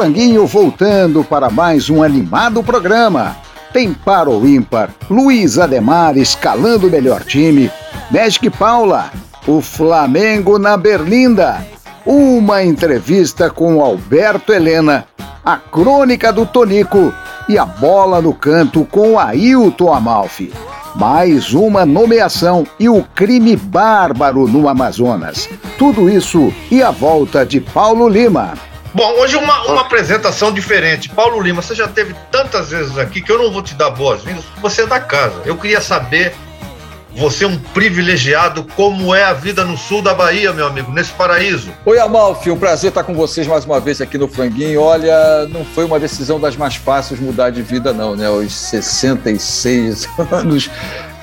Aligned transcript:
Franguinho 0.00 0.46
voltando 0.46 1.22
para 1.22 1.50
mais 1.50 1.90
um 1.90 2.02
animado 2.02 2.62
programa. 2.62 3.36
Tem 3.70 3.92
para 3.92 4.30
ímpar, 4.30 4.88
Luiz 5.10 5.58
Ademar 5.58 6.16
escalando 6.16 6.86
o 6.86 6.90
melhor 6.90 7.22
time, 7.22 7.70
Magic 8.10 8.48
Paula, 8.48 9.10
o 9.46 9.60
Flamengo 9.60 10.58
na 10.58 10.74
Berlinda, 10.78 11.62
uma 12.06 12.64
entrevista 12.64 13.50
com 13.50 13.82
Alberto 13.82 14.54
Helena, 14.54 15.04
a 15.44 15.58
crônica 15.58 16.32
do 16.32 16.46
Tonico 16.46 17.12
e 17.46 17.58
a 17.58 17.66
bola 17.66 18.22
no 18.22 18.32
canto 18.32 18.86
com 18.86 19.18
Ailton 19.18 19.92
Amalfi. 19.92 20.50
Mais 20.94 21.52
uma 21.52 21.84
nomeação 21.84 22.66
e 22.78 22.88
o 22.88 23.04
crime 23.14 23.54
bárbaro 23.54 24.48
no 24.48 24.66
Amazonas. 24.66 25.46
Tudo 25.76 26.08
isso 26.08 26.50
e 26.70 26.82
a 26.82 26.90
volta 26.90 27.44
de 27.44 27.60
Paulo 27.60 28.08
Lima. 28.08 28.69
Bom, 28.92 29.08
hoje 29.20 29.36
uma, 29.36 29.62
uma 29.66 29.80
apresentação 29.82 30.52
diferente. 30.52 31.08
Paulo 31.08 31.40
Lima, 31.40 31.62
você 31.62 31.74
já 31.74 31.86
teve 31.86 32.14
tantas 32.30 32.70
vezes 32.70 32.98
aqui 32.98 33.20
que 33.20 33.30
eu 33.30 33.38
não 33.38 33.52
vou 33.52 33.62
te 33.62 33.74
dar 33.74 33.90
boas-vindas, 33.90 34.44
porque 34.44 34.60
você 34.60 34.82
é 34.82 34.86
da 34.86 34.98
casa. 34.98 35.42
Eu 35.44 35.56
queria 35.56 35.80
saber, 35.80 36.34
você 37.16 37.44
é 37.44 37.46
um 37.46 37.56
privilegiado, 37.56 38.66
como 38.74 39.14
é 39.14 39.22
a 39.22 39.32
vida 39.32 39.64
no 39.64 39.78
sul 39.78 40.02
da 40.02 40.12
Bahia, 40.12 40.52
meu 40.52 40.66
amigo, 40.66 40.90
nesse 40.90 41.12
paraíso. 41.12 41.70
Oi, 41.86 42.00
Amalfi, 42.00 42.50
um 42.50 42.58
prazer 42.58 42.88
estar 42.88 43.04
com 43.04 43.14
vocês 43.14 43.46
mais 43.46 43.64
uma 43.64 43.78
vez 43.78 44.00
aqui 44.00 44.18
no 44.18 44.26
Franguinho. 44.26 44.80
Olha, 44.80 45.46
não 45.46 45.64
foi 45.64 45.84
uma 45.84 46.00
decisão 46.00 46.40
das 46.40 46.56
mais 46.56 46.74
fáceis 46.74 47.20
mudar 47.20 47.50
de 47.50 47.62
vida, 47.62 47.92
não, 47.92 48.16
né? 48.16 48.26
Aos 48.26 48.52
66 48.52 50.08
anos, 50.32 50.68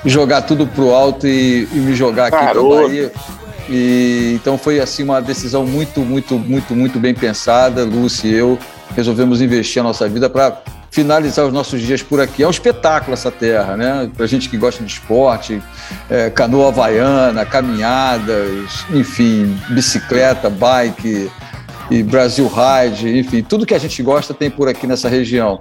jogar 0.06 0.40
tudo 0.42 0.66
pro 0.66 0.94
alto 0.94 1.26
e, 1.26 1.68
e 1.70 1.76
me 1.76 1.94
jogar 1.94 2.28
aqui 2.28 2.46
Parou. 2.46 2.76
pra 2.78 2.86
Bahia. 2.86 3.12
E, 3.68 4.32
então 4.34 4.56
foi 4.56 4.80
assim 4.80 5.02
uma 5.02 5.20
decisão 5.20 5.66
muito, 5.66 6.00
muito, 6.00 6.38
muito, 6.38 6.74
muito 6.74 6.98
bem 6.98 7.14
pensada. 7.14 7.84
Lúcia 7.84 8.28
e 8.28 8.34
eu 8.34 8.58
resolvemos 8.96 9.42
investir 9.42 9.80
a 9.80 9.82
nossa 9.82 10.08
vida 10.08 10.30
para 10.30 10.62
finalizar 10.90 11.46
os 11.46 11.52
nossos 11.52 11.80
dias 11.80 12.02
por 12.02 12.20
aqui. 12.20 12.42
É 12.42 12.46
um 12.46 12.50
espetáculo 12.50 13.12
essa 13.12 13.30
terra, 13.30 13.76
né? 13.76 14.10
Para 14.16 14.26
gente 14.26 14.48
que 14.48 14.56
gosta 14.56 14.82
de 14.82 14.90
esporte, 14.90 15.62
é, 16.08 16.30
canoa 16.30 16.68
havaiana, 16.68 17.44
caminhadas, 17.44 18.86
enfim, 18.90 19.58
bicicleta, 19.70 20.48
bike 20.48 21.30
e 21.90 22.02
Brasil 22.02 22.48
Ride, 22.48 23.18
enfim, 23.18 23.42
tudo 23.42 23.66
que 23.66 23.74
a 23.74 23.78
gente 23.78 24.02
gosta 24.02 24.34
tem 24.34 24.50
por 24.50 24.68
aqui 24.68 24.86
nessa 24.86 25.08
região. 25.08 25.58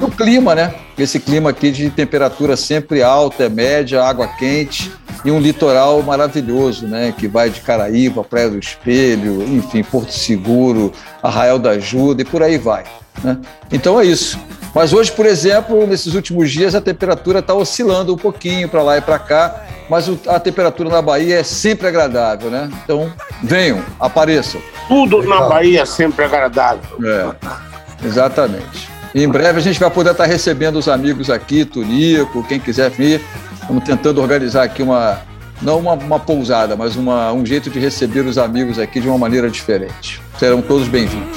O 0.00 0.10
clima, 0.10 0.54
né? 0.54 0.74
Esse 0.98 1.20
clima 1.20 1.50
aqui 1.50 1.70
de 1.70 1.90
temperatura 1.90 2.56
sempre 2.56 3.02
alta, 3.02 3.48
média, 3.48 4.02
água 4.02 4.26
quente 4.26 4.90
e 5.24 5.30
um 5.30 5.38
litoral 5.38 6.02
maravilhoso, 6.02 6.86
né? 6.86 7.12
Que 7.16 7.28
vai 7.28 7.50
de 7.50 7.60
Caraíva, 7.60 8.24
Praia 8.24 8.48
do 8.48 8.58
Espelho, 8.58 9.42
enfim, 9.42 9.82
Porto 9.82 10.12
Seguro, 10.12 10.92
Arraial 11.22 11.58
da 11.58 11.70
Ajuda 11.70 12.22
e 12.22 12.24
por 12.24 12.42
aí 12.42 12.56
vai. 12.56 12.84
Né? 13.22 13.38
Então 13.70 14.00
é 14.00 14.06
isso. 14.06 14.38
Mas 14.74 14.92
hoje, 14.92 15.10
por 15.10 15.26
exemplo, 15.26 15.86
nesses 15.86 16.14
últimos 16.14 16.50
dias, 16.50 16.74
a 16.74 16.80
temperatura 16.80 17.40
está 17.40 17.54
oscilando 17.54 18.14
um 18.14 18.16
pouquinho 18.16 18.68
para 18.68 18.82
lá 18.82 18.98
e 18.98 19.00
para 19.00 19.18
cá, 19.18 19.66
mas 19.88 20.08
a 20.28 20.38
temperatura 20.38 20.88
na 20.88 21.02
Bahia 21.02 21.40
é 21.40 21.42
sempre 21.42 21.88
agradável, 21.88 22.50
né? 22.50 22.70
Então, 22.84 23.12
venham, 23.42 23.82
apareçam. 23.98 24.60
Tudo 24.86 25.18
Legal. 25.18 25.40
na 25.40 25.48
Bahia 25.48 25.82
é 25.82 25.86
sempre 25.86 26.24
agradável. 26.24 26.98
É, 27.04 28.06
exatamente. 28.06 28.88
E 29.12 29.24
em 29.24 29.28
breve 29.28 29.58
a 29.58 29.62
gente 29.62 29.80
vai 29.80 29.90
poder 29.90 30.12
estar 30.12 30.26
recebendo 30.26 30.76
os 30.76 30.88
amigos 30.88 31.30
aqui, 31.30 31.64
Turico, 31.64 32.44
quem 32.44 32.60
quiser 32.60 32.90
vir. 32.90 33.20
Estamos 33.60 33.82
tentando 33.82 34.20
organizar 34.20 34.62
aqui 34.62 34.82
uma, 34.82 35.20
não 35.60 35.80
uma, 35.80 35.94
uma 35.94 36.20
pousada, 36.20 36.76
mas 36.76 36.94
uma, 36.94 37.32
um 37.32 37.44
jeito 37.44 37.70
de 37.70 37.80
receber 37.80 38.20
os 38.20 38.38
amigos 38.38 38.78
aqui 38.78 39.00
de 39.00 39.08
uma 39.08 39.18
maneira 39.18 39.50
diferente. 39.50 40.22
Serão 40.38 40.62
todos 40.62 40.86
bem-vindos. 40.86 41.36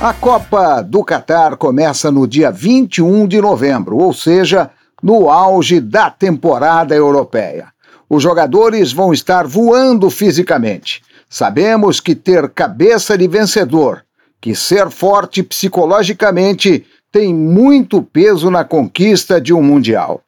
A 0.00 0.12
Copa 0.12 0.82
do 0.82 1.04
Catar 1.04 1.56
começa 1.56 2.10
no 2.10 2.26
dia 2.26 2.50
21 2.50 3.26
de 3.26 3.40
novembro, 3.40 3.96
ou 3.96 4.12
seja, 4.12 4.70
no 5.02 5.30
auge 5.30 5.80
da 5.80 6.10
temporada 6.10 6.94
europeia. 6.94 7.68
Os 8.10 8.22
jogadores 8.22 8.92
vão 8.92 9.12
estar 9.12 9.46
voando 9.46 10.10
fisicamente. 10.10 11.00
Sabemos 11.30 12.00
que 12.00 12.14
ter 12.14 12.50
cabeça 12.50 13.16
de 13.16 13.26
vencedor, 13.28 14.04
que 14.40 14.54
ser 14.54 14.90
forte 14.90 15.42
psicologicamente 15.42 16.84
tem 17.10 17.32
muito 17.32 18.02
peso 18.02 18.50
na 18.50 18.64
conquista 18.64 19.40
de 19.40 19.54
um 19.54 19.62
Mundial. 19.62 20.20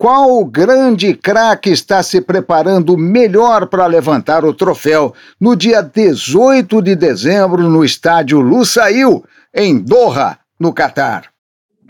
Qual 0.00 0.42
grande 0.46 1.12
craque 1.12 1.68
está 1.68 2.02
se 2.02 2.22
preparando 2.22 2.96
melhor 2.96 3.66
para 3.66 3.86
levantar 3.86 4.46
o 4.46 4.54
troféu 4.54 5.14
no 5.38 5.54
dia 5.54 5.82
18 5.82 6.80
de 6.80 6.96
dezembro 6.96 7.68
no 7.68 7.84
estádio 7.84 8.40
Lusail, 8.40 9.22
em 9.54 9.78
Doha, 9.78 10.38
no 10.58 10.72
Catar? 10.72 11.30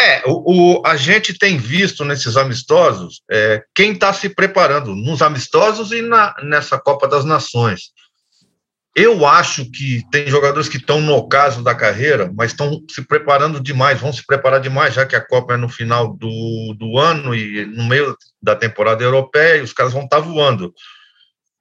É, 0.00 0.24
o, 0.26 0.80
o, 0.80 0.82
a 0.84 0.96
gente 0.96 1.38
tem 1.38 1.56
visto 1.56 2.04
nesses 2.04 2.36
amistosos 2.36 3.22
é, 3.30 3.62
quem 3.72 3.92
está 3.92 4.12
se 4.12 4.28
preparando 4.28 4.92
nos 4.96 5.22
amistosos 5.22 5.92
e 5.92 6.02
na, 6.02 6.34
nessa 6.42 6.80
Copa 6.80 7.06
das 7.06 7.24
Nações. 7.24 7.92
Eu 8.94 9.24
acho 9.24 9.70
que 9.70 10.02
tem 10.10 10.26
jogadores 10.26 10.68
que 10.68 10.76
estão 10.76 11.00
no 11.00 11.14
ocaso 11.14 11.62
da 11.62 11.74
carreira, 11.74 12.30
mas 12.34 12.50
estão 12.50 12.82
se 12.90 13.02
preparando 13.02 13.60
demais, 13.60 14.00
vão 14.00 14.12
se 14.12 14.24
preparar 14.26 14.60
demais, 14.60 14.94
já 14.94 15.06
que 15.06 15.14
a 15.14 15.24
Copa 15.24 15.54
é 15.54 15.56
no 15.56 15.68
final 15.68 16.12
do, 16.16 16.74
do 16.76 16.98
ano 16.98 17.34
e 17.34 17.64
no 17.66 17.84
meio 17.84 18.16
da 18.42 18.56
temporada 18.56 19.02
europeia, 19.04 19.58
e 19.58 19.62
os 19.62 19.72
caras 19.72 19.92
vão 19.92 20.04
estar 20.04 20.16
tá 20.16 20.22
voando. 20.22 20.74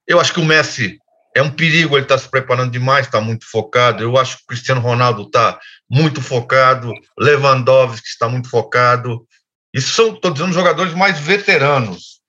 Eu 0.07 0.19
acho 0.19 0.33
que 0.33 0.39
o 0.39 0.45
Messi 0.45 0.97
é 1.35 1.41
um 1.41 1.51
perigo, 1.51 1.95
ele 1.95 2.03
está 2.03 2.17
se 2.17 2.27
preparando 2.27 2.71
demais, 2.71 3.05
está 3.05 3.21
muito 3.21 3.45
focado. 3.49 4.01
Eu 4.01 4.17
acho 4.17 4.37
que 4.37 4.43
o 4.43 4.47
Cristiano 4.47 4.81
Ronaldo 4.81 5.23
está 5.23 5.59
muito 5.89 6.21
focado, 6.21 6.91
Lewandowski 7.17 8.07
está 8.07 8.27
muito 8.27 8.49
focado. 8.49 9.25
Isso 9.73 9.93
são, 9.93 10.15
estou 10.15 10.31
dizendo, 10.31 10.51
jogadores 10.51 10.93
mais 10.95 11.19
veteranos. 11.19 12.19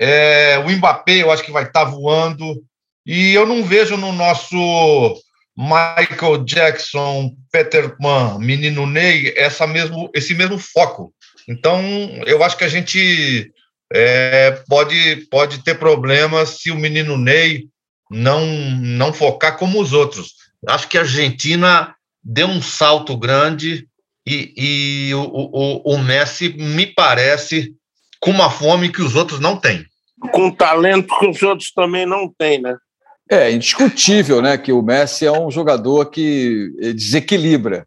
É, 0.00 0.58
o 0.58 0.70
Mbappé, 0.70 1.22
eu 1.22 1.30
acho 1.30 1.44
que 1.44 1.52
vai 1.52 1.62
estar 1.62 1.84
tá 1.84 1.90
voando. 1.90 2.60
E 3.08 3.32
eu 3.32 3.46
não 3.46 3.64
vejo 3.64 3.96
no 3.96 4.12
nosso 4.12 4.54
Michael 5.56 6.44
Jackson, 6.44 7.34
Peter 7.50 7.96
Pan, 7.96 8.38
Menino 8.38 8.86
Ney, 8.86 9.32
essa 9.34 9.66
mesmo, 9.66 10.10
esse 10.14 10.34
mesmo 10.34 10.58
foco. 10.58 11.10
Então, 11.48 11.80
eu 12.26 12.44
acho 12.44 12.58
que 12.58 12.64
a 12.64 12.68
gente 12.68 13.50
é, 13.90 14.62
pode, 14.68 15.26
pode 15.30 15.64
ter 15.64 15.78
problemas 15.78 16.60
se 16.60 16.70
o 16.70 16.76
Menino 16.76 17.16
Ney 17.16 17.64
não, 18.10 18.44
não 18.44 19.10
focar 19.10 19.56
como 19.56 19.80
os 19.80 19.94
outros. 19.94 20.34
Acho 20.68 20.86
que 20.86 20.98
a 20.98 21.00
Argentina 21.00 21.94
deu 22.22 22.46
um 22.46 22.60
salto 22.60 23.16
grande 23.16 23.88
e, 24.26 24.52
e 24.54 25.14
o, 25.14 25.22
o, 25.22 25.94
o 25.94 25.98
Messi 25.98 26.50
me 26.50 26.84
parece 26.84 27.72
com 28.20 28.32
uma 28.32 28.50
fome 28.50 28.92
que 28.92 29.00
os 29.00 29.16
outros 29.16 29.40
não 29.40 29.56
têm. 29.56 29.82
Com 30.30 30.50
talento 30.50 31.18
que 31.18 31.26
os 31.26 31.42
outros 31.42 31.72
também 31.72 32.04
não 32.04 32.30
têm, 32.38 32.60
né? 32.60 32.76
É 33.30 33.52
indiscutível, 33.52 34.40
né, 34.40 34.56
que 34.56 34.72
o 34.72 34.82
Messi 34.82 35.26
é 35.26 35.32
um 35.32 35.50
jogador 35.50 36.06
que 36.06 36.72
eh, 36.80 36.92
desequilibra. 36.92 37.86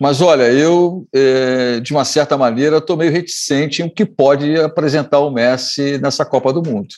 Mas 0.00 0.20
olha, 0.20 0.50
eu, 0.50 1.06
é, 1.14 1.80
de 1.80 1.92
uma 1.92 2.04
certa 2.04 2.36
maneira, 2.36 2.78
estou 2.78 2.96
meio 2.96 3.12
reticente 3.12 3.80
em 3.80 3.86
o 3.86 3.90
que 3.90 4.04
pode 4.04 4.56
apresentar 4.56 5.20
o 5.20 5.30
Messi 5.30 5.98
nessa 5.98 6.24
Copa 6.24 6.52
do 6.52 6.62
Mundo. 6.62 6.88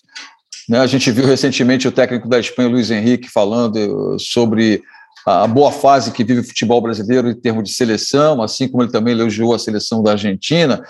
Né? 0.69 0.81
A 0.81 0.87
gente 0.87 1.11
viu 1.11 1.27
recentemente 1.27 1.87
o 1.87 1.93
técnico 1.93 2.29
da 2.29 2.41
Espanha, 2.41 2.69
Luiz 2.69 2.91
Henrique, 2.91 3.29
falando 3.29 4.17
sobre 4.19 4.83
a 5.27 5.47
boa 5.47 5.73
fase 5.73 6.13
que 6.13 6.25
vive 6.25 6.41
o 6.41 6.45
futebol 6.45 6.81
brasileiro 6.81 7.29
em 7.29 7.35
termos 7.35 7.65
de 7.65 7.75
seleção, 7.75 8.41
assim 8.43 8.69
como 8.69 8.83
ele 8.83 8.93
também 8.93 9.13
elogiou 9.13 9.55
a 9.55 9.59
seleção 9.59 10.03
da 10.03 10.13
Argentina. 10.13 10.83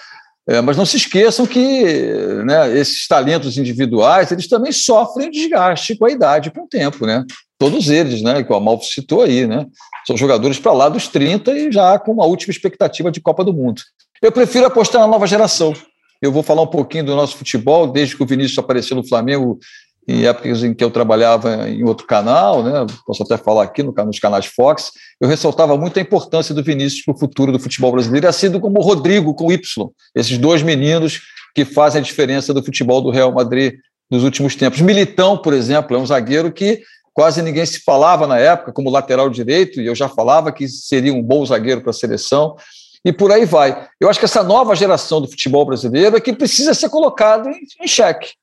É, 0.49 0.61
mas 0.61 0.77
não 0.77 0.87
se 0.87 0.97
esqueçam 0.97 1.45
que 1.45 1.85
né, 2.45 2.79
esses 2.79 3.09
talentos 3.09 3.59
individuais 3.59 4.31
eles 4.31 4.47
também 4.47 4.71
sofrem 4.71 5.31
desgaste 5.31 5.97
com 5.97 6.07
a 6.07 6.11
idade 6.11 6.53
com 6.53 6.63
o 6.63 6.69
tempo, 6.69 7.05
né? 7.05 7.25
Todos 7.59 7.89
eles, 7.89 8.23
né? 8.23 8.45
Que 8.45 8.53
o 8.53 8.57
Amalfo 8.57 8.85
citou 8.85 9.23
aí, 9.23 9.47
né? 9.47 9.67
São 10.07 10.17
jogadores 10.17 10.59
para 10.59 10.73
lá 10.73 10.89
dos 10.89 11.09
30 11.09 11.53
e 11.53 11.73
já 11.73 11.99
com 11.99 12.13
uma 12.13 12.25
última 12.25 12.53
expectativa 12.53 13.11
de 13.11 13.21
Copa 13.21 13.43
do 13.43 13.53
Mundo. 13.53 13.83
Eu 14.23 14.31
prefiro 14.31 14.67
apostar 14.67 15.01
na 15.01 15.09
nova 15.09 15.27
geração. 15.27 15.75
Eu 16.23 16.31
vou 16.31 16.43
falar 16.43 16.63
um 16.63 16.69
pouquinho 16.69 17.05
do 17.05 17.17
nosso 17.17 17.37
futebol, 17.37 17.89
desde 17.89 18.17
que 18.17 18.23
o 18.23 18.27
Vinícius 18.27 18.59
apareceu 18.59 18.97
no 18.97 19.07
Flamengo, 19.07 19.59
em 20.09 20.25
épocas 20.25 20.63
em 20.63 20.73
que 20.73 20.85
eu 20.85 20.91
trabalhava 20.91 21.69
em 21.69 21.83
outro 21.85 22.07
canal, 22.07 22.63
né? 22.63 22.87
posso 23.05 23.23
até 23.23 23.37
falar 23.37 23.65
aqui 23.65 23.83
no, 23.83 23.93
nos 23.93 24.19
canais 24.19 24.47
Fox, 24.47 24.93
eu 25.21 25.29
ressaltava 25.29 25.77
muito 25.77 25.99
a 25.99 26.03
importância 26.03 26.55
do 26.55 26.63
Vinícius 26.63 27.05
para 27.05 27.15
o 27.15 27.19
futuro 27.19 27.51
do 27.51 27.59
futebol 27.59 27.91
brasileiro, 27.91 28.29
assim 28.29 28.59
como 28.61 28.79
o 28.79 28.83
Rodrigo 28.83 29.35
com 29.35 29.51
Y, 29.51 29.91
esses 30.15 30.39
dois 30.39 30.63
meninos 30.63 31.23
que 31.55 31.65
fazem 31.65 32.01
a 32.01 32.05
diferença 32.05 32.55
do 32.55 32.63
futebol 32.63 33.01
do 33.01 33.11
Real 33.11 33.33
Madrid 33.33 33.75
nos 34.09 34.23
últimos 34.23 34.55
tempos. 34.55 34.81
Militão, 34.81 35.37
por 35.37 35.53
exemplo, 35.53 35.97
é 35.97 35.99
um 35.99 36.07
zagueiro 36.07 36.53
que 36.53 36.83
quase 37.13 37.43
ninguém 37.43 37.67
se 37.67 37.81
falava 37.81 38.27
na 38.27 38.39
época 38.39 38.73
como 38.73 38.91
lateral 38.91 39.29
direito, 39.29 39.81
e 39.81 39.87
eu 39.87 39.95
já 39.95 40.09
falava 40.09 40.53
que 40.53 40.69
seria 40.69 41.13
um 41.13 41.23
bom 41.23 41.45
zagueiro 41.45 41.81
para 41.81 41.91
a 41.91 41.95
seleção, 41.95 42.55
e 43.05 43.13
por 43.13 43.33
aí 43.33 43.45
vai. 43.45 43.89
Eu 44.01 44.09
acho 44.11 44.19
que 44.19 44.25
essa 44.25 44.43
nova 44.43 44.77
geração 44.77 45.21
do 45.21 45.29
futebol 45.29 45.65
brasileiro 45.65 46.17
é 46.17 46.21
que 46.21 46.33
precisa 46.33 46.75
ser 46.75 46.91
colocada 46.91 47.49
em, 47.51 47.63
em 47.83 47.89
xeque. 47.89 48.35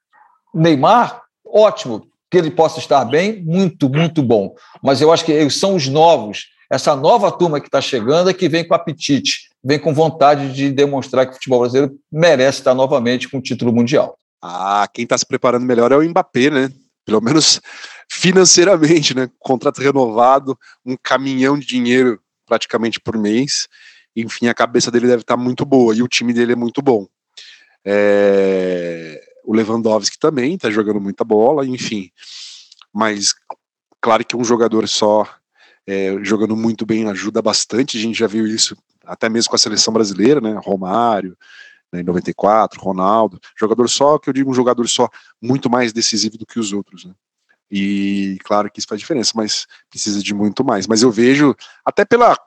Neymar 0.53 1.22
ótimo 1.53 2.07
que 2.31 2.37
ele 2.37 2.49
possa 2.49 2.79
estar 2.79 3.05
bem, 3.05 3.43
muito, 3.43 3.87
muito 3.87 4.23
bom. 4.23 4.55
Mas 4.81 4.99
eu 5.01 5.13
acho 5.13 5.23
que 5.23 5.31
eles 5.31 5.55
são 5.55 5.75
os 5.75 5.87
novos, 5.87 6.47
essa 6.73 6.95
nova 6.95 7.31
turma 7.31 7.61
que 7.61 7.67
está 7.67 7.79
chegando 7.79 8.31
é 8.31 8.33
que 8.33 8.49
vem 8.49 8.67
com 8.67 8.73
apetite, 8.73 9.49
vem 9.63 9.77
com 9.77 9.93
vontade 9.93 10.51
de 10.51 10.71
demonstrar 10.71 11.27
que 11.27 11.33
o 11.33 11.35
futebol 11.35 11.59
brasileiro 11.59 11.95
merece 12.11 12.57
estar 12.57 12.73
novamente 12.73 13.29
com 13.29 13.37
o 13.37 13.41
título 13.41 13.71
mundial. 13.71 14.17
Ah, 14.41 14.87
quem 14.91 15.03
está 15.03 15.15
se 15.15 15.27
preparando 15.27 15.67
melhor 15.67 15.91
é 15.91 15.97
o 15.97 16.01
Mbappé, 16.01 16.49
né? 16.49 16.71
Pelo 17.05 17.21
menos 17.21 17.61
financeiramente, 18.09 19.15
né? 19.15 19.29
Contrato 19.37 19.81
renovado, 19.81 20.57
um 20.83 20.97
caminhão 21.01 21.59
de 21.59 21.67
dinheiro 21.67 22.19
praticamente 22.47 22.99
por 22.99 23.15
mês. 23.15 23.67
Enfim, 24.15 24.47
a 24.47 24.55
cabeça 24.55 24.89
dele 24.89 25.05
deve 25.05 25.21
estar 25.21 25.37
muito 25.37 25.65
boa 25.65 25.95
e 25.95 26.01
o 26.01 26.07
time 26.07 26.33
dele 26.33 26.53
é 26.53 26.55
muito 26.55 26.81
bom. 26.81 27.05
É 27.85 29.22
o 29.43 29.53
Lewandowski 29.53 30.17
também 30.17 30.55
está 30.55 30.69
jogando 30.69 31.01
muita 31.01 31.23
bola, 31.23 31.65
enfim. 31.65 32.11
Mas 32.93 33.33
claro 33.99 34.25
que 34.25 34.35
um 34.35 34.43
jogador 34.43 34.87
só 34.87 35.27
é, 35.85 36.17
jogando 36.21 36.55
muito 36.55 36.85
bem 36.85 37.09
ajuda 37.09 37.41
bastante. 37.41 37.97
A 37.97 38.01
gente 38.01 38.17
já 38.17 38.27
viu 38.27 38.47
isso 38.47 38.75
até 39.05 39.27
mesmo 39.29 39.49
com 39.49 39.55
a 39.55 39.59
seleção 39.59 39.93
brasileira, 39.93 40.39
né? 40.39 40.57
Romário, 40.63 41.37
né, 41.91 42.01
em 42.01 42.03
94, 42.03 42.81
Ronaldo. 42.81 43.39
Jogador 43.59 43.89
só, 43.89 44.17
que 44.17 44.29
eu 44.29 44.33
digo 44.33 44.49
um 44.49 44.53
jogador 44.53 44.87
só, 44.87 45.09
muito 45.41 45.69
mais 45.69 45.91
decisivo 45.91 46.37
do 46.37 46.45
que 46.45 46.59
os 46.59 46.71
outros, 46.71 47.05
né? 47.05 47.13
E 47.69 48.37
claro 48.43 48.69
que 48.71 48.79
isso 48.79 48.87
faz 48.87 49.01
diferença, 49.01 49.31
mas 49.35 49.65
precisa 49.89 50.21
de 50.21 50.33
muito 50.33 50.63
mais. 50.63 50.85
Mas 50.85 51.01
eu 51.01 51.09
vejo, 51.09 51.55
até 51.83 52.05
pela 52.05 52.37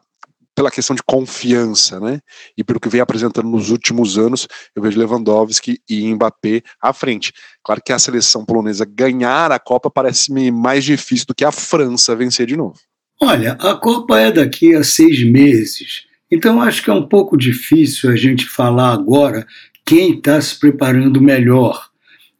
pela 0.56 0.70
questão 0.70 0.96
de 0.96 1.02
confiança, 1.02 2.00
né? 2.00 2.18
E 2.56 2.64
pelo 2.64 2.80
que 2.80 2.88
vem 2.88 3.00
apresentando 3.00 3.46
nos 3.46 3.70
últimos 3.70 4.16
anos, 4.16 4.48
eu 4.74 4.82
vejo 4.82 4.98
Lewandowski 4.98 5.78
e 5.88 6.12
Mbappé 6.14 6.62
à 6.82 6.94
frente. 6.94 7.30
Claro 7.62 7.82
que 7.84 7.92
a 7.92 7.98
seleção 7.98 8.44
polonesa 8.44 8.86
ganhar 8.86 9.52
a 9.52 9.58
Copa 9.58 9.90
parece-me 9.90 10.50
mais 10.50 10.82
difícil 10.82 11.26
do 11.28 11.34
que 11.34 11.44
a 11.44 11.52
França 11.52 12.16
vencer 12.16 12.46
de 12.46 12.56
novo. 12.56 12.74
Olha, 13.20 13.52
a 13.52 13.74
Copa 13.74 14.18
é 14.18 14.32
daqui 14.32 14.74
a 14.74 14.82
seis 14.82 15.22
meses. 15.22 16.06
Então 16.30 16.60
acho 16.62 16.82
que 16.82 16.90
é 16.90 16.94
um 16.94 17.06
pouco 17.06 17.36
difícil 17.36 18.10
a 18.10 18.16
gente 18.16 18.46
falar 18.46 18.92
agora 18.92 19.46
quem 19.84 20.14
está 20.14 20.40
se 20.40 20.58
preparando 20.58 21.20
melhor, 21.20 21.90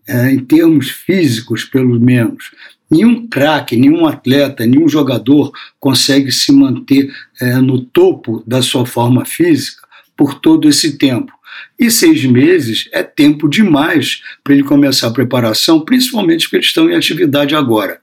é, 0.09 0.31
em 0.33 0.39
termos 0.39 0.91
físicos, 0.91 1.65
pelo 1.65 2.01
menos. 2.01 2.51
Nenhum 2.91 3.27
craque, 3.27 3.77
nenhum 3.77 4.07
atleta, 4.07 4.65
nenhum 4.65 4.89
jogador 4.89 5.53
consegue 5.81 6.31
se 6.31 6.53
manter 6.53 7.13
é, 7.41 7.57
no 7.57 7.81
topo 7.81 8.43
da 8.47 8.63
sua 8.63 8.87
forma 8.87 9.25
física 9.25 9.87
por 10.17 10.35
todo 10.35 10.69
esse 10.69 10.97
tempo. 10.97 11.33
E 11.79 11.91
seis 11.91 12.25
meses 12.25 12.89
é 12.93 13.03
tempo 13.03 13.49
demais 13.49 14.23
para 14.43 14.55
ele 14.55 14.63
começar 14.63 15.09
a 15.09 15.13
preparação, 15.13 15.81
principalmente 15.81 16.45
porque 16.45 16.57
eles 16.57 16.67
estão 16.67 16.89
em 16.91 16.95
atividade 16.95 17.55
agora. 17.55 18.01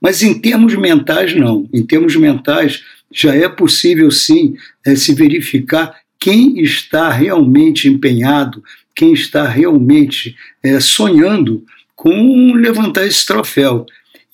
Mas 0.00 0.22
em 0.22 0.38
termos 0.38 0.74
mentais, 0.74 1.34
não. 1.34 1.68
Em 1.72 1.82
termos 1.82 2.16
mentais, 2.16 2.82
já 3.10 3.34
é 3.34 3.48
possível 3.48 4.10
sim 4.10 4.56
é, 4.84 4.94
se 4.94 5.14
verificar 5.14 5.94
quem 6.18 6.60
está 6.60 7.10
realmente 7.10 7.88
empenhado, 7.88 8.62
quem 8.94 9.12
está 9.12 9.46
realmente 9.46 10.36
é, 10.62 10.80
sonhando 10.80 11.64
com 11.94 12.52
levantar 12.54 13.06
esse 13.06 13.24
troféu. 13.24 13.86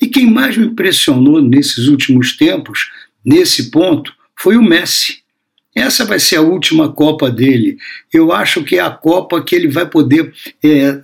E 0.03 0.09
quem 0.09 0.29
mais 0.29 0.57
me 0.57 0.67
impressionou 0.67 1.41
nesses 1.41 1.87
últimos 1.87 2.37
tempos, 2.37 2.91
nesse 3.25 3.71
ponto, 3.71 4.13
foi 4.37 4.57
o 4.57 4.63
Messi. 4.63 5.19
Essa 5.73 6.05
vai 6.05 6.19
ser 6.19 6.37
a 6.37 6.43
última 6.43 6.93
Copa 6.93 7.31
dele. 7.31 7.79
Eu 8.13 8.33
acho 8.33 8.65
que 8.65 8.77
é 8.77 8.81
a 8.81 8.91
Copa 8.91 9.41
que 9.41 9.55
ele 9.55 9.69
vai 9.69 9.89
poder 9.89 10.35
é, 10.63 11.01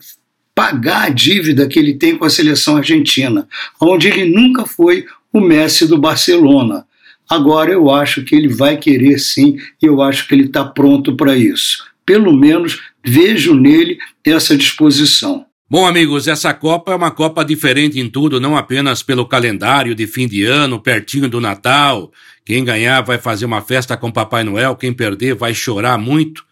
pagar 0.53 1.07
a 1.07 1.09
dívida 1.11 1.69
que 1.69 1.79
ele 1.79 1.95
tem 1.95 2.19
com 2.19 2.25
a 2.25 2.31
seleção 2.31 2.77
argentina, 2.77 3.49
onde 3.81 4.09
ele 4.09 4.25
nunca 4.25 4.67
foi 4.67 5.07
o 5.33 5.41
Messi 5.41 5.87
do 5.87 5.97
Barcelona. 5.97 6.85
Agora 7.31 7.71
eu 7.71 7.89
acho 7.89 8.25
que 8.25 8.35
ele 8.35 8.49
vai 8.49 8.77
querer 8.79 9.21
sim, 9.21 9.59
e 9.81 9.87
eu 9.87 10.03
acho 10.03 10.27
que 10.27 10.35
ele 10.35 10.47
está 10.47 10.65
pronto 10.65 11.15
para 11.15 11.37
isso. 11.37 11.87
Pelo 12.05 12.37
menos 12.37 12.81
vejo 13.05 13.55
nele 13.55 13.97
essa 14.25 14.57
disposição. 14.57 15.47
Bom, 15.71 15.87
amigos, 15.87 16.27
essa 16.27 16.55
Copa 16.55 16.93
é 16.93 16.95
uma 16.95 17.11
Copa 17.11 17.45
diferente 17.45 18.01
em 18.01 18.09
tudo, 18.09 18.41
não 18.41 18.57
apenas 18.57 19.03
pelo 19.03 19.27
calendário 19.27 19.95
de 19.95 20.07
fim 20.07 20.27
de 20.27 20.43
ano, 20.43 20.81
pertinho 20.81 21.29
do 21.29 21.43
Natal. 21.43 22.11
Quem 22.43 22.65
ganhar 22.65 23.03
vai 23.03 23.19
fazer 23.19 23.45
uma 23.45 23.61
festa 23.61 23.95
com 23.95 24.11
Papai 24.11 24.43
Noel, 24.45 24.75
quem 24.77 24.95
perder 24.95 25.35
vai 25.35 25.53
chorar 25.53 25.99
muito. 25.99 26.43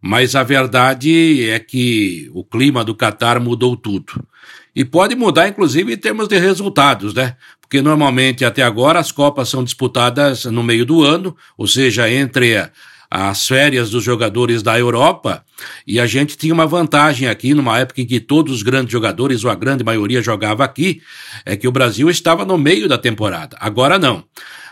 Mas 0.00 0.34
a 0.34 0.42
verdade 0.42 1.46
é 1.46 1.58
que 1.58 2.30
o 2.32 2.42
clima 2.42 2.82
do 2.82 2.94
Catar 2.94 3.38
mudou 3.38 3.76
tudo. 3.76 4.26
E 4.74 4.82
pode 4.82 5.14
mudar, 5.14 5.46
inclusive, 5.46 5.92
em 5.92 5.98
termos 5.98 6.26
de 6.26 6.38
resultados, 6.38 7.12
né? 7.12 7.36
Porque 7.60 7.82
normalmente, 7.82 8.46
até 8.46 8.62
agora, 8.62 8.98
as 8.98 9.12
Copas 9.12 9.50
são 9.50 9.62
disputadas 9.62 10.46
no 10.46 10.62
meio 10.62 10.86
do 10.86 11.02
ano, 11.02 11.36
ou 11.58 11.66
seja, 11.66 12.10
entre 12.10 12.66
as 13.10 13.46
férias 13.46 13.90
dos 13.90 14.02
jogadores 14.02 14.62
da 14.62 14.78
Europa, 14.78 15.44
e 15.86 16.00
a 16.00 16.06
gente 16.06 16.36
tinha 16.36 16.54
uma 16.54 16.66
vantagem 16.66 17.28
aqui, 17.28 17.54
numa 17.54 17.78
época 17.78 18.00
em 18.00 18.06
que 18.06 18.20
todos 18.20 18.52
os 18.52 18.62
grandes 18.62 18.92
jogadores, 18.92 19.44
ou 19.44 19.50
a 19.50 19.54
grande 19.54 19.84
maioria, 19.84 20.22
jogava 20.22 20.64
aqui, 20.64 21.00
é 21.44 21.56
que 21.56 21.68
o 21.68 21.72
Brasil 21.72 22.10
estava 22.10 22.44
no 22.44 22.58
meio 22.58 22.88
da 22.88 22.98
temporada. 22.98 23.56
Agora 23.60 23.98
não. 23.98 24.24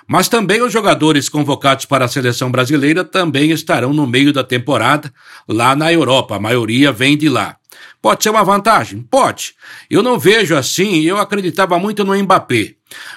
Mas 0.06 0.28
também 0.28 0.60
os 0.62 0.72
jogadores 0.72 1.28
convocados 1.28 1.86
para 1.86 2.04
a 2.04 2.08
seleção 2.08 2.50
brasileira 2.50 3.04
também 3.04 3.50
estarão 3.50 3.92
no 3.92 4.06
meio 4.06 4.32
da 4.32 4.42
temporada 4.42 5.12
lá 5.48 5.76
na 5.76 5.92
Europa. 5.92 6.36
A 6.36 6.40
maioria 6.40 6.90
vem 6.90 7.16
de 7.16 7.28
lá. 7.28 7.56
Pode 8.02 8.24
ser 8.24 8.30
uma 8.30 8.42
vantagem? 8.42 9.00
Pode. 9.00 9.54
Eu 9.88 10.02
não 10.02 10.18
vejo 10.18 10.56
assim, 10.56 11.02
eu 11.02 11.18
acreditava 11.18 11.78
muito 11.78 12.04
no 12.04 12.20
Mbappé. 12.20 12.74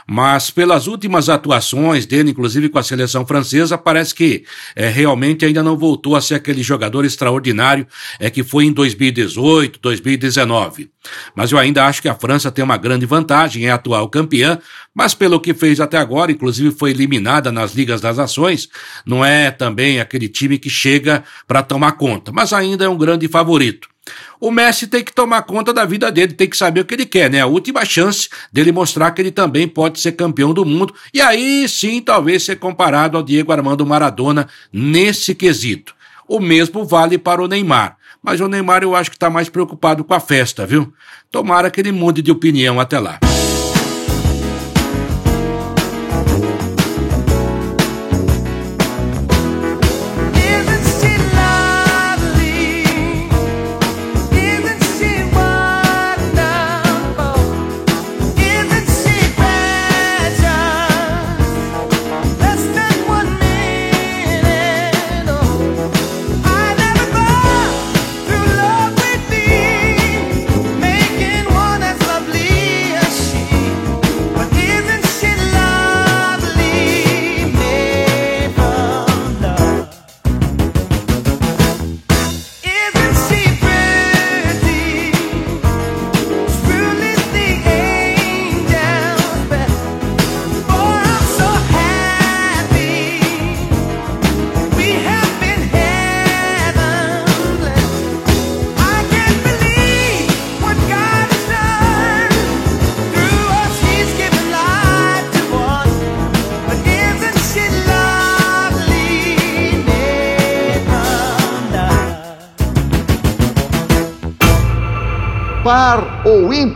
Mas 0.08 0.52
pelas 0.52 0.86
últimas 0.86 1.28
atuações 1.28 2.06
dele, 2.06 2.30
inclusive 2.30 2.70
com 2.70 2.78
a 2.78 2.84
seleção 2.84 3.26
francesa, 3.26 3.80
parece 3.80 4.14
que 4.14 4.46
é, 4.76 4.88
realmente 4.88 5.44
ainda 5.44 5.64
não 5.64 5.76
voltou 5.76 6.16
a 6.16 6.22
ser 6.22 6.36
aquele 6.36 6.62
jogador 6.62 7.04
extraordinário 7.04 7.88
é 8.20 8.30
que 8.30 8.44
foi 8.44 8.66
em 8.66 8.72
2018, 8.72 9.80
2019. 9.82 10.92
Mas 11.36 11.52
eu 11.52 11.58
ainda 11.58 11.88
acho 11.88 12.00
que 12.00 12.08
a 12.08 12.14
França 12.14 12.52
tem 12.52 12.64
uma 12.64 12.78
grande 12.78 13.08
vantagem, 13.08 13.66
é 13.66 13.72
atual 13.72 14.08
campeã, 14.08 14.60
mas 14.94 15.16
pelo 15.16 15.40
que 15.40 15.56
fez 15.56 15.80
até 15.80 15.98
agora, 15.98 16.32
inclusive 16.32 16.70
foi 16.70 16.92
eliminada 16.92 17.52
nas 17.52 17.74
Ligas 17.74 18.02
das 18.02 18.18
Nações, 18.18 18.70
não 19.04 19.26
é 19.26 19.50
também 19.50 20.00
aquele 20.00 20.30
time 20.30 20.60
que 20.60 20.70
chega 20.70 21.24
para 21.48 21.64
tomar 21.64 21.94
conta, 21.94 22.32
mas 22.32 22.54
ainda 22.54 22.86
é 22.86 22.90
um 22.90 22.98
grande 22.98 23.28
favorito. 23.28 23.95
O 24.40 24.52
Messi 24.52 24.88
tem 24.88 25.04
que 25.04 25.14
tomar 25.14 25.42
conta 25.44 25.74
da 25.74 25.86
vida 25.86 26.12
dele, 26.12 26.34
tem 26.34 26.50
que 26.50 26.58
saber 26.58 26.82
o 26.82 26.86
que 26.86 26.94
ele 26.94 27.06
quer, 27.06 27.30
né? 27.30 27.42
A 27.42 27.48
última 27.48 27.84
chance 27.84 28.30
dele 28.52 28.72
mostrar 28.72 29.12
que 29.12 29.22
ele 29.22 29.32
também 29.32 29.68
pode 29.68 30.00
ser 30.00 30.12
campeão 30.12 30.54
do 30.54 30.66
mundo 30.66 30.94
e 31.14 31.22
aí 31.22 31.68
sim 31.68 32.02
talvez 32.02 32.44
ser 32.44 32.58
comparado 32.58 33.18
ao 33.18 33.24
Diego 33.24 33.52
Armando 33.52 33.86
Maradona 33.86 34.48
nesse 34.72 35.34
quesito. 35.34 35.96
O 36.28 36.40
mesmo 36.40 36.86
vale 36.86 37.18
para 37.18 37.42
o 37.42 37.48
Neymar. 37.48 37.98
Mas 38.22 38.42
o 38.42 38.48
Neymar 38.48 38.82
eu 38.82 38.96
acho 38.96 39.12
que 39.12 39.16
está 39.16 39.30
mais 39.30 39.50
preocupado 39.50 40.04
com 40.04 40.14
a 40.14 40.20
festa, 40.20 40.66
viu? 40.66 40.92
Tomara 41.32 41.70
que 41.70 41.80
ele 41.80 41.92
mude 41.92 42.22
de 42.22 42.32
opinião 42.32 42.80
até 42.80 43.00
lá. 43.00 43.20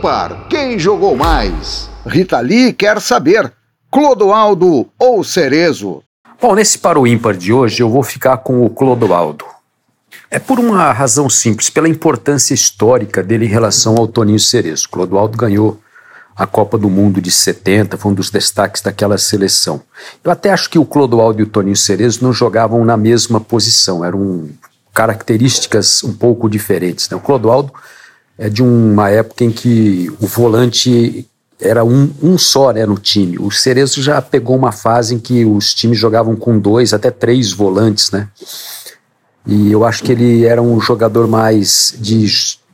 Ímpar? 0.00 0.48
Quem 0.48 0.78
jogou 0.78 1.14
mais? 1.14 1.90
Rita 2.06 2.40
Lee 2.40 2.72
quer 2.72 2.98
saber. 3.02 3.52
Clodoaldo 3.90 4.88
ou 4.98 5.22
Cerezo? 5.22 6.02
Bom, 6.40 6.54
nesse 6.54 6.78
par 6.78 6.96
ou 6.96 7.06
ímpar 7.06 7.36
de 7.36 7.52
hoje 7.52 7.82
eu 7.82 7.90
vou 7.90 8.02
ficar 8.02 8.38
com 8.38 8.64
o 8.64 8.70
Clodoaldo. 8.70 9.44
É 10.30 10.38
por 10.38 10.58
uma 10.58 10.90
razão 10.90 11.28
simples, 11.28 11.68
pela 11.68 11.88
importância 11.88 12.54
histórica 12.54 13.22
dele 13.22 13.44
em 13.44 13.48
relação 13.48 13.96
ao 13.96 14.08
Toninho 14.08 14.38
Cerezo. 14.38 14.88
Clodoaldo 14.88 15.36
ganhou 15.36 15.78
a 16.34 16.46
Copa 16.46 16.78
do 16.78 16.88
Mundo 16.88 17.20
de 17.20 17.30
70, 17.30 17.98
foi 17.98 18.12
um 18.12 18.14
dos 18.14 18.30
destaques 18.30 18.80
daquela 18.80 19.18
seleção. 19.18 19.82
Eu 20.24 20.30
até 20.30 20.50
acho 20.50 20.70
que 20.70 20.78
o 20.78 20.86
Clodoaldo 20.86 21.40
e 21.40 21.42
o 21.42 21.48
Toninho 21.48 21.76
Cerezo 21.76 22.24
não 22.24 22.32
jogavam 22.32 22.82
na 22.86 22.96
mesma 22.96 23.38
posição, 23.38 24.02
eram 24.02 24.48
características 24.94 26.02
um 26.02 26.14
pouco 26.14 26.48
diferentes. 26.48 27.10
Né? 27.10 27.16
O 27.16 27.20
Clodoaldo 27.20 27.70
é 28.40 28.48
de 28.48 28.62
uma 28.62 29.10
época 29.10 29.44
em 29.44 29.50
que 29.50 30.10
o 30.18 30.26
volante 30.26 31.28
era 31.60 31.84
um, 31.84 32.10
um 32.22 32.38
só 32.38 32.72
né, 32.72 32.86
no 32.86 32.96
time. 32.96 33.38
O 33.38 33.50
Cerezo 33.50 34.02
já 34.02 34.22
pegou 34.22 34.56
uma 34.56 34.72
fase 34.72 35.14
em 35.14 35.18
que 35.18 35.44
os 35.44 35.74
times 35.74 35.98
jogavam 35.98 36.34
com 36.34 36.58
dois, 36.58 36.94
até 36.94 37.10
três 37.10 37.52
volantes, 37.52 38.10
né? 38.10 38.28
E 39.46 39.70
eu 39.70 39.84
acho 39.84 40.02
que 40.02 40.12
ele 40.12 40.46
era 40.46 40.62
um 40.62 40.80
jogador 40.80 41.28
mais 41.28 41.94
de, 41.98 42.24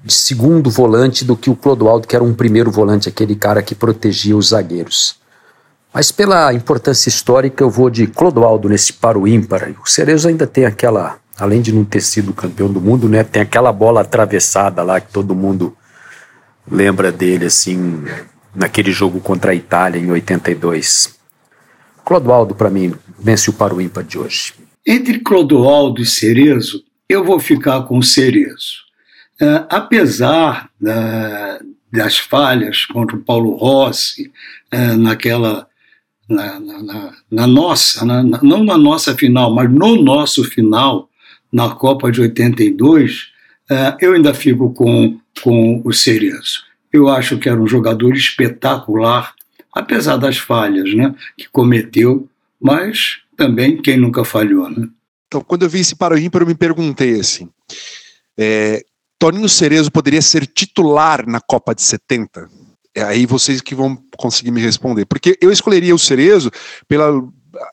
de 0.05 0.15
segundo 0.15 0.71
volante 0.71 1.25
do 1.25 1.37
que 1.37 1.51
o 1.51 1.57
Clodoaldo, 1.57 2.07
que 2.07 2.15
era 2.15 2.25
um 2.25 2.33
primeiro 2.33 2.71
volante, 2.71 3.09
aquele 3.09 3.35
cara 3.35 3.61
que 3.61 3.75
protegia 3.75 4.37
os 4.37 4.51
zagueiros. 4.51 5.17
Mas 5.93 6.13
pela 6.13 6.55
importância 6.55 7.09
histórica, 7.09 7.65
eu 7.65 7.71
vou 7.71 7.91
de 7.91 8.07
Clodoaldo 8.07 8.69
nesse 8.69 8.93
paro 8.93 9.27
ímpar. 9.27 9.75
O 9.85 9.89
Cerezo 9.89 10.29
ainda 10.29 10.47
tem 10.47 10.65
aquela, 10.65 11.17
além 11.39 11.61
de 11.61 11.73
não 11.73 11.85
ter 11.85 12.01
sido 12.01 12.33
campeão 12.33 12.73
do 12.73 12.81
mundo, 12.81 13.09
né, 13.09 13.23
tem 13.23 13.43
aquela 13.43 13.73
bola 13.73 14.01
atravessada 14.01 14.83
lá 14.83 15.01
que 15.01 15.13
todo 15.13 15.35
mundo 15.35 15.77
lembra 16.71 17.13
dele, 17.13 17.47
assim, 17.47 18.05
naquele 18.55 18.91
jogo 18.91 19.21
contra 19.21 19.53
a 19.53 19.55
Itália 19.55 20.01
em 20.01 20.11
82. 20.11 21.15
Clodoaldo, 22.05 22.55
para 22.55 22.71
mim, 22.71 22.95
vence 23.19 23.51
o 23.51 23.53
paro 23.53 23.81
ímpar 23.81 24.05
de 24.05 24.19
hoje. 24.19 24.55
Entre 24.87 25.19
Clodoaldo 25.21 26.01
e 26.01 26.07
Cerezo, 26.07 26.83
eu 27.09 27.25
vou 27.25 27.39
ficar 27.39 27.83
com 27.83 28.01
Cerezo. 28.01 28.87
Uh, 29.41 29.67
apesar 29.69 30.71
uh, 30.81 31.67
das 31.93 32.17
falhas 32.17 32.87
contra 32.87 33.17
o 33.17 33.21
Paulo 33.21 33.57
Rossi, 33.57 34.33
uh, 34.73 34.97
naquela. 34.97 35.67
Na, 36.29 36.59
na, 36.59 37.13
na 37.31 37.47
nossa, 37.47 38.05
na, 38.05 38.21
não 38.21 38.65
na 38.65 38.77
nossa 38.77 39.15
final, 39.15 39.55
mas 39.55 39.71
no 39.71 40.03
nosso 40.03 40.43
final, 40.43 41.09
na 41.53 41.75
Copa 41.75 42.11
de 42.11 42.21
82, 42.21 43.33
eu 44.01 44.15
ainda 44.15 44.33
fico 44.35 44.73
com, 44.73 45.19
com 45.43 45.83
o 45.85 45.93
Cerezo. 45.93 46.65
Eu 46.93 47.09
acho 47.09 47.39
que 47.39 47.49
era 47.49 47.61
um 47.61 47.67
jogador 47.67 48.15
espetacular, 48.15 49.35
apesar 49.73 50.17
das 50.17 50.39
falhas 50.39 50.95
né, 50.95 51.15
que 51.37 51.49
cometeu, 51.49 52.29
mas 52.61 53.19
também 53.37 53.81
quem 53.81 53.97
nunca 53.97 54.25
falhou, 54.25 54.71
né? 54.71 54.89
Então, 55.27 55.41
quando 55.41 55.65
eu 55.65 55.69
vi 55.69 55.81
esse 55.81 55.97
para 55.97 56.19
eu 56.19 56.47
me 56.47 56.55
perguntei 56.55 57.19
assim: 57.19 57.49
é, 58.39 58.83
Toninho 59.19 59.49
Cerezo 59.49 59.91
poderia 59.91 60.23
ser 60.23 60.47
titular 60.47 61.27
na 61.27 61.41
Copa 61.41 61.75
de 61.75 61.83
70? 61.83 62.49
É 62.95 63.03
aí 63.03 63.27
vocês 63.27 63.61
que 63.61 63.75
vão 63.75 63.99
conseguir 64.17 64.51
me 64.51 64.61
responder. 64.61 65.05
Porque 65.05 65.37
eu 65.41 65.51
escolheria 65.51 65.95
o 65.95 65.99
Cerezo 65.99 66.51
pela 66.89 67.23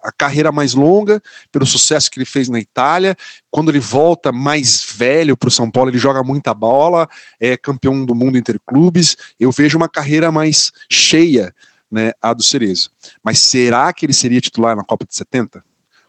a 0.01 0.11
carreira 0.11 0.51
mais 0.51 0.73
longa, 0.73 1.21
pelo 1.51 1.65
sucesso 1.65 2.09
que 2.09 2.17
ele 2.19 2.25
fez 2.25 2.49
na 2.49 2.59
Itália. 2.59 3.15
Quando 3.49 3.69
ele 3.69 3.79
volta 3.79 4.31
mais 4.31 4.85
velho 4.95 5.37
para 5.37 5.47
o 5.47 5.51
São 5.51 5.69
Paulo, 5.69 5.89
ele 5.89 5.97
joga 5.97 6.23
muita 6.23 6.53
bola, 6.53 7.07
é 7.39 7.57
campeão 7.57 8.05
do 8.05 8.15
mundo 8.15 8.37
interclubes. 8.37 9.15
Eu 9.39 9.51
vejo 9.51 9.77
uma 9.77 9.89
carreira 9.89 10.31
mais 10.31 10.71
cheia 10.91 11.53
né, 11.91 12.11
a 12.21 12.33
do 12.33 12.41
Cerezo. 12.41 12.89
Mas 13.23 13.39
será 13.39 13.93
que 13.93 14.05
ele 14.05 14.13
seria 14.13 14.41
titular 14.41 14.75
na 14.75 14.83
Copa 14.83 15.05
de 15.05 15.15
70? 15.15 15.63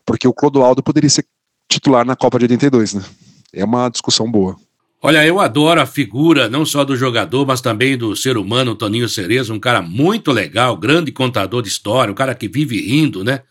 Porque 0.07 0.27
o 0.27 0.33
Clodoaldo 0.33 0.83
poderia 0.83 1.11
ser 1.11 1.27
titular 1.69 2.07
na 2.07 2.17
Copa 2.17 2.39
de 2.39 2.45
82, 2.45 2.95
né? 2.95 3.05
É 3.53 3.65
uma 3.65 3.89
discussão 3.89 4.31
boa. 4.31 4.57
Olha, 5.07 5.23
eu 5.27 5.39
adoro 5.39 5.83
a 5.83 5.85
figura 5.85 6.49
não 6.49 6.65
só 6.65 6.83
do 6.83 6.97
jogador, 6.97 7.45
mas 7.45 7.61
também 7.61 7.95
do 7.95 8.17
ser 8.17 8.39
humano 8.39 8.75
Toninho 8.75 9.07
Cerezo, 9.07 9.53
um 9.53 9.61
cara 9.61 9.83
muito 9.83 10.33
legal, 10.33 10.75
grande 10.79 11.13
contador 11.13 11.61
de 11.61 11.69
história, 11.69 12.11
um 12.11 12.15
cara 12.15 12.35
que 12.35 12.49
vive 12.49 12.81
rindo, 12.81 13.23
né? 13.23 13.43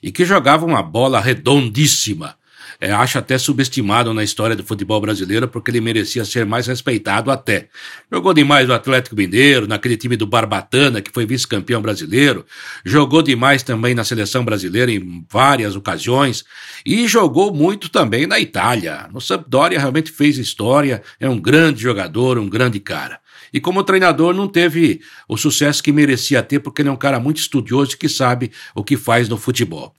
E 0.00 0.12
que 0.12 0.24
jogava 0.24 0.64
uma 0.64 0.84
bola 0.84 1.18
redondíssima 1.18 2.36
é, 2.80 2.90
acho 2.92 3.18
até 3.18 3.36
subestimado 3.36 4.14
na 4.14 4.24
história 4.24 4.56
do 4.56 4.64
futebol 4.64 5.00
brasileiro, 5.00 5.46
porque 5.46 5.70
ele 5.70 5.80
merecia 5.80 6.24
ser 6.24 6.46
mais 6.46 6.66
respeitado 6.66 7.30
até. 7.30 7.68
Jogou 8.10 8.32
demais 8.32 8.66
no 8.66 8.74
Atlético 8.74 9.14
Mineiro, 9.14 9.68
naquele 9.68 9.96
time 9.96 10.16
do 10.16 10.26
Barbatana, 10.26 11.02
que 11.02 11.12
foi 11.12 11.26
vice-campeão 11.26 11.82
brasileiro, 11.82 12.46
jogou 12.84 13.20
demais 13.22 13.62
também 13.62 13.94
na 13.94 14.04
seleção 14.04 14.44
brasileira 14.44 14.90
em 14.90 15.24
várias 15.30 15.76
ocasiões, 15.76 16.44
e 16.86 17.06
jogou 17.06 17.52
muito 17.52 17.90
também 17.90 18.26
na 18.26 18.40
Itália. 18.40 19.08
No 19.12 19.20
Sampdoria 19.20 19.78
realmente 19.78 20.10
fez 20.10 20.38
história, 20.38 21.02
é 21.18 21.28
um 21.28 21.38
grande 21.38 21.82
jogador, 21.82 22.38
um 22.38 22.48
grande 22.48 22.80
cara. 22.80 23.20
E 23.52 23.60
como 23.60 23.82
treinador 23.82 24.34
não 24.34 24.48
teve 24.48 25.00
o 25.28 25.36
sucesso 25.36 25.82
que 25.82 25.92
merecia 25.92 26.42
ter, 26.42 26.60
porque 26.60 26.82
ele 26.82 26.88
é 26.88 26.92
um 26.92 26.96
cara 26.96 27.18
muito 27.18 27.38
estudioso 27.38 27.96
que 27.96 28.08
sabe 28.08 28.50
o 28.74 28.84
que 28.84 28.96
faz 28.96 29.28
no 29.28 29.36
futebol. 29.36 29.94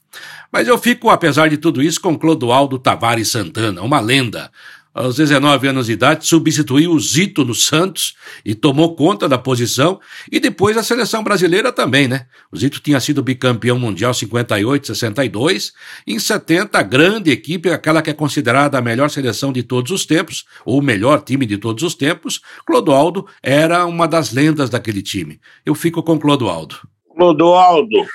Mas 0.50 0.68
eu 0.68 0.76
fico, 0.76 1.08
apesar 1.08 1.48
de 1.48 1.56
tudo 1.56 1.82
isso, 1.82 2.00
com 2.00 2.18
Clodoaldo 2.18 2.78
Tavares 2.78 3.28
Santana, 3.28 3.82
uma 3.82 4.00
lenda. 4.00 4.50
Aos 4.94 5.16
19 5.16 5.68
anos 5.68 5.86
de 5.86 5.92
idade, 5.92 6.26
substituiu 6.26 6.92
o 6.92 7.00
Zito 7.00 7.46
no 7.46 7.54
Santos 7.54 8.14
e 8.44 8.54
tomou 8.54 8.94
conta 8.94 9.26
da 9.26 9.38
posição, 9.38 9.98
e 10.30 10.38
depois 10.38 10.76
a 10.76 10.82
seleção 10.82 11.24
brasileira 11.24 11.72
também, 11.72 12.06
né? 12.06 12.26
O 12.52 12.58
Zito 12.58 12.78
tinha 12.78 13.00
sido 13.00 13.22
bicampeão 13.22 13.78
mundial 13.78 14.12
58, 14.12 14.88
62, 14.88 15.72
e 16.06 16.12
em 16.12 16.18
70 16.18 16.78
a 16.78 16.82
grande 16.82 17.30
equipe, 17.30 17.70
aquela 17.70 18.02
que 18.02 18.10
é 18.10 18.14
considerada 18.14 18.76
a 18.76 18.82
melhor 18.82 19.08
seleção 19.08 19.50
de 19.50 19.62
todos 19.62 19.90
os 19.90 20.04
tempos, 20.04 20.44
ou 20.62 20.78
o 20.78 20.82
melhor 20.82 21.22
time 21.22 21.46
de 21.46 21.56
todos 21.56 21.82
os 21.82 21.94
tempos, 21.94 22.42
Clodoaldo 22.66 23.26
era 23.42 23.86
uma 23.86 24.06
das 24.06 24.30
lendas 24.30 24.68
daquele 24.68 25.00
time. 25.00 25.40
Eu 25.64 25.74
fico 25.74 26.02
com 26.02 26.18
Clodoaldo. 26.18 26.76
Clodoaldo, 27.16 28.06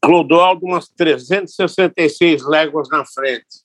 Clodoaldo 0.00 0.66
umas 0.66 0.88
366 0.88 2.44
léguas 2.44 2.88
na 2.88 3.04
frente. 3.04 3.62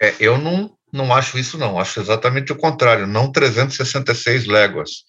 É, 0.00 0.14
eu 0.20 0.36
não, 0.36 0.70
não 0.92 1.14
acho 1.14 1.38
isso, 1.38 1.56
não. 1.58 1.78
Acho 1.78 2.00
exatamente 2.00 2.52
o 2.52 2.56
contrário, 2.56 3.06
não 3.06 3.30
366 3.30 4.46
léguas. 4.46 5.04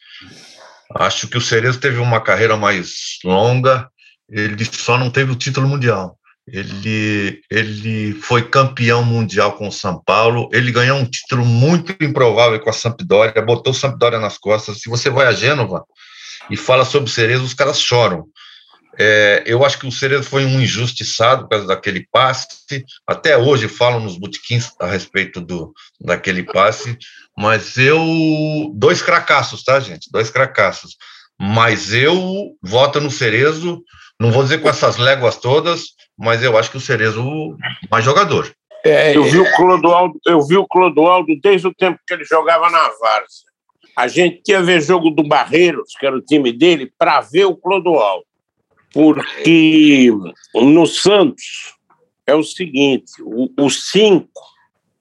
Acho 0.95 1.27
que 1.27 1.37
o 1.37 1.41
Cerezo 1.41 1.79
teve 1.79 1.99
uma 1.99 2.21
carreira 2.21 2.57
mais 2.57 3.19
longa, 3.23 3.89
ele 4.29 4.65
só 4.65 4.97
não 4.97 5.09
teve 5.09 5.31
o 5.31 5.35
título 5.35 5.67
mundial. 5.67 6.17
Ele, 6.47 7.41
ele 7.49 8.13
foi 8.13 8.47
campeão 8.49 9.03
mundial 9.03 9.53
com 9.53 9.67
o 9.67 9.71
São 9.71 10.01
Paulo, 10.03 10.49
ele 10.51 10.71
ganhou 10.71 10.97
um 10.97 11.05
título 11.05 11.45
muito 11.45 11.95
improvável 12.03 12.59
com 12.59 12.69
a 12.69 12.73
Sampdoria, 12.73 13.41
botou 13.41 13.71
o 13.71 13.75
Sampdoria 13.75 14.19
nas 14.19 14.37
costas. 14.37 14.81
Se 14.81 14.89
você 14.89 15.09
vai 15.09 15.27
a 15.27 15.31
Gênova 15.31 15.85
e 16.49 16.57
fala 16.57 16.83
sobre 16.83 17.09
o 17.09 17.13
Cerezo, 17.13 17.43
os 17.43 17.53
caras 17.53 17.79
choram. 17.79 18.25
É, 18.99 19.43
eu 19.45 19.63
acho 19.65 19.79
que 19.79 19.87
o 19.87 19.91
Cerezo 19.91 20.23
foi 20.23 20.45
um 20.45 20.59
injustiçado 20.61 21.43
por 21.43 21.49
causa 21.49 21.67
daquele 21.67 22.05
passe. 22.11 22.83
Até 23.07 23.37
hoje 23.37 23.67
falam 23.67 23.99
nos 23.99 24.17
botequins 24.17 24.71
a 24.79 24.87
respeito 24.87 25.39
do, 25.39 25.73
daquele 25.99 26.43
passe. 26.43 26.97
Mas 27.37 27.77
eu. 27.77 28.01
Dois 28.73 29.01
cracassos, 29.01 29.63
tá, 29.63 29.79
gente? 29.79 30.09
Dois 30.11 30.29
cracassos. 30.29 30.97
Mas 31.39 31.93
eu 31.93 32.51
voto 32.61 32.99
no 32.99 33.09
Cerezo. 33.09 33.81
Não 34.19 34.31
vou 34.31 34.43
dizer 34.43 34.59
com 34.59 34.69
essas 34.69 34.97
léguas 34.97 35.37
todas, 35.37 35.81
mas 36.17 36.43
eu 36.43 36.55
acho 36.57 36.69
que 36.69 36.77
o 36.77 36.81
Cerezo 36.81 37.57
mais 37.89 38.05
jogador. 38.05 38.53
É, 38.83 39.15
eu, 39.15 39.23
vi 39.23 39.39
o 39.39 39.55
Clodoaldo, 39.55 40.19
eu 40.25 40.41
vi 40.45 40.57
o 40.57 40.67
Clodoaldo 40.67 41.33
desde 41.41 41.67
o 41.67 41.73
tempo 41.73 41.99
que 42.05 42.13
ele 42.13 42.25
jogava 42.25 42.69
na 42.69 42.81
Várzea. 42.99 43.51
A 43.95 44.07
gente 44.07 44.41
ia 44.49 44.61
ver 44.61 44.81
jogo 44.81 45.09
do 45.09 45.27
Barreiros, 45.27 45.93
que 45.99 46.05
era 46.05 46.15
o 46.15 46.21
time 46.21 46.51
dele, 46.51 46.91
para 46.97 47.21
ver 47.21 47.45
o 47.45 47.55
Clodoaldo 47.55 48.25
porque 48.93 50.09
no 50.53 50.85
Santos 50.85 51.75
é 52.25 52.35
o 52.35 52.43
seguinte: 52.43 53.11
o 53.23 53.69
5, 53.69 54.29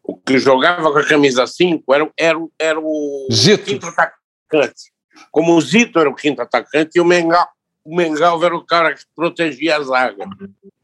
o, 0.02 0.16
que 0.16 0.38
jogava 0.38 0.90
com 0.92 0.98
a 0.98 1.06
camisa 1.06 1.46
5, 1.46 1.94
era, 1.94 2.12
era, 2.16 2.38
era 2.58 2.80
o 2.80 3.28
Zito. 3.32 3.64
quinto 3.64 3.86
atacante. 3.86 4.92
Como 5.30 5.54
o 5.54 5.60
Zito 5.60 5.98
era 5.98 6.08
o 6.08 6.14
quinto 6.14 6.42
atacante 6.42 6.96
e 6.96 7.00
o 7.00 7.04
Mengal, 7.04 7.46
o 7.84 7.94
Mengal 7.94 8.42
era 8.44 8.56
o 8.56 8.64
cara 8.64 8.94
que 8.94 9.04
protegia 9.14 9.76
a 9.76 9.82
zaga. 9.82 10.28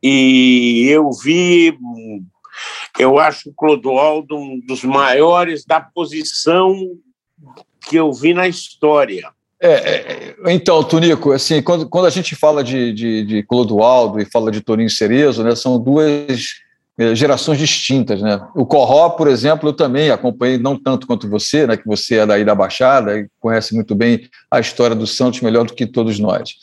E 0.03 0.87
eu 0.89 1.11
vi, 1.13 1.77
eu 2.99 3.19
acho 3.19 3.51
o 3.51 3.55
Clodoaldo 3.55 4.37
um 4.37 4.61
dos 4.61 4.85
maiores 4.85 5.65
da 5.65 5.81
posição 5.81 6.77
que 7.89 7.97
eu 7.97 8.13
vi 8.13 8.35
na 8.35 8.49
história. 8.49 9.33
É, 9.61 9.71
é, 9.71 10.35
então, 10.53 10.83
Tonico, 10.85 11.33
assim, 11.33 11.63
quando, 11.63 11.89
quando 11.89 12.07
a 12.07 12.11
gente 12.11 12.35
fala 12.35 12.63
de, 12.63 12.93
de, 12.93 13.25
de 13.25 13.43
Clodoaldo 13.43 14.21
e 14.21 14.27
fala 14.27 14.51
de 14.51 14.61
Toninho 14.61 14.91
Cerezo, 14.91 15.43
né, 15.43 15.55
são 15.55 15.79
duas 15.79 16.57
é, 16.99 17.15
gerações 17.15 17.59
distintas, 17.59 18.23
né? 18.23 18.41
O 18.55 18.65
Corró, 18.65 19.11
por 19.11 19.29
exemplo, 19.29 19.69
eu 19.69 19.73
também 19.73 20.11
acompanhei, 20.11 20.57
não 20.57 20.79
tanto 20.79 21.07
quanto 21.07 21.29
você, 21.29 21.67
né? 21.67 21.77
Que 21.77 21.87
você 21.87 22.17
é 22.17 22.27
daí 22.27 22.43
da 22.43 22.55
Baixada 22.55 23.19
e 23.19 23.29
conhece 23.39 23.75
muito 23.75 23.95
bem 23.95 24.29
a 24.51 24.61
história 24.61 24.97
do 24.97 25.07
Santos 25.07 25.43
melhor 25.43 25.67
do 25.67 25.75
que 25.75 25.87
todos 25.87 26.19
nós. 26.19 26.55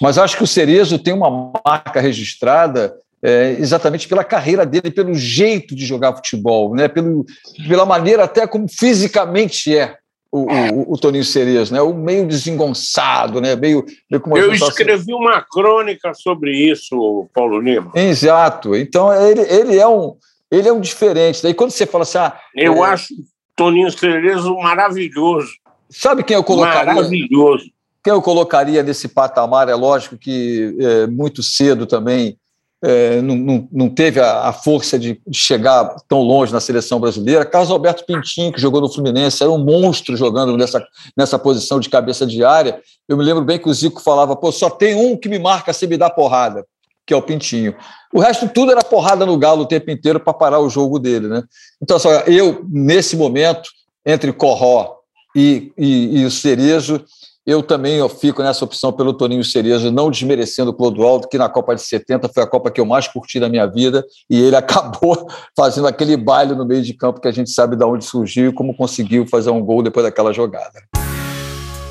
Mas 0.00 0.16
acho 0.16 0.36
que 0.36 0.44
o 0.44 0.46
Cerezo 0.46 0.98
tem 0.98 1.12
uma 1.12 1.52
marca 1.64 2.00
registrada 2.00 2.94
é, 3.22 3.56
exatamente 3.58 4.08
pela 4.08 4.24
carreira 4.24 4.64
dele, 4.64 4.90
pelo 4.90 5.14
jeito 5.14 5.74
de 5.74 5.84
jogar 5.84 6.16
futebol, 6.16 6.74
né? 6.74 6.88
Pelo, 6.88 7.26
pela 7.68 7.84
maneira 7.84 8.24
até 8.24 8.46
como 8.46 8.66
fisicamente 8.68 9.76
é 9.76 9.96
o, 10.36 10.46
o, 10.46 10.92
o 10.94 10.98
Toninho 10.98 11.24
Cerezo, 11.24 11.72
né? 11.72 11.80
O 11.80 11.94
meio 11.94 12.26
desengonçado, 12.26 13.40
né? 13.40 13.56
Meio, 13.56 13.84
meio 14.10 14.20
como 14.20 14.36
Eu 14.36 14.52
escrevi 14.52 15.14
uma 15.14 15.40
crônica 15.40 16.12
sobre 16.14 16.52
isso, 16.52 17.28
Paulo 17.32 17.60
Lima. 17.60 17.90
Exato. 17.94 18.76
Então 18.76 19.12
ele, 19.12 19.40
ele 19.42 19.78
é 19.78 19.88
um 19.88 20.16
ele 20.50 20.68
é 20.68 20.72
um 20.72 20.80
diferente. 20.80 21.42
Daí 21.42 21.54
quando 21.54 21.70
você 21.70 21.86
fala 21.86 22.02
assim, 22.02 22.18
ah, 22.18 22.38
eu 22.54 22.84
é... 22.84 22.88
acho 22.88 23.14
Toninho 23.54 23.90
Cerezo 23.90 24.54
maravilhoso. 24.56 25.50
Sabe 25.88 26.22
quem 26.22 26.36
eu 26.36 26.44
colocaria? 26.44 26.92
Maravilhoso. 26.92 27.64
Quem 28.04 28.12
eu 28.12 28.22
colocaria 28.22 28.82
nesse 28.82 29.08
patamar? 29.08 29.68
É 29.68 29.74
lógico 29.74 30.16
que 30.16 30.76
é, 30.78 31.06
muito 31.06 31.42
cedo 31.42 31.86
também 31.86 32.36
é, 32.84 33.22
não, 33.22 33.34
não, 33.34 33.68
não, 33.72 33.88
teve 33.88 34.20
a, 34.20 34.48
a 34.48 34.52
força 34.52 34.98
de, 34.98 35.20
chegar 35.32 35.96
tão 36.06 36.20
longe 36.20 36.52
na 36.52 36.60
seleção 36.60 37.00
brasileira. 37.00 37.44
Carlos 37.44 37.70
Alberto 37.70 38.04
Pintinho, 38.04 38.52
que 38.52 38.60
jogou 38.60 38.80
no 38.80 38.92
Fluminense, 38.92 39.42
era 39.42 39.50
um 39.50 39.58
monstro 39.58 40.16
jogando 40.16 40.56
nessa, 40.56 40.86
nessa 41.16 41.38
posição 41.38 41.80
de 41.80 41.88
cabeça 41.88 42.26
de 42.26 42.44
área. 42.44 42.80
Eu 43.08 43.16
me 43.16 43.24
lembro 43.24 43.44
bem 43.44 43.58
que 43.58 43.68
o 43.68 43.74
Zico 43.74 44.00
falava: 44.00 44.36
pô, 44.36 44.52
só 44.52 44.68
tem 44.68 44.94
um 44.94 45.16
que 45.16 45.28
me 45.28 45.38
marca 45.38 45.72
se 45.72 45.86
me 45.86 45.96
dá 45.96 46.10
porrada, 46.10 46.66
que 47.06 47.14
é 47.14 47.16
o 47.16 47.22
Pintinho. 47.22 47.74
O 48.12 48.20
resto 48.20 48.48
tudo 48.48 48.72
era 48.72 48.84
porrada 48.84 49.24
no 49.24 49.38
galo 49.38 49.62
o 49.62 49.66
tempo 49.66 49.90
inteiro 49.90 50.20
para 50.20 50.34
parar 50.34 50.60
o 50.60 50.68
jogo 50.68 50.98
dele. 50.98 51.28
Né? 51.28 51.42
Então, 51.82 51.98
só, 51.98 52.10
eu, 52.20 52.64
nesse 52.68 53.16
momento, 53.16 53.70
entre 54.04 54.32
Corró 54.32 54.96
e, 55.34 55.72
e, 55.76 56.20
e 56.20 56.24
o 56.24 56.30
Cerezo, 56.30 57.04
eu 57.46 57.62
também 57.62 57.94
eu 57.94 58.08
fico 58.08 58.42
nessa 58.42 58.64
opção 58.64 58.92
pelo 58.92 59.14
Toninho 59.14 59.44
Cerezo, 59.44 59.92
não 59.92 60.10
desmerecendo 60.10 60.72
o 60.72 60.74
Clodoaldo, 60.74 61.28
que 61.28 61.38
na 61.38 61.48
Copa 61.48 61.76
de 61.76 61.82
70 61.82 62.28
foi 62.28 62.42
a 62.42 62.46
Copa 62.46 62.72
que 62.72 62.80
eu 62.80 62.84
mais 62.84 63.06
curti 63.06 63.38
da 63.38 63.48
minha 63.48 63.66
vida, 63.66 64.04
e 64.28 64.42
ele 64.42 64.56
acabou 64.56 65.28
fazendo 65.56 65.86
aquele 65.86 66.16
baile 66.16 66.54
no 66.56 66.66
meio 66.66 66.82
de 66.82 66.92
campo 66.92 67.20
que 67.20 67.28
a 67.28 67.32
gente 67.32 67.50
sabe 67.50 67.76
de 67.76 67.84
onde 67.84 68.04
surgiu 68.04 68.50
e 68.50 68.52
como 68.52 68.76
conseguiu 68.76 69.24
fazer 69.28 69.50
um 69.50 69.64
gol 69.64 69.80
depois 69.80 70.04
daquela 70.04 70.32
jogada. 70.32 70.82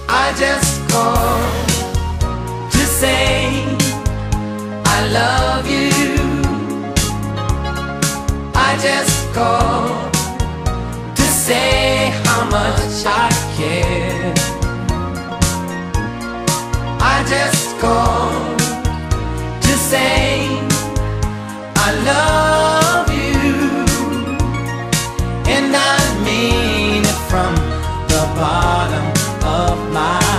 I 0.10 0.34
just 0.38 0.82
to 2.72 2.86
say 2.86 3.64
I 4.86 5.08
love 5.12 5.70
you. 5.70 6.16
I 8.54 8.78
just 8.78 9.34
to 11.16 11.24
say 11.24 12.12
how 12.26 12.46
much 12.46 13.06
I 13.06 13.30
care. 13.58 14.25
Just 17.28 17.78
called 17.80 18.60
to 19.62 19.74
say 19.78 20.60
I 21.76 21.92
love 22.06 23.10
you, 23.12 23.86
and 25.48 25.76
I 25.76 26.00
mean 26.24 27.04
it 27.04 27.20
from 27.30 27.54
the 28.08 28.24
bottom 28.36 29.06
of 29.44 29.76
my 29.94 30.36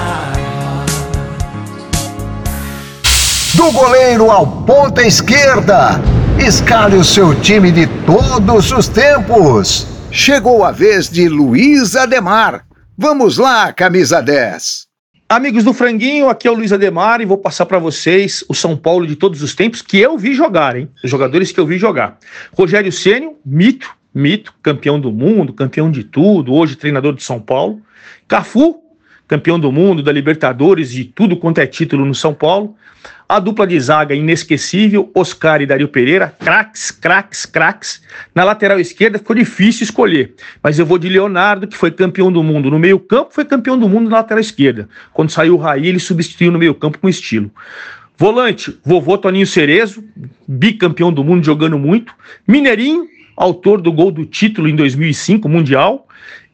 Do 3.54 3.72
goleiro 3.72 4.30
ao 4.30 4.46
ponta 4.46 5.02
esquerda, 5.02 6.00
escale 6.38 6.96
o 6.96 7.04
seu 7.04 7.34
time 7.40 7.72
de 7.72 7.86
todos 8.04 8.70
os 8.72 8.88
tempos. 8.88 9.86
Chegou 10.10 10.64
a 10.64 10.70
vez 10.70 11.10
de 11.10 11.28
Luiz 11.28 11.96
Ademar. 11.96 12.64
Vamos 12.96 13.38
lá, 13.38 13.72
camisa 13.72 14.22
10. 14.22 14.85
Amigos 15.28 15.64
do 15.64 15.74
Franguinho, 15.74 16.28
aqui 16.28 16.46
é 16.46 16.50
o 16.52 16.54
Luiz 16.54 16.72
Ademar 16.72 17.20
e 17.20 17.24
vou 17.24 17.36
passar 17.36 17.66
para 17.66 17.80
vocês 17.80 18.44
o 18.48 18.54
São 18.54 18.76
Paulo 18.76 19.04
de 19.04 19.16
todos 19.16 19.42
os 19.42 19.56
tempos 19.56 19.82
que 19.82 19.98
eu 19.98 20.16
vi 20.16 20.32
jogar, 20.32 20.76
hein? 20.76 20.88
Os 21.02 21.10
jogadores 21.10 21.50
que 21.50 21.58
eu 21.58 21.66
vi 21.66 21.78
jogar. 21.78 22.16
Rogério 22.56 22.92
Ceni, 22.92 23.30
mito, 23.44 23.92
mito, 24.14 24.54
campeão 24.62 25.00
do 25.00 25.10
mundo, 25.10 25.52
campeão 25.52 25.90
de 25.90 26.04
tudo, 26.04 26.54
hoje 26.54 26.76
treinador 26.76 27.12
de 27.12 27.24
São 27.24 27.40
Paulo. 27.40 27.82
Cafu, 28.28 28.80
campeão 29.26 29.58
do 29.58 29.72
mundo, 29.72 30.02
da 30.02 30.12
Libertadores, 30.12 30.90
de 30.90 31.04
tudo 31.04 31.36
quanto 31.36 31.58
é 31.58 31.66
título 31.66 32.04
no 32.04 32.14
São 32.14 32.32
Paulo. 32.32 32.76
A 33.28 33.40
dupla 33.40 33.66
de 33.66 33.78
zaga 33.80 34.14
inesquecível, 34.14 35.10
Oscar 35.12 35.60
e 35.60 35.66
Dario 35.66 35.88
Pereira, 35.88 36.32
craques, 36.38 36.92
craques, 36.92 37.44
craques. 37.44 38.02
Na 38.32 38.44
lateral 38.44 38.78
esquerda 38.78 39.18
ficou 39.18 39.34
difícil 39.34 39.82
escolher, 39.82 40.34
mas 40.62 40.78
eu 40.78 40.86
vou 40.86 40.96
de 40.96 41.08
Leonardo, 41.08 41.66
que 41.66 41.76
foi 41.76 41.90
campeão 41.90 42.30
do 42.30 42.42
mundo 42.42 42.70
no 42.70 42.78
meio-campo, 42.78 43.34
foi 43.34 43.44
campeão 43.44 43.76
do 43.76 43.88
mundo 43.88 44.08
na 44.08 44.18
lateral 44.18 44.40
esquerda. 44.40 44.88
Quando 45.12 45.30
saiu 45.30 45.54
o 45.54 45.58
Raí, 45.58 45.88
ele 45.88 45.98
substituiu 45.98 46.52
no 46.52 46.58
meio-campo 46.58 46.98
com 46.98 47.08
estilo. 47.08 47.50
Volante, 48.16 48.78
vovô 48.84 49.18
Toninho 49.18 49.46
Cerezo, 49.46 50.04
bicampeão 50.46 51.12
do 51.12 51.24
mundo 51.24 51.44
jogando 51.44 51.78
muito. 51.78 52.14
Mineirinho, 52.46 53.08
autor 53.36 53.80
do 53.80 53.92
gol 53.92 54.12
do 54.12 54.24
título 54.24 54.68
em 54.68 54.76
2005, 54.76 55.48
Mundial. 55.48 56.06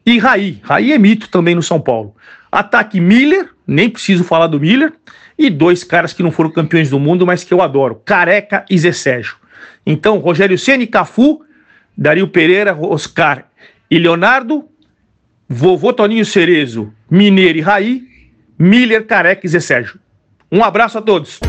E 0.05 0.17
Raí, 0.17 0.59
Raí 0.63 0.91
é 0.91 0.97
mito 0.97 1.29
também 1.29 1.55
no 1.55 1.63
São 1.63 1.79
Paulo. 1.79 2.15
Ataque 2.53 2.99
Miller, 2.99 3.49
nem 3.65 3.89
preciso 3.89 4.23
falar 4.23 4.47
do 4.47 4.59
Miller 4.59 4.93
e 5.37 5.49
dois 5.49 5.83
caras 5.83 6.13
que 6.13 6.21
não 6.21 6.31
foram 6.31 6.51
campeões 6.51 6.89
do 6.89 6.99
mundo, 6.99 7.25
mas 7.25 7.43
que 7.43 7.53
eu 7.53 7.61
adoro, 7.61 8.01
Careca 8.05 8.63
e 8.69 8.77
Zé 8.77 8.91
Sérgio. 8.91 9.35
Então, 9.83 10.19
Rogério 10.19 10.57
Ceni, 10.57 10.85
Cafu, 10.85 11.41
Dario 11.97 12.27
Pereira, 12.27 12.77
Oscar 12.79 13.45
e 13.89 13.97
Leonardo, 13.97 14.65
vovô 15.49 15.91
Toninho 15.91 16.25
Cerezo, 16.25 16.93
Mineiro 17.09 17.57
e 17.57 17.61
Raí, 17.61 18.03
Miller, 18.57 19.05
Careca 19.05 19.45
e 19.45 19.49
Zé 19.49 19.59
Sérgio. 19.59 19.99
Um 20.51 20.63
abraço 20.63 20.99
a 20.99 21.01
todos. 21.01 21.39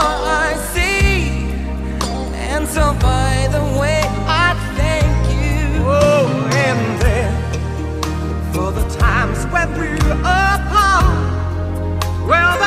I 0.00 0.56
see. 0.72 1.52
And 2.52 2.66
so, 2.68 2.94
by 3.00 3.48
the 3.52 3.62
way, 3.80 4.02
I 4.26 4.54
thank 4.76 5.20
you. 5.42 5.82
Oh, 5.86 6.50
and 6.68 7.00
then 7.02 7.32
for 8.52 8.72
the 8.72 8.86
times 8.98 9.44
when 9.52 9.68
we 9.78 9.88
were 10.04 10.20
apart. 10.20 11.04
Well, 12.28 12.59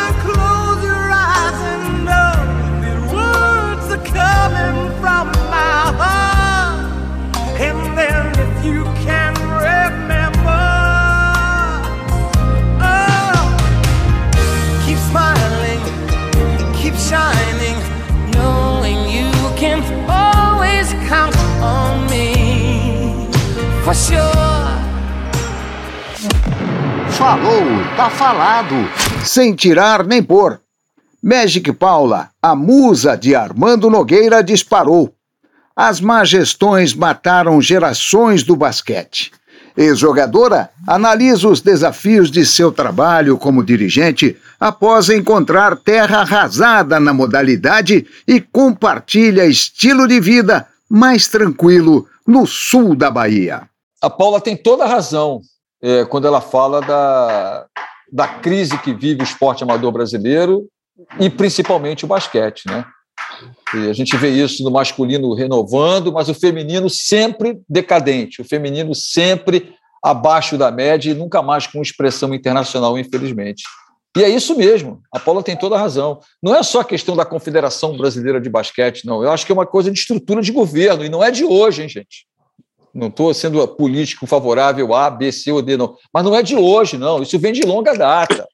tá 27.95 28.09
falado, 28.09 28.75
sem 29.23 29.53
tirar 29.53 30.05
nem 30.05 30.21
pôr. 30.21 30.59
Magic 31.21 31.71
Paula, 31.73 32.29
a 32.41 32.55
musa 32.55 33.15
de 33.15 33.35
Armando 33.35 33.89
Nogueira, 33.89 34.43
disparou. 34.43 35.13
As 35.75 36.01
má 36.01 36.23
gestões 36.23 36.93
mataram 36.93 37.61
gerações 37.61 38.43
do 38.43 38.55
basquete. 38.55 39.31
Ex-jogadora 39.77 40.69
analisa 40.87 41.47
os 41.47 41.61
desafios 41.61 42.31
de 42.31 42.45
seu 42.45 42.71
trabalho 42.71 43.37
como 43.37 43.63
dirigente 43.63 44.37
após 44.59 45.09
encontrar 45.09 45.75
terra 45.77 46.21
arrasada 46.21 46.99
na 46.99 47.13
modalidade 47.13 48.07
e 48.27 48.41
compartilha 48.41 49.45
estilo 49.45 50.07
de 50.07 50.19
vida 50.19 50.67
mais 50.89 51.27
tranquilo 51.27 52.07
no 52.25 52.45
sul 52.45 52.95
da 52.95 53.09
Bahia. 53.09 53.63
A 54.01 54.09
Paula 54.09 54.41
tem 54.41 54.57
toda 54.57 54.83
a 54.83 54.87
razão 54.87 55.41
é, 55.83 56.05
quando 56.05 56.25
ela 56.25 56.39
fala 56.39 56.79
da, 56.79 57.65
da 58.09 58.27
crise 58.27 58.77
que 58.77 58.93
vive 58.93 59.21
o 59.21 59.25
esporte 59.25 59.63
amador 59.63 59.91
brasileiro 59.91 60.65
e 61.19 61.29
principalmente 61.29 62.05
o 62.05 62.07
basquete, 62.07 62.65
né? 62.67 62.85
E 63.73 63.89
a 63.89 63.93
gente 63.93 64.15
vê 64.15 64.29
isso 64.29 64.63
no 64.63 64.71
masculino 64.71 65.33
renovando, 65.33 66.13
mas 66.13 66.29
o 66.29 66.33
feminino 66.33 66.89
sempre 66.89 67.59
decadente, 67.67 68.41
o 68.41 68.45
feminino 68.45 68.95
sempre 68.95 69.75
abaixo 70.01 70.57
da 70.57 70.71
média 70.71 71.11
e 71.11 71.15
nunca 71.15 71.41
mais 71.41 71.67
com 71.67 71.81
expressão 71.81 72.33
internacional, 72.33 72.97
infelizmente. 72.97 73.63
E 74.15 74.23
é 74.23 74.29
isso 74.29 74.55
mesmo, 74.55 75.01
a 75.11 75.19
Paula 75.19 75.41
tem 75.41 75.57
toda 75.57 75.75
a 75.75 75.79
razão. 75.79 76.19
Não 76.41 76.55
é 76.55 76.61
só 76.61 76.81
a 76.81 76.85
questão 76.85 77.15
da 77.15 77.25
Confederação 77.25 77.97
Brasileira 77.97 78.39
de 78.39 78.49
Basquete, 78.49 79.05
não. 79.05 79.23
Eu 79.23 79.31
acho 79.31 79.45
que 79.45 79.51
é 79.51 79.55
uma 79.55 79.65
coisa 79.65 79.89
de 79.91 79.99
estrutura 79.99 80.41
de 80.41 80.51
governo, 80.51 81.03
e 81.03 81.09
não 81.09 81.23
é 81.23 81.31
de 81.31 81.43
hoje, 81.43 81.81
hein, 81.81 81.89
gente? 81.89 82.27
Não 82.93 83.07
estou 83.07 83.33
sendo 83.33 83.67
político 83.67 84.27
favorável 84.27 84.93
A, 84.93 85.09
B, 85.09 85.31
C 85.31 85.51
ou 85.51 85.61
D, 85.61 85.75
não. 85.75 85.95
Mas 86.13 86.23
não 86.23 86.35
é 86.35 86.43
de 86.43 86.55
hoje, 86.55 86.97
não. 86.97 87.23
Isso 87.23 87.39
vem 87.39 87.51
de 87.51 87.63
longa 87.63 87.93
data. 87.93 88.47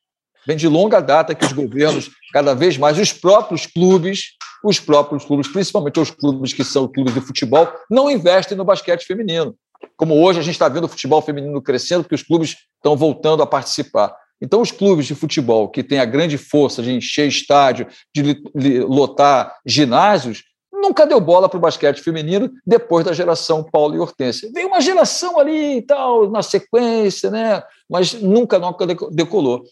Vem 0.48 0.56
de 0.56 0.68
longa 0.68 1.02
data 1.02 1.36
que 1.36 1.46
os 1.46 1.52
governos, 1.52 2.10
cada 2.32 2.56
vez 2.56 2.78
mais, 2.78 2.98
os 2.98 3.12
próprios 3.12 3.66
clubes, 3.66 4.38
os 4.64 4.80
próprios 4.80 5.26
clubes, 5.26 5.48
principalmente 5.48 6.00
os 6.00 6.10
clubes 6.10 6.54
que 6.54 6.64
são 6.64 6.88
clubes 6.88 7.14
de 7.14 7.22
futebol, 7.22 7.68
não 7.90 8.10
investem 8.10 8.58
no 8.58 8.64
basquete 8.64 9.06
feminino. 9.06 9.56
Como 9.98 10.16
hoje 10.16 10.40
a 10.40 10.42
gente 10.42 10.54
está 10.54 10.70
vendo 10.70 10.86
o 10.86 10.90
futebol 10.90 11.22
feminino 11.22 11.62
crescendo, 11.62 12.04
porque 12.04 12.16
os 12.16 12.24
clubes 12.24 12.56
estão 12.78 12.96
voltando 12.96 13.44
a 13.44 13.48
participar. 13.48 14.16
Então, 14.42 14.62
os 14.62 14.72
clubes 14.72 15.06
de 15.06 15.16
futebol 15.16 15.68
que 15.68 15.84
têm 15.84 16.00
a 16.00 16.06
grande 16.06 16.38
força 16.38 16.82
de 16.82 16.92
encher 16.94 17.28
estádio, 17.28 17.88
de 18.16 18.42
lotar 18.80 19.54
ginásios, 19.66 20.44
nunca 20.90 21.06
deu 21.06 21.22
bola 21.22 21.48
para 21.48 21.58
o 21.58 21.62
basquete 21.62 22.02
feminino 22.02 22.52
depois 22.66 23.06
da 23.06 23.14
geração 23.14 23.64
Paulo 23.64 23.96
e 23.96 24.00
Hortência. 24.00 24.50
Veio 24.52 24.68
uma 24.68 24.82
geração 24.82 25.40
ali 25.40 25.78
e 25.78 25.82
tal, 25.84 26.30
na 26.30 26.42
sequência, 26.42 27.30
né? 27.30 27.64
mas 27.88 28.14
nunca, 28.14 28.58
nunca 28.58 28.86
decolou. 29.12 29.64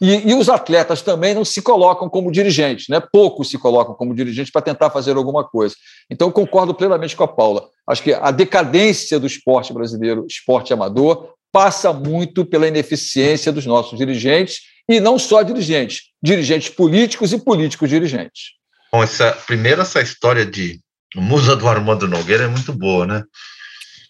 E, 0.00 0.30
e, 0.30 0.34
os 0.34 0.48
atletas 0.48 1.00
também 1.00 1.32
não 1.32 1.44
se 1.44 1.62
colocam 1.62 2.08
como 2.08 2.32
dirigentes, 2.32 2.88
né? 2.88 3.00
poucos 3.00 3.48
se 3.48 3.56
colocam 3.56 3.94
como 3.94 4.14
dirigentes 4.14 4.50
para 4.50 4.62
tentar 4.62 4.90
fazer 4.90 5.16
alguma 5.16 5.44
coisa. 5.44 5.76
Então, 6.10 6.32
concordo 6.32 6.74
plenamente 6.74 7.14
com 7.14 7.22
a 7.22 7.28
Paula. 7.28 7.68
Acho 7.86 8.02
que 8.02 8.12
a 8.12 8.32
decadência 8.32 9.20
do 9.20 9.28
esporte 9.28 9.72
brasileiro, 9.72 10.26
esporte 10.26 10.72
amador, 10.72 11.34
passa 11.52 11.92
muito 11.92 12.44
pela 12.44 12.66
ineficiência 12.66 13.52
dos 13.52 13.64
nossos 13.64 13.96
dirigentes, 13.96 14.62
e 14.88 14.98
não 14.98 15.16
só 15.18 15.42
dirigentes, 15.42 16.10
dirigentes 16.20 16.68
políticos 16.68 17.32
e 17.32 17.38
políticos 17.38 17.88
dirigentes. 17.88 18.61
Bom, 18.94 19.02
essa, 19.02 19.32
primeiro, 19.46 19.80
essa 19.80 20.02
história 20.02 20.44
de 20.44 20.78
musa 21.16 21.56
do 21.56 21.66
Armando 21.66 22.06
Nogueira 22.06 22.44
é 22.44 22.48
muito 22.48 22.74
boa, 22.74 23.06
né? 23.06 23.24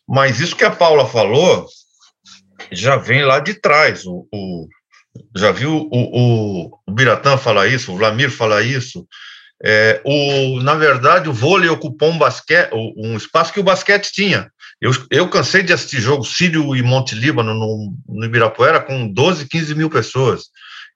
Mas 0.09 0.41
isso 0.41 0.57
que 0.57 0.65
a 0.65 0.73
Paula 0.73 1.07
falou 1.07 1.69
já 2.73 2.97
vem 2.97 3.25
lá 3.25 3.39
de 3.39 3.55
trás. 3.55 4.05
O, 4.05 4.27
o 4.33 4.69
já 5.37 5.53
viu 5.53 5.89
o, 5.89 5.89
o, 5.93 6.81
o 6.85 6.93
Biratã 6.93 7.37
falar 7.37 7.69
isso, 7.69 7.93
o 7.93 7.99
Lamir 7.99 8.31
falar 8.31 8.63
isso. 8.63 9.07
É, 9.65 10.01
o, 10.05 10.61
na 10.61 10.75
verdade, 10.75 11.29
o 11.29 11.33
vôlei 11.33 11.69
ocupou 11.69 12.11
um, 12.11 12.19
basquete, 12.19 12.71
um 12.75 13.17
espaço 13.17 13.53
que 13.53 13.61
o 13.61 13.65
basquete 13.65 14.11
tinha. 14.11 14.51
Eu, 14.81 14.91
eu 15.11 15.29
cansei 15.29 15.63
de 15.63 15.73
assistir 15.73 16.01
jogo 16.01 16.25
Sírio 16.25 16.75
e 16.75 16.83
Monte 16.83 17.15
Líbano 17.15 17.55
no, 17.55 17.95
no 18.09 18.25
Ibirapuera 18.25 18.81
com 18.81 19.07
12, 19.07 19.47
15 19.47 19.77
mil 19.77 19.89
pessoas 19.89 20.47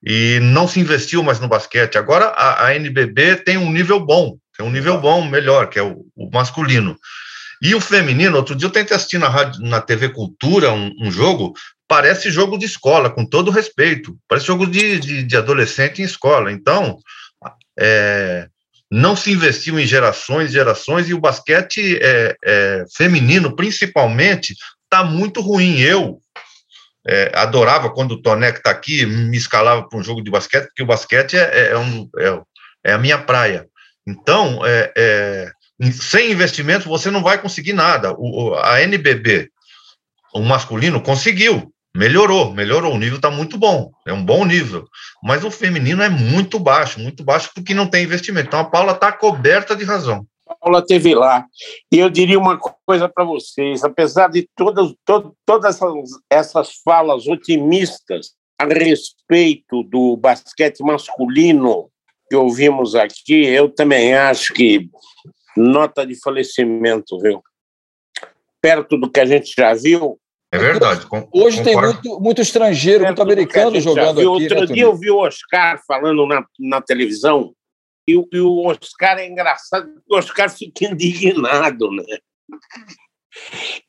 e 0.05 0.39
não 0.41 0.67
se 0.67 0.79
investiu 0.79 1.23
mais 1.23 1.39
no 1.39 1.47
basquete. 1.47 1.97
Agora 1.97 2.25
a, 2.27 2.67
a 2.67 2.75
NBB 2.75 3.37
tem 3.37 3.57
um 3.57 3.71
nível 3.71 3.99
bom, 3.99 4.37
tem 4.55 4.65
um 4.65 4.71
nível 4.71 4.99
bom, 4.99 5.27
melhor, 5.27 5.69
que 5.69 5.79
é 5.79 5.83
o, 5.83 6.05
o 6.15 6.29
masculino. 6.31 6.97
E 7.61 7.73
o 7.73 7.81
feminino, 7.81 8.37
outro 8.37 8.55
dia 8.55 8.67
eu 8.67 8.71
tentei 8.71 8.95
assistir 8.95 9.17
na, 9.17 9.29
rádio, 9.29 9.61
na 9.61 9.81
TV 9.81 10.09
Cultura 10.09 10.71
um, 10.71 10.91
um, 11.01 11.11
jogo, 11.11 11.53
parece 11.87 12.29
jogo 12.29 12.57
de 12.57 12.65
escola, 12.65 13.09
com 13.09 13.25
todo 13.25 13.51
respeito, 13.51 14.15
parece 14.27 14.45
jogo 14.45 14.67
de, 14.67 14.99
de, 14.99 15.23
de 15.23 15.37
adolescente 15.37 16.01
em 16.01 16.05
escola. 16.05 16.51
Então, 16.51 16.99
é, 17.79 18.47
não 18.91 19.15
se 19.15 19.31
investiu 19.31 19.79
em 19.79 19.85
gerações 19.85 20.51
gerações, 20.51 21.09
e 21.09 21.13
o 21.13 21.19
basquete 21.19 21.97
é, 22.01 22.35
é, 22.43 22.85
feminino, 22.95 23.55
principalmente, 23.55 24.53
está 24.83 25.03
muito 25.03 25.41
ruim. 25.41 25.79
Eu, 25.79 26.19
é, 27.07 27.31
adorava 27.33 27.89
quando 27.89 28.11
o 28.11 28.21
Tonek 28.21 28.57
está 28.57 28.69
aqui, 28.69 29.05
me 29.05 29.37
escalava 29.37 29.87
para 29.87 29.97
um 29.97 30.03
jogo 30.03 30.21
de 30.21 30.29
basquete, 30.29 30.65
porque 30.65 30.83
o 30.83 30.87
basquete 30.87 31.37
é, 31.37 31.39
é, 31.39 31.67
é 31.71 31.77
um, 31.77 32.09
é, 32.17 32.41
é, 32.85 32.93
a 32.93 32.97
minha 32.97 33.17
praia. 33.17 33.65
Então, 34.05 34.59
é 34.63 35.51
sem 35.91 36.31
investimento, 36.31 36.89
você 36.89 37.11
não 37.11 37.21
vai 37.21 37.39
conseguir 37.39 37.73
nada. 37.73 38.13
O, 38.17 38.55
a 38.55 38.81
NBB, 38.81 39.49
o 40.33 40.41
masculino, 40.41 41.01
conseguiu, 41.01 41.71
melhorou, 41.95 42.53
melhorou. 42.53 42.95
O 42.95 42.97
nível 42.97 43.17
está 43.17 43.29
muito 43.29 43.57
bom, 43.57 43.91
é 44.05 44.11
um 44.11 44.23
bom 44.23 44.43
nível. 44.43 44.85
Mas 45.23 45.43
o 45.43 45.51
feminino 45.51 46.01
é 46.01 46.09
muito 46.09 46.59
baixo, 46.59 46.99
muito 46.99 47.23
baixo, 47.23 47.51
porque 47.53 47.73
não 47.73 47.87
tem 47.87 48.03
investimento. 48.03 48.47
Então, 48.47 48.59
a 48.59 48.65
Paula 48.65 48.93
está 48.93 49.11
coberta 49.11 49.75
de 49.75 49.83
razão. 49.83 50.25
Paula 50.67 50.85
teve 50.85 51.15
lá. 51.15 51.45
E 51.91 51.97
eu 51.97 52.09
diria 52.09 52.37
uma 52.37 52.59
coisa 52.85 53.07
para 53.07 53.23
vocês: 53.23 53.83
apesar 53.83 54.29
de 54.29 54.47
todas, 54.55 54.93
todas, 55.05 55.31
todas 55.45 55.75
essas, 55.75 55.93
essas 56.29 56.69
falas 56.83 57.25
otimistas 57.25 58.33
a 58.59 58.65
respeito 58.65 59.83
do 59.83 60.17
basquete 60.17 60.81
masculino 60.81 61.89
que 62.29 62.35
ouvimos 62.35 62.95
aqui, 62.95 63.45
eu 63.45 63.69
também 63.69 64.13
acho 64.13 64.53
que 64.53 64.89
nota 65.55 66.05
de 66.05 66.19
falecimento, 66.19 67.17
viu? 67.19 67.41
Perto 68.61 68.97
do 68.97 69.09
que 69.09 69.21
a 69.21 69.25
gente 69.25 69.53
já 69.57 69.73
viu. 69.73 70.19
É 70.51 70.57
verdade. 70.57 71.05
Hoje 71.31 71.63
tem 71.63 71.75
muito, 71.75 72.19
muito 72.19 72.41
estrangeiro, 72.41 73.05
muito 73.05 73.21
americano 73.21 73.79
jogando 73.79 74.19
aqui. 74.19 74.27
Outro 74.27 74.59
né, 74.61 74.65
dia 74.65 74.83
eu 74.83 74.95
vi 74.95 75.09
o 75.11 75.19
Oscar 75.19 75.79
falando 75.87 76.25
na, 76.25 76.45
na 76.59 76.81
televisão 76.81 77.53
e, 78.07 78.13
e 78.13 78.39
o 78.39 78.65
Oscar 78.65 79.17
é 79.17 79.27
engraçado, 79.27 79.89
o 80.09 80.15
Oscar 80.15 80.49
fica 80.49 80.85
indignado, 80.85 81.91
né? 81.91 82.03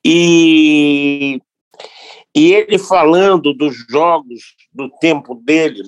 E, 0.05 1.41
e 2.35 2.53
ele 2.53 2.79
falando 2.79 3.55
dos 3.55 3.77
jogos 3.89 4.57
do 4.73 4.91
tempo 4.99 5.35
dele, 5.35 5.83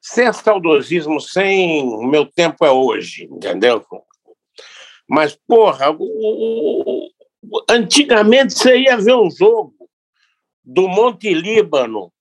sem 0.00 0.32
saudosismo, 0.32 1.20
sem 1.20 2.08
meu 2.08 2.26
tempo 2.26 2.64
é 2.64 2.70
hoje, 2.70 3.24
entendeu? 3.30 3.84
Mas, 5.08 5.36
porra, 5.46 5.90
o, 5.90 5.98
o, 5.98 7.64
antigamente 7.68 8.54
você 8.54 8.78
ia 8.78 8.96
ver 8.96 9.14
um 9.14 9.30
jogo 9.30 9.74
do 10.64 10.88
Monte 10.88 11.32
Líbano 11.32 12.12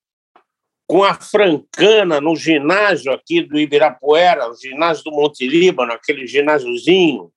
com 0.92 1.06
a 1.06 1.14
Francana 1.14 2.20
no 2.20 2.36
ginásio 2.36 3.14
aqui 3.14 3.42
do 3.42 3.58
Ibirapuera, 3.58 4.52
o 4.52 4.56
ginásio 4.58 5.06
do 5.06 5.12
Monte 5.12 5.48
Líbano, 5.48 5.94
aquele 5.94 6.28
ginásiozinho. 6.28 7.32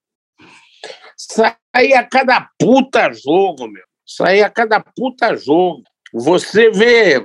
Saía 1.17 2.03
cada 2.03 2.51
puta 2.59 3.13
jogo, 3.13 3.69
meu. 3.69 3.85
Saía 4.05 4.51
cada 4.51 4.81
puta 4.81 5.37
jogo. 5.37 5.85
Você 6.13 6.69
vê 6.69 7.25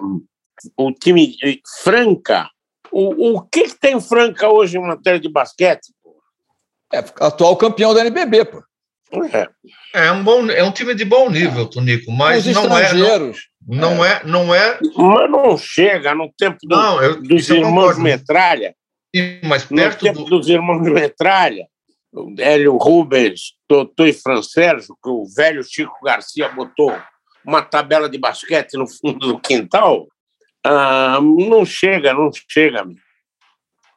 o 0.77 0.91
time 0.91 1.35
Franca. 1.81 2.47
O, 2.91 3.37
o 3.37 3.41
que, 3.41 3.63
que 3.63 3.79
tem 3.79 3.99
Franca 3.99 4.49
hoje 4.49 4.77
em 4.77 4.81
matéria 4.81 5.19
de 5.19 5.29
basquete? 5.29 5.91
Pô? 6.03 6.15
É 6.93 6.99
atual 6.99 7.57
campeão 7.57 7.91
da 7.91 8.01
NBB, 8.01 8.45
pô. 8.45 8.63
É. 9.11 9.49
é 10.05 10.11
um 10.11 10.23
bom, 10.23 10.49
é 10.51 10.63
um 10.63 10.71
time 10.71 10.93
de 10.93 11.03
bom 11.03 11.29
nível, 11.29 11.65
Tonico, 11.67 12.11
mas 12.11 12.45
Os 12.45 12.53
não 12.53 12.77
é. 12.77 12.93
Não, 12.93 13.95
não 13.95 14.05
é. 14.05 14.11
é, 14.11 14.23
não 14.23 14.55
é. 14.55 14.79
Mas 14.95 15.31
não 15.31 15.57
chega 15.57 16.13
no 16.13 16.31
tempo 16.37 16.57
do, 16.63 16.75
não, 16.75 17.01
eu, 17.01 17.21
dos 17.21 17.49
irmãos 17.49 17.97
Metralha. 17.97 18.75
Sim, 19.15 19.39
mas 19.43 19.65
perto 19.65 20.05
no 20.05 20.13
tempo 20.13 20.23
do... 20.25 20.37
dos 20.37 20.47
irmãos 20.47 20.81
Metralha, 20.81 21.65
o 22.13 22.33
Hélio 22.37 22.77
Rubens, 22.77 23.53
Totô 23.67 24.05
e 24.05 24.13
Fran 24.13 24.41
Sérgio, 24.43 24.95
que 25.03 25.09
o 25.09 25.25
velho 25.35 25.63
Chico 25.63 25.97
Garcia 26.03 26.49
botou 26.49 26.95
uma 27.45 27.61
tabela 27.61 28.07
de 28.07 28.17
basquete 28.17 28.73
no 28.73 28.87
fundo 28.87 29.19
do 29.19 29.39
quintal, 29.39 30.07
ah, 30.63 31.19
não 31.21 31.65
chega, 31.65 32.13
não 32.13 32.29
chega. 32.47 32.85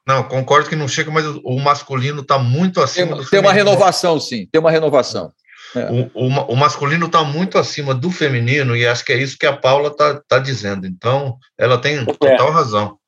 Não, 0.07 0.25
concordo 0.25 0.69
que 0.69 0.77
não 0.77 0.89
chega, 0.89 1.11
mas 1.11 1.25
o 1.27 1.59
masculino 1.61 2.23
está 2.23 2.39
muito 2.39 2.81
acima 2.81 3.15
tem, 3.15 3.17
do 3.17 3.31
Tem 3.31 3.41
uma 3.41 3.53
renovação, 3.53 4.19
sim, 4.19 4.49
tem 4.51 4.61
uma 4.61 4.71
renovação. 4.71 5.33
É. 5.75 5.91
O, 5.91 6.27
o, 6.27 6.27
o, 6.53 6.57
masculino 6.57 7.07
está 7.07 7.25
muito 7.25 7.57
acima 7.57 7.95
do 7.95 8.11
feminino 8.11 8.77
e 8.77 8.87
acho 8.87 9.05
que 9.05 9.13
é 9.13 9.17
isso 9.17 9.39
que 9.39 9.47
a 9.47 9.57
Paula 9.57 9.89
está 9.89 10.21
tá 10.29 10.39
dizendo. 10.39 10.87
Então, 10.87 11.39
ela 11.57 11.79
tem 11.79 12.05
total 12.05 12.49
é. 12.49 12.51
razão. 12.51 12.99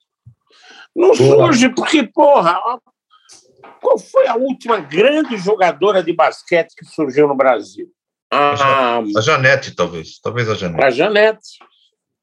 Não 0.97 1.15
surge, 1.15 1.69
porque, 1.71 2.05
porra, 2.05 2.59
qual 3.81 3.99
foi 3.99 4.27
a 4.29 4.37
última 4.37 4.79
grande 4.79 5.37
jogadora 5.37 6.03
de 6.03 6.13
basquete 6.13 6.75
que 6.77 6.87
surgiu 6.87 7.29
no 7.29 7.37
Brasil? 7.37 7.87
A, 8.31 8.99
a 8.99 9.21
Janete, 9.21 9.75
talvez. 9.75 10.19
Talvez 10.21 10.49
a 10.49 10.55
Janete. 10.55 10.85
A 10.85 10.91
Janete. 10.91 11.59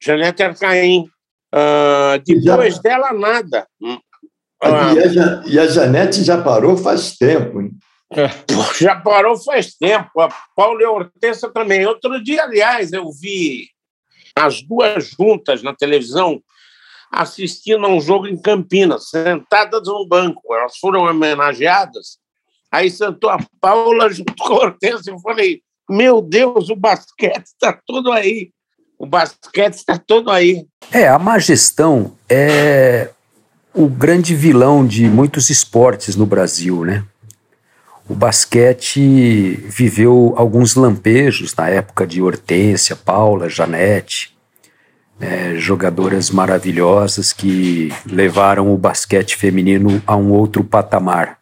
Janete 0.01 0.41
Arcaim. 0.41 1.09
Uh, 1.53 2.17
depois 2.25 2.75
já... 2.75 2.81
dela, 2.81 3.13
nada. 3.13 3.67
Ah, 4.63 4.93
e, 4.93 5.19
a, 5.19 5.43
e 5.45 5.59
a 5.59 5.67
Janete 5.67 6.23
já 6.23 6.41
parou 6.41 6.77
faz 6.77 7.17
tempo, 7.17 7.61
hein? 7.61 7.71
É. 8.13 8.29
Já 8.77 8.95
parou 8.95 9.37
faz 9.37 9.73
tempo. 9.73 10.19
A 10.19 10.29
Paula 10.55 10.81
e 10.81 10.85
a 10.85 10.91
Hortência 10.91 11.49
também. 11.49 11.85
Outro 11.85 12.21
dia, 12.21 12.43
aliás, 12.43 12.91
eu 12.91 13.09
vi 13.09 13.69
as 14.35 14.61
duas 14.61 15.11
juntas 15.17 15.63
na 15.63 15.73
televisão 15.73 16.41
assistindo 17.11 17.85
a 17.85 17.89
um 17.89 17.99
jogo 17.99 18.27
em 18.27 18.39
Campinas, 18.39 19.09
sentadas 19.09 19.87
no 19.87 20.05
banco. 20.05 20.53
Elas 20.53 20.77
foram 20.77 21.03
homenageadas. 21.03 22.17
Aí 22.71 22.89
sentou 22.89 23.29
a 23.29 23.39
Paula 23.59 24.09
junto 24.09 24.33
com 24.35 24.53
a 24.53 24.65
Hortência 24.65 25.11
e 25.11 25.21
falei: 25.21 25.61
Meu 25.89 26.21
Deus, 26.21 26.69
o 26.69 26.75
basquete 26.75 27.45
está 27.45 27.77
todo 27.85 28.11
aí. 28.11 28.51
O 28.97 29.05
basquete 29.05 29.73
está 29.73 29.97
todo 29.97 30.29
aí. 30.29 30.65
É, 30.91 31.07
a 31.07 31.17
má 31.17 31.39
gestão 31.39 32.15
é 32.29 33.09
o 33.73 33.87
grande 33.87 34.35
vilão 34.35 34.85
de 34.85 35.07
muitos 35.07 35.49
esportes 35.49 36.15
no 36.15 36.25
Brasil, 36.25 36.83
né? 36.83 37.03
o 38.11 38.13
basquete 38.13 39.57
viveu 39.69 40.33
alguns 40.35 40.75
lampejos 40.75 41.55
na 41.55 41.69
época 41.69 42.05
de 42.05 42.21
Hortência, 42.21 42.93
Paula, 42.93 43.47
Janete, 43.47 44.35
é, 45.17 45.55
jogadoras 45.55 46.29
maravilhosas 46.29 47.31
que 47.31 47.89
levaram 48.05 48.73
o 48.73 48.77
basquete 48.77 49.37
feminino 49.37 50.01
a 50.05 50.17
um 50.17 50.31
outro 50.33 50.61
patamar. 50.61 51.37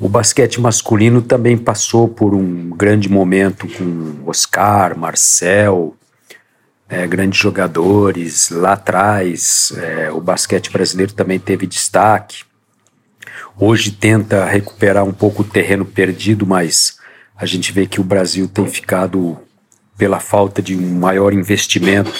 O 0.00 0.08
basquete 0.08 0.60
masculino 0.60 1.22
também 1.22 1.56
passou 1.56 2.08
por 2.08 2.34
um 2.34 2.70
grande 2.70 3.08
momento 3.08 3.68
com 3.68 4.28
Oscar, 4.28 4.98
Marcel, 4.98 5.94
é, 6.88 7.06
grandes 7.06 7.38
jogadores 7.38 8.50
lá 8.50 8.72
atrás. 8.72 9.72
É, 9.76 10.10
o 10.10 10.20
basquete 10.20 10.70
brasileiro 10.70 11.12
também 11.12 11.38
teve 11.38 11.66
destaque. 11.66 12.44
Hoje 13.58 13.90
tenta 13.90 14.44
recuperar 14.44 15.04
um 15.04 15.12
pouco 15.12 15.42
o 15.42 15.44
terreno 15.44 15.84
perdido, 15.84 16.46
mas 16.46 16.98
a 17.36 17.46
gente 17.46 17.72
vê 17.72 17.86
que 17.86 18.00
o 18.00 18.04
Brasil 18.04 18.48
tem 18.48 18.66
ficado, 18.66 19.38
pela 19.96 20.20
falta 20.20 20.60
de 20.60 20.76
um 20.76 20.98
maior 20.98 21.32
investimento, 21.32 22.12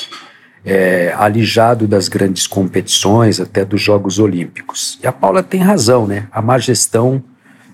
é, 0.64 1.14
alijado 1.16 1.86
das 1.86 2.08
grandes 2.08 2.46
competições, 2.46 3.38
até 3.38 3.64
dos 3.64 3.80
Jogos 3.80 4.18
Olímpicos. 4.18 4.98
E 5.02 5.06
a 5.06 5.12
Paula 5.12 5.42
tem 5.42 5.60
razão, 5.60 6.06
né? 6.06 6.26
A 6.32 6.42
má 6.42 6.58
gestão 6.58 7.22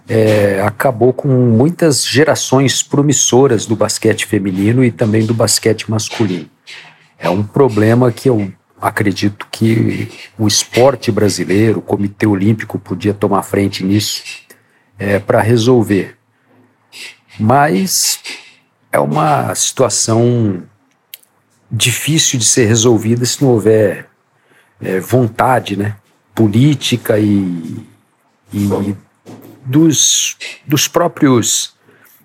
é, 0.09 0.61
acabou 0.61 1.13
com 1.13 1.29
muitas 1.29 2.07
gerações 2.07 2.83
promissoras 2.83 3.65
do 3.65 3.75
basquete 3.75 4.27
feminino 4.27 4.85
e 4.85 4.91
também 4.91 5.25
do 5.25 5.33
basquete 5.33 5.91
masculino. 5.91 6.52
É 7.23 7.31
um 7.31 7.45
problema 7.45 8.11
que 8.11 8.29
eu 8.29 8.53
acredito 8.81 9.47
que 9.49 10.09
o 10.37 10.49
esporte 10.49 11.13
brasileiro, 11.13 11.79
o 11.79 11.83
Comitê 11.83 12.27
Olímpico 12.27 12.81
podia 12.81 13.15
tomar 13.15 13.45
frente 13.45 13.85
nisso 13.85 14.25
é, 14.99 15.21
para 15.21 15.41
resolver. 15.41 16.17
Mas 17.39 18.19
é 18.91 18.99
uma 18.99 19.55
situação 19.55 20.65
difícil 21.71 22.41
de 22.41 22.45
ser 22.45 22.67
resolvida 22.67 23.25
se 23.25 23.41
não 23.41 23.51
houver 23.51 24.09
é, 24.81 24.99
vontade 24.99 25.77
né, 25.77 25.97
política 26.35 27.21
e, 27.21 27.87
e 28.53 28.97
dos, 29.65 30.37
dos 30.67 30.89
próprios 30.89 31.77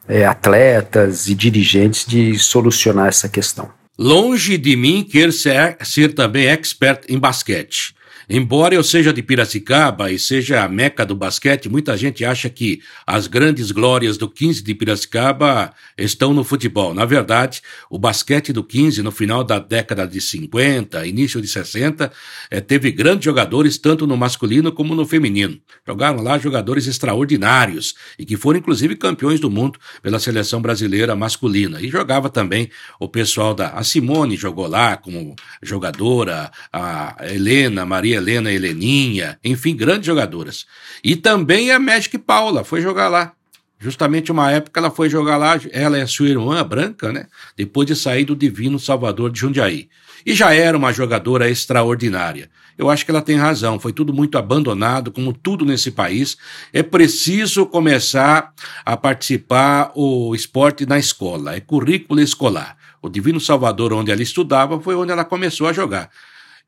é, 0.08 0.26
atletas 0.26 1.28
e 1.28 1.36
dirigentes 1.36 2.04
de 2.04 2.36
solucionar 2.40 3.10
essa 3.10 3.30
questão. 3.30 3.77
Longe 4.00 4.58
de 4.60 4.76
mim 4.76 5.04
querer 5.04 5.34
ser, 5.34 5.78
ser 5.82 6.14
também 6.14 6.46
expert 6.48 7.06
em 7.10 7.18
basquete. 7.18 7.96
Embora 8.30 8.76
eu 8.76 8.84
seja 8.84 9.14
de 9.14 9.24
Piracicaba 9.24 10.12
e 10.12 10.20
seja 10.20 10.62
a 10.62 10.68
meca 10.68 11.06
do 11.06 11.16
basquete, 11.16 11.70
muita 11.70 11.96
gente 11.96 12.26
acha 12.26 12.50
que 12.50 12.82
as 13.06 13.26
grandes 13.26 13.72
glórias 13.72 14.18
do 14.18 14.30
15 14.30 14.62
de 14.62 14.76
Piracicaba 14.76 15.74
estão 15.98 16.34
no 16.34 16.44
futebol. 16.44 16.94
Na 16.94 17.06
verdade, 17.06 17.62
o 17.90 17.98
basquete 17.98 18.52
do 18.52 18.66
15, 18.66 19.02
no 19.02 19.12
final 19.12 19.46
da 19.46 19.60
década 19.60 20.06
de 20.06 20.20
50, 20.20 21.08
início 21.08 21.42
de 21.42 21.48
60, 21.48 22.12
eh, 22.52 22.60
teve 22.60 22.92
grandes 22.92 23.24
jogadores 23.24 23.78
tanto 23.78 24.06
no 24.06 24.18
masculino 24.18 24.74
como 24.74 24.94
no 24.94 25.06
feminino. 25.06 25.58
Jogaram 25.88 26.22
lá 26.22 26.38
jogadores 26.38 26.86
extraordinários 26.86 27.96
e 28.20 28.26
que 28.26 28.36
foram 28.36 28.60
inclusive 28.60 28.98
campeões 28.98 29.40
do 29.40 29.50
mundo 29.50 29.80
pela 30.02 30.20
seleção 30.20 30.62
brasileira 30.62 31.16
masculina. 31.16 31.82
E 31.82 31.88
jogava 31.88 32.30
também 32.30 32.70
o 33.00 33.08
pessoal 33.08 33.54
da. 33.54 33.70
A 33.70 33.86
Simone 33.86 34.36
jogou 34.36 34.68
lá 34.68 34.98
como 34.98 35.34
jogadora, 35.64 36.52
a 36.74 37.16
Helena, 37.22 37.86
Maria 37.86 38.17
Helena 38.18 38.52
Heleninha, 38.52 39.40
enfim, 39.44 39.76
grandes 39.76 40.06
jogadoras. 40.06 40.66
E 41.04 41.16
também 41.16 41.72
a 41.72 41.80
Magic 41.80 42.18
Paula 42.18 42.64
foi 42.64 42.82
jogar 42.82 43.08
lá. 43.08 43.34
Justamente 43.80 44.32
uma 44.32 44.52
época 44.52 44.80
ela 44.80 44.90
foi 44.90 45.10
jogar 45.10 45.38
lá, 45.38 45.60
ela 45.72 45.98
é 45.98 46.06
sua 46.08 46.28
irmã 46.28 46.64
branca, 46.64 47.12
né? 47.12 47.28
Depois 47.56 47.88
de 47.88 47.96
sair 47.96 48.26
do 48.26 48.36
Divino 48.36 48.80
Salvador 48.80 49.30
de 49.32 49.40
Jundiaí. 49.40 49.88
E 50.26 50.34
já 50.34 50.54
era 50.54 50.76
uma 50.76 50.92
jogadora 50.92 51.50
extraordinária. 51.50 52.50
Eu 52.78 52.90
acho 52.90 53.06
que 53.06 53.12
ela 53.12 53.22
tem 53.22 53.38
razão, 53.38 53.80
foi 53.80 53.94
tudo 53.94 54.14
muito 54.14 54.38
abandonado, 54.38 55.12
como 55.12 55.34
tudo 55.34 55.66
nesse 55.66 55.90
país. 55.90 56.38
É 56.72 56.84
preciso 56.84 57.66
começar 57.66 58.54
a 58.86 58.96
participar 58.98 59.92
o 59.96 60.36
esporte 60.36 60.86
na 60.86 61.00
escola, 61.00 61.56
é 61.56 61.60
currículo 61.60 62.20
escolar. 62.20 62.78
O 63.02 63.10
Divino 63.10 63.40
Salvador, 63.40 63.94
onde 63.94 64.12
ela 64.12 64.22
estudava, 64.22 64.80
foi 64.80 64.96
onde 64.96 65.12
ela 65.12 65.24
começou 65.24 65.68
a 65.68 65.74
jogar. 65.74 66.10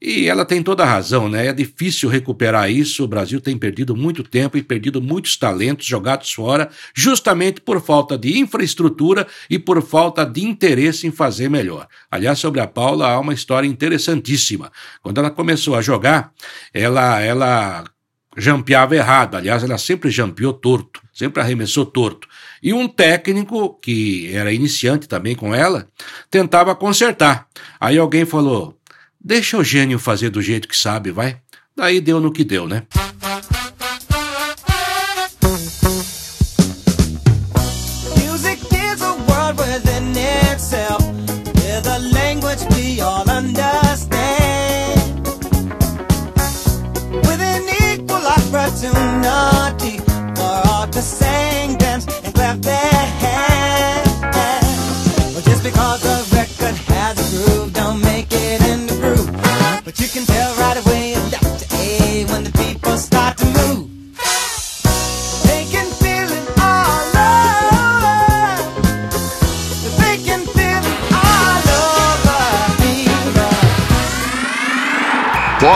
E 0.01 0.29
ela 0.29 0.45
tem 0.45 0.63
toda 0.63 0.83
a 0.83 0.85
razão, 0.85 1.27
né? 1.27 1.47
É 1.47 1.53
difícil 1.53 2.07
recuperar 2.07 2.71
isso. 2.71 3.03
O 3.03 3.07
Brasil 3.07 3.41
tem 3.41 3.57
perdido 3.57 3.95
muito 3.95 4.23
tempo 4.23 4.57
e 4.57 4.63
perdido 4.63 5.01
muitos 5.01 5.35
talentos 5.35 5.85
jogados 5.85 6.31
fora, 6.31 6.69
justamente 6.95 7.59
por 7.59 7.81
falta 7.81 8.17
de 8.17 8.39
infraestrutura 8.39 9.27
e 9.49 9.59
por 9.59 9.81
falta 9.81 10.25
de 10.25 10.41
interesse 10.45 11.05
em 11.05 11.11
fazer 11.11 11.49
melhor. 11.49 11.85
Aliás, 12.09 12.39
sobre 12.39 12.61
a 12.61 12.67
Paula 12.67 13.09
há 13.09 13.19
uma 13.19 13.33
história 13.33 13.67
interessantíssima. 13.67 14.71
Quando 15.01 15.17
ela 15.17 15.29
começou 15.29 15.75
a 15.75 15.81
jogar, 15.81 16.31
ela 16.73 17.19
ela 17.21 17.83
jampeava 18.37 18.95
errado. 18.95 19.35
Aliás, 19.35 19.63
ela 19.63 19.77
sempre 19.77 20.09
jampeou 20.09 20.53
torto, 20.53 21.01
sempre 21.13 21.41
arremessou 21.41 21.85
torto. 21.85 22.27
E 22.63 22.73
um 22.73 22.87
técnico, 22.87 23.77
que 23.81 24.33
era 24.33 24.53
iniciante 24.53 25.07
também 25.07 25.35
com 25.35 25.53
ela, 25.53 25.87
tentava 26.31 26.75
consertar. 26.75 27.47
Aí 27.79 27.97
alguém 27.97 28.25
falou: 28.25 28.78
Deixa 29.21 29.57
o 29.57 29.63
gênio 29.63 29.99
fazer 29.99 30.29
do 30.29 30.41
jeito 30.41 30.67
que 30.67 30.77
sabe, 30.77 31.11
vai. 31.11 31.41
Daí 31.75 31.99
deu 31.99 32.19
no 32.19 32.31
que 32.31 32.43
deu, 32.43 32.67
né? 32.67 32.83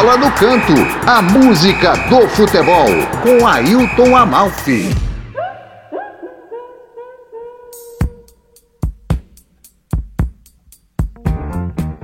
Bola 0.03 0.17
no 0.17 0.31
canto, 0.33 0.73
a 1.07 1.21
música 1.21 1.95
do 2.09 2.27
futebol, 2.27 2.89
com 3.21 3.47
Ailton 3.47 4.17
Amalfi. 4.17 4.89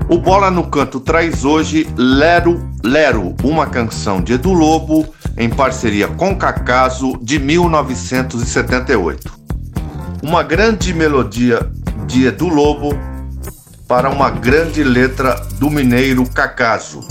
O 0.08 0.18
Bola 0.18 0.50
no 0.50 0.68
Canto 0.68 1.02
traz 1.02 1.44
hoje 1.44 1.90
Lero 1.98 2.66
Lero, 2.82 3.36
uma 3.44 3.68
canção 3.68 4.22
de 4.22 4.32
Edu 4.32 4.54
Lobo 4.54 5.06
em 5.38 5.50
parceria 5.50 6.08
com 6.08 6.34
Cacaso 6.38 7.20
de 7.22 7.38
1978. 7.38 9.38
Uma 10.24 10.42
grande 10.42 10.94
melodia 10.94 11.70
de 12.08 12.28
Edu 12.28 12.48
Lobo 12.48 12.98
para 13.90 14.10
uma 14.10 14.30
grande 14.30 14.86
letra 14.86 15.36
do 15.60 15.70
mineiro 15.70 16.26
Cacaso. 16.30 17.02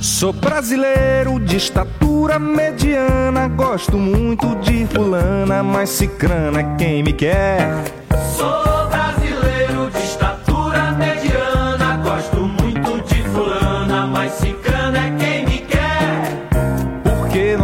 Sou 0.00 0.32
brasileiro 0.32 1.38
de 1.38 1.56
estatura 1.56 2.38
mediana, 2.38 3.48
gosto 3.48 3.96
muito 3.96 4.56
de 4.56 4.86
fulana, 4.86 5.62
mas 5.62 5.90
cicrana 5.90 6.60
é 6.60 6.76
quem 6.76 7.02
me 7.02 7.12
quer. 7.12 7.84
Sou 8.36 8.70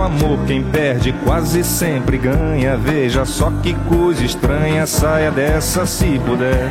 amor 0.07 0.38
quem 0.46 0.62
perde 0.62 1.12
quase 1.25 1.62
sempre 1.64 2.16
ganha. 2.16 2.77
Veja 2.77 3.25
só 3.25 3.51
que 3.62 3.75
coisa 3.88 4.25
estranha, 4.25 4.87
saia 4.87 5.31
dessa 5.31 5.85
se 5.85 6.18
puder. 6.20 6.70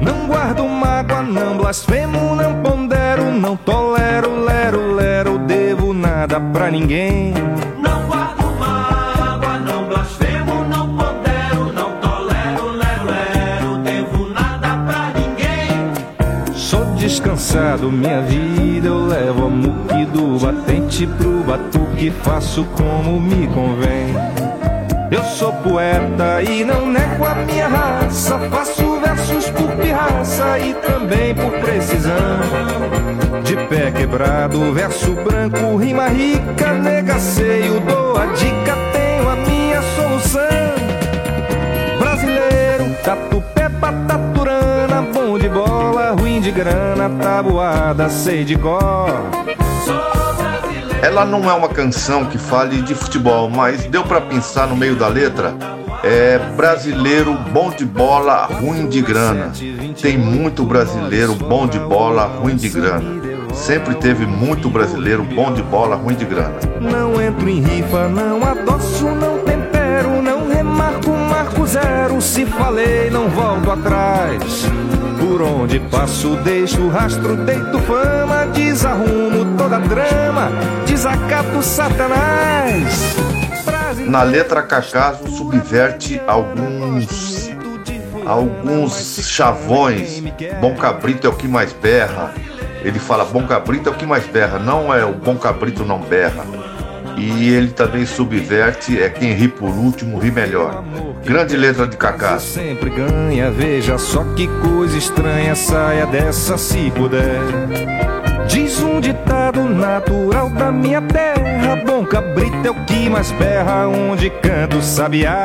Não 0.00 0.26
guardo 0.26 0.66
mágoa, 0.66 1.22
não 1.22 1.56
blasfemo, 1.58 2.34
não 2.34 2.62
pondero, 3.10 3.30
não 3.32 3.56
tolero, 3.56 4.44
lero, 4.44 4.94
lero, 4.94 5.38
devo 5.38 5.92
nada 5.92 6.40
pra 6.40 6.70
ninguém. 6.70 7.34
Não 7.78 8.06
guardo 8.06 8.44
mágoa, 8.58 9.58
não 9.58 9.84
blasfemo, 9.84 10.64
não 10.64 10.96
pondero, 10.96 11.72
não 11.72 11.92
tolero, 12.00 12.70
lero, 12.72 13.04
lero, 13.04 13.78
devo 13.82 14.28
nada 14.28 14.76
pra 14.86 15.12
ninguém. 15.18 16.54
Sou 16.54 16.84
descansado, 16.96 17.90
minha 17.90 18.20
vida 18.22 18.88
eu 18.88 19.06
levo 19.06 19.46
a 19.46 19.48
muque 19.48 20.04
do 20.06 20.38
batente 20.38 21.06
pro 21.06 21.42
batuque, 21.42 22.12
faço 22.22 22.64
como 22.76 23.20
me 23.20 23.46
convém. 23.48 24.14
Eu 25.10 25.24
sou 25.24 25.52
poeta 25.54 26.40
e 26.42 26.64
não 26.64 26.86
nego 26.86 27.24
a 27.24 27.34
minha 27.34 27.66
raça. 27.66 28.38
Faço 28.48 28.89
versos 29.20 29.50
por 29.50 29.70
pirraça 29.76 30.58
e 30.58 30.74
também 30.74 31.34
por 31.34 31.50
precisão. 31.60 32.40
De 33.44 33.56
pé 33.68 33.90
quebrado, 33.90 34.72
verso 34.72 35.12
branco, 35.12 35.76
rima 35.76 36.08
rica, 36.08 36.72
negaceio, 36.72 37.80
dou 37.80 38.16
a 38.16 38.26
dica, 38.26 38.74
tenho 38.92 39.28
a 39.28 39.36
minha 39.36 39.82
solução. 39.94 40.40
Brasileiro, 41.98 42.96
tatupe, 43.04 43.68
pataturana, 43.80 45.02
bom 45.12 45.38
de 45.38 45.48
bola, 45.48 46.12
ruim 46.12 46.40
de 46.40 46.50
grana, 46.50 47.10
tabuada, 47.22 48.08
sei 48.08 48.44
de 48.44 48.56
cor. 48.56 49.20
Ela 51.02 51.24
não 51.24 51.50
é 51.50 51.54
uma 51.54 51.68
canção 51.68 52.26
que 52.26 52.38
fale 52.38 52.82
de 52.82 52.94
futebol, 52.94 53.48
mas 53.50 53.84
deu 53.86 54.04
pra 54.04 54.20
pensar 54.20 54.66
no 54.66 54.76
meio 54.76 54.96
da 54.96 55.08
letra. 55.08 55.79
É 56.02 56.38
brasileiro 56.56 57.34
bom 57.52 57.70
de 57.70 57.84
bola, 57.84 58.46
ruim 58.46 58.88
de 58.88 59.02
grana. 59.02 59.52
Tem 60.00 60.16
muito 60.16 60.64
brasileiro 60.64 61.34
bom 61.34 61.66
de 61.66 61.78
bola, 61.78 62.24
ruim 62.24 62.56
de 62.56 62.70
grana. 62.70 63.20
Sempre 63.52 63.94
teve 63.96 64.24
muito 64.24 64.70
brasileiro 64.70 65.22
bom 65.22 65.52
de 65.52 65.62
bola, 65.62 65.96
ruim 65.96 66.14
de 66.14 66.24
grana. 66.24 66.54
Não 66.80 67.20
entro 67.20 67.48
em 67.48 67.60
rifa, 67.60 68.08
não 68.08 68.42
adoço, 68.42 69.04
não 69.08 69.40
tempero, 69.40 70.22
não 70.22 70.48
remarco, 70.48 71.10
marco 71.10 71.66
zero. 71.66 72.18
Se 72.22 72.46
falei, 72.46 73.10
não 73.10 73.28
volto 73.28 73.70
atrás. 73.70 74.66
Por 75.18 75.42
onde 75.42 75.80
passo, 75.80 76.36
deixo 76.36 76.88
rastro, 76.88 77.36
deito 77.36 77.78
fama, 77.80 78.46
desarrumo 78.54 79.56
toda 79.58 79.78
drama, 79.80 80.50
desacato 80.86 81.62
Satanás. 81.62 83.39
Na 84.06 84.22
letra 84.22 84.62
Cacaso 84.62 85.28
subverte 85.28 86.20
alguns 86.26 87.50
alguns 88.26 89.26
chavões. 89.26 90.22
Bom 90.60 90.74
cabrito 90.74 91.26
é 91.26 91.30
o 91.30 91.34
que 91.34 91.48
mais 91.48 91.72
berra. 91.72 92.34
Ele 92.82 92.98
fala 92.98 93.24
bom 93.24 93.46
cabrito 93.46 93.88
é 93.88 93.92
o 93.92 93.94
que 93.94 94.06
mais 94.06 94.26
berra, 94.26 94.58
não 94.58 94.92
é 94.94 95.04
o 95.04 95.12
bom 95.12 95.36
cabrito 95.36 95.84
não 95.84 95.98
berra. 95.98 96.44
E 97.20 97.50
ele 97.50 97.68
também 97.68 98.06
subverte 98.06 98.98
é 98.98 99.10
quem 99.10 99.34
ri 99.34 99.46
por 99.46 99.68
último 99.68 100.18
ri 100.18 100.30
melhor. 100.30 100.82
Grande 101.22 101.54
letra 101.54 101.86
de 101.86 101.94
Cacaso. 101.94 102.46
Sempre 102.46 102.88
ganha, 102.88 103.50
veja 103.50 103.98
só 103.98 104.24
que 104.34 104.48
coisa 104.62 104.96
estranha, 104.96 105.54
saia 105.54 106.06
dessa 106.06 106.56
se 106.56 106.90
puder. 106.90 107.42
Diz 108.48 108.80
um 108.80 109.00
ditado 109.00 109.62
natural 109.68 110.48
da 110.48 110.72
minha 110.72 111.02
terra: 111.02 111.76
Bom 111.84 112.06
cabrito 112.06 112.66
é 112.66 112.70
o 112.70 112.84
que 112.86 113.10
mais 113.10 113.30
berra, 113.32 113.86
onde 113.86 114.30
canta 114.30 114.78
o 114.78 114.82
sabiá. 114.82 115.44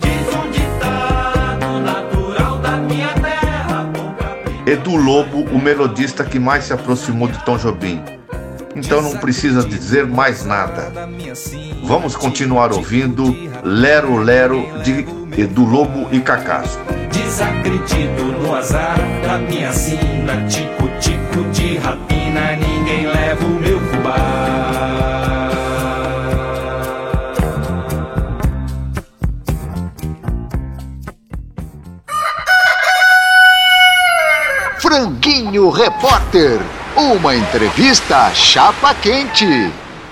Diz 0.00 0.34
um 0.36 0.50
ditado 0.50 1.80
natural 1.80 2.58
da 2.58 2.76
minha 2.76 3.08
terra. 3.08 3.90
Edu 4.66 4.96
Lobo, 4.96 5.44
o 5.50 5.58
melodista 5.58 6.24
que 6.24 6.38
mais 6.38 6.64
se 6.64 6.74
aproximou 6.74 7.26
de 7.26 7.42
Tom 7.42 7.56
Jobim. 7.56 8.19
Então 8.74 9.02
não 9.02 9.16
precisa 9.18 9.66
dizer 9.66 10.06
mais 10.06 10.44
nada. 10.44 10.92
Vamos 11.82 12.14
continuar 12.14 12.72
ouvindo 12.72 13.34
Lero 13.64 14.16
Lero 14.16 14.64
de 14.82 15.06
Edu 15.40 15.64
Lobo 15.64 16.08
e 16.12 16.20
Cacaso. 16.20 16.78
Desacredito 17.12 18.22
no 18.22 18.54
azar 18.54 18.96
da 19.22 19.38
minha 19.38 19.72
sina. 19.72 20.46
Tico-tico 20.48 21.44
de 21.52 21.78
rapina, 21.78 22.56
ninguém 22.56 23.06
leva 23.06 23.44
o 23.44 23.60
meu 23.60 23.80
fubá. 23.80 25.50
Franguinho 34.78 35.70
Repórter. 35.70 36.60
Uma 37.00 37.34
entrevista 37.34 38.30
chapa 38.34 38.94
quente. 38.94 39.46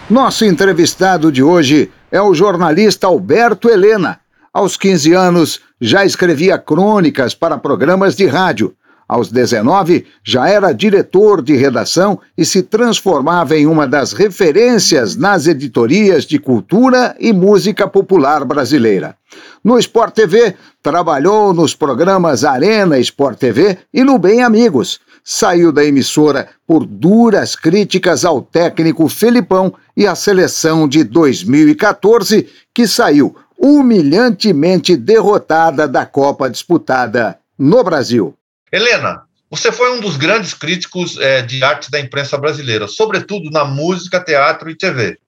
Nosso 0.08 0.46
entrevistado 0.46 1.30
de 1.30 1.42
hoje 1.42 1.92
é 2.10 2.18
o 2.18 2.32
jornalista 2.32 3.06
Alberto 3.06 3.68
Helena. 3.68 4.18
Aos 4.54 4.74
15 4.78 5.12
anos, 5.12 5.60
já 5.78 6.06
escrevia 6.06 6.56
crônicas 6.56 7.34
para 7.34 7.58
programas 7.58 8.16
de 8.16 8.26
rádio. 8.26 8.74
Aos 9.06 9.30
19, 9.30 10.06
já 10.24 10.48
era 10.48 10.72
diretor 10.72 11.42
de 11.42 11.54
redação 11.54 12.20
e 12.36 12.44
se 12.46 12.62
transformava 12.62 13.54
em 13.54 13.66
uma 13.66 13.86
das 13.86 14.14
referências 14.14 15.14
nas 15.14 15.46
editorias 15.46 16.24
de 16.24 16.38
cultura 16.38 17.14
e 17.20 17.34
música 17.34 17.86
popular 17.86 18.46
brasileira. 18.46 19.14
No 19.62 19.78
Sport 19.78 20.14
TV, 20.14 20.54
trabalhou 20.82 21.52
nos 21.52 21.74
programas 21.74 22.44
Arena 22.44 22.98
Sport 22.98 23.38
TV 23.38 23.76
e 23.92 24.02
no 24.02 24.18
Bem 24.18 24.42
Amigos. 24.42 25.00
Saiu 25.24 25.70
da 25.72 25.84
emissora 25.84 26.48
por 26.66 26.84
duras 26.86 27.54
críticas 27.56 28.24
ao 28.24 28.40
técnico 28.42 29.08
Felipão 29.08 29.74
e 29.96 30.06
à 30.06 30.14
seleção 30.14 30.88
de 30.88 31.04
2014, 31.04 32.48
que 32.74 32.86
saiu 32.86 33.36
humilhantemente 33.58 34.96
derrotada 34.96 35.88
da 35.88 36.06
Copa 36.06 36.48
disputada 36.48 37.38
no 37.58 37.82
Brasil. 37.82 38.34
Helena, 38.72 39.22
você 39.50 39.72
foi 39.72 39.90
um 39.96 40.00
dos 40.00 40.16
grandes 40.16 40.54
críticos 40.54 41.16
eh, 41.18 41.42
de 41.42 41.64
arte 41.64 41.90
da 41.90 41.98
imprensa 41.98 42.36
brasileira, 42.38 42.86
sobretudo 42.86 43.50
na 43.50 43.64
música, 43.64 44.20
teatro 44.20 44.70
e 44.70 44.76
TV. 44.76 45.18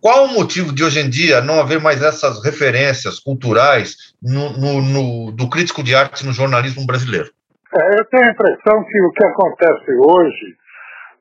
Qual 0.00 0.24
o 0.26 0.32
motivo 0.34 0.72
de 0.72 0.82
hoje 0.84 1.00
em 1.00 1.08
dia 1.08 1.40
não 1.40 1.60
haver 1.60 1.80
mais 1.80 2.02
essas 2.02 2.42
referências 2.42 3.18
culturais 3.18 3.96
no, 4.22 4.50
no- 4.58 4.82
no- 4.82 5.32
do 5.32 5.48
crítico 5.48 5.82
de 5.82 5.94
arte 5.94 6.24
no 6.26 6.32
jornalismo 6.32 6.84
brasileiro? 6.84 7.30
É, 7.74 7.98
eu 7.98 8.04
tenho 8.10 8.26
a 8.28 8.32
impressão 8.32 8.84
que 8.84 9.02
o 9.02 9.10
que 9.12 9.26
acontece 9.26 9.90
hoje 9.96 10.56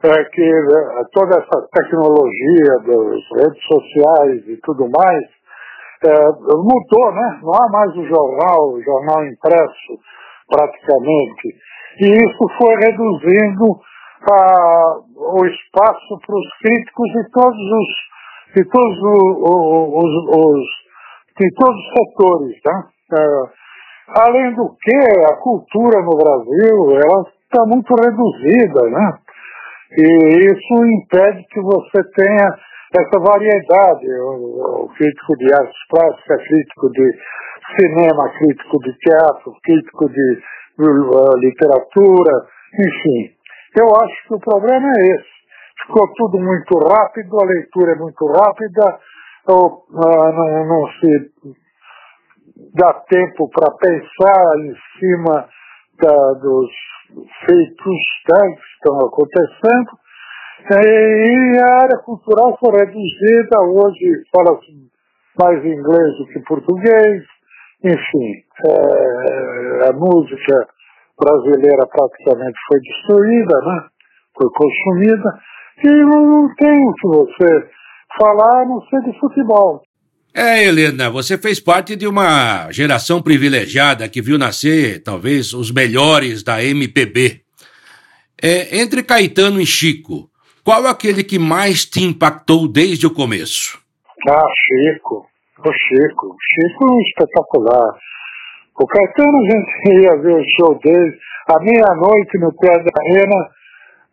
é 0.04 0.24
que 0.26 0.42
eh, 0.44 1.04
toda 1.14 1.38
essa 1.38 1.68
tecnologia 1.72 2.74
das 2.84 3.44
redes 3.44 3.64
sociais 3.72 4.48
e 4.50 4.58
tudo 4.64 4.90
mais 4.90 5.24
eh, 6.04 6.32
mudou, 6.58 7.12
né? 7.14 7.40
Não 7.42 7.54
há 7.54 7.70
mais 7.72 7.96
o 7.96 8.04
jornal, 8.06 8.74
o 8.74 8.82
jornal 8.84 9.26
impresso 9.28 9.94
praticamente. 10.50 11.56
E 12.02 12.08
isso 12.08 12.44
foi 12.60 12.76
reduzindo 12.84 13.80
ah, 14.32 14.96
o 15.16 15.46
espaço 15.46 16.20
para 16.26 16.36
os 16.36 16.50
críticos 16.62 17.08
de 17.14 17.32
todos 17.32 17.58
os 17.58 18.12
de 18.58 18.66
todos 18.70 18.98
o- 19.00 19.38
o- 19.48 20.00
os, 20.00 20.14
os 20.36 20.66
de 21.40 21.48
todos 21.56 21.78
os 21.80 21.94
setores, 21.94 22.60
né? 22.66 22.84
Eh, 23.18 23.61
Além 24.14 24.54
do 24.56 24.76
que, 24.82 24.98
a 25.26 25.36
cultura 25.38 26.02
no 26.02 26.18
Brasil, 26.18 27.00
ela 27.00 27.24
está 27.46 27.66
muito 27.66 27.96
reduzida, 27.96 28.90
né? 28.90 29.18
E 29.98 30.52
isso 30.52 30.86
impede 30.86 31.46
que 31.50 31.62
você 31.62 32.04
tenha 32.16 32.56
essa 32.94 33.20
variedade. 33.20 34.08
O, 34.20 34.90
crítico 34.98 35.38
de 35.38 35.54
artes 35.54 35.88
plásticas, 35.90 36.44
crítico 36.48 36.92
de 36.92 37.12
cinema, 37.80 38.30
crítico 38.38 38.80
de 38.80 38.98
teatro, 39.00 39.54
crítico 39.64 40.10
de 40.10 40.40
uh, 40.80 41.38
literatura, 41.38 42.46
enfim. 42.74 43.32
Eu 43.80 43.88
acho 43.96 44.28
que 44.28 44.34
o 44.36 44.40
problema 44.40 44.88
é 44.98 45.06
esse. 45.16 45.32
Ficou 45.86 46.08
tudo 46.16 46.38
muito 46.38 46.78
rápido, 46.80 47.40
a 47.40 47.46
leitura 47.46 47.94
é 47.94 47.96
muito 47.96 48.26
rápida, 48.28 49.00
ou, 49.48 49.84
ah, 49.96 50.32
não, 50.32 50.66
não 50.68 50.88
se 51.00 51.32
dá 52.74 52.94
tempo 53.10 53.50
para 53.50 53.72
pensar 53.78 54.60
em 54.60 54.74
cima 55.00 55.48
da- 56.02 56.34
dos 56.34 56.70
feitos 57.46 57.98
né, 58.32 58.56
que 58.56 58.62
estão 58.76 58.98
acontecendo. 59.06 59.92
E 60.70 61.60
a 61.60 61.84
área 61.84 61.98
cultural 62.06 62.58
foi 62.60 62.72
reduzida, 62.80 63.62
hoje 63.62 64.24
fala-se 64.34 64.92
mais 65.40 65.66
inglês 65.66 66.18
do 66.18 66.28
que 66.28 66.40
português, 66.42 67.24
enfim, 67.84 68.34
é, 68.68 69.90
a 69.90 69.94
música 69.94 70.68
brasileira 71.20 71.88
praticamente 71.88 72.58
foi 72.68 72.80
destruída, 72.80 73.58
né? 73.66 73.88
foi 74.38 74.50
consumida, 74.56 75.40
e 75.84 75.90
não, 76.06 76.26
não 76.26 76.56
tem 76.56 76.88
o 76.88 76.94
que 76.94 77.08
você 77.08 77.70
falar 78.20 78.62
a 78.62 78.66
não 78.66 78.82
ser 78.82 79.02
de 79.02 79.20
futebol. 79.20 79.82
É, 80.34 80.64
Helena, 80.64 81.10
você 81.10 81.38
fez 81.38 81.60
parte 81.60 81.94
de 81.94 82.08
uma 82.08 82.72
geração 82.72 83.22
privilegiada 83.22 84.08
que 84.08 84.22
viu 84.22 84.38
nascer, 84.38 85.04
talvez, 85.04 85.54
os 85.54 85.72
melhores 85.72 86.42
da 86.42 86.64
MPB. 86.64 87.42
É, 88.42 88.80
entre 88.80 89.04
Caetano 89.04 89.60
e 89.60 89.66
Chico, 89.66 90.30
qual 90.64 90.86
é 90.86 90.90
aquele 90.90 91.22
que 91.22 91.38
mais 91.38 91.84
te 91.84 92.02
impactou 92.02 92.66
desde 92.66 93.06
o 93.06 93.14
começo? 93.14 93.78
Ah, 94.30 94.46
Chico, 94.66 95.28
o 95.60 95.72
Chico, 95.74 96.28
o 96.28 96.38
Chico 96.40 96.98
é 96.98 97.02
espetacular. 97.02 97.98
O 98.80 98.88
Caetano 98.88 99.38
a 99.38 99.52
gente 99.52 100.00
ia 100.02 100.16
ver 100.16 100.36
o 100.36 100.44
show 100.58 100.80
dele 100.80 101.14
à 101.50 101.60
meia-noite 101.60 102.38
no 102.40 102.54
pé 102.54 102.80
da 102.80 102.92
arena, 103.04 103.50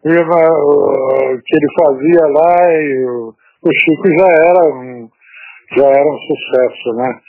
uh, 0.05 1.43
que 1.47 1.57
ele 1.57 1.67
fazia 1.81 2.27
lá 2.27 2.73
e 2.73 3.05
o 3.63 3.71
Chico 3.73 4.09
já 4.19 4.27
era 4.27 4.69
um, 4.75 5.09
já 5.77 5.87
era 5.87 6.09
um 6.09 6.19
sucesso, 6.19 6.93
né? 6.97 7.21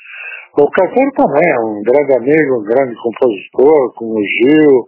O 0.57 0.69
Caetano 0.71 1.11
também 1.13 1.43
é 1.47 1.59
um 1.59 1.83
grande 1.83 2.13
amigo, 2.13 2.59
um 2.59 2.63
grande 2.63 2.95
compositor, 2.95 3.93
como 3.93 4.19
o 4.19 4.23
Gil, 4.23 4.87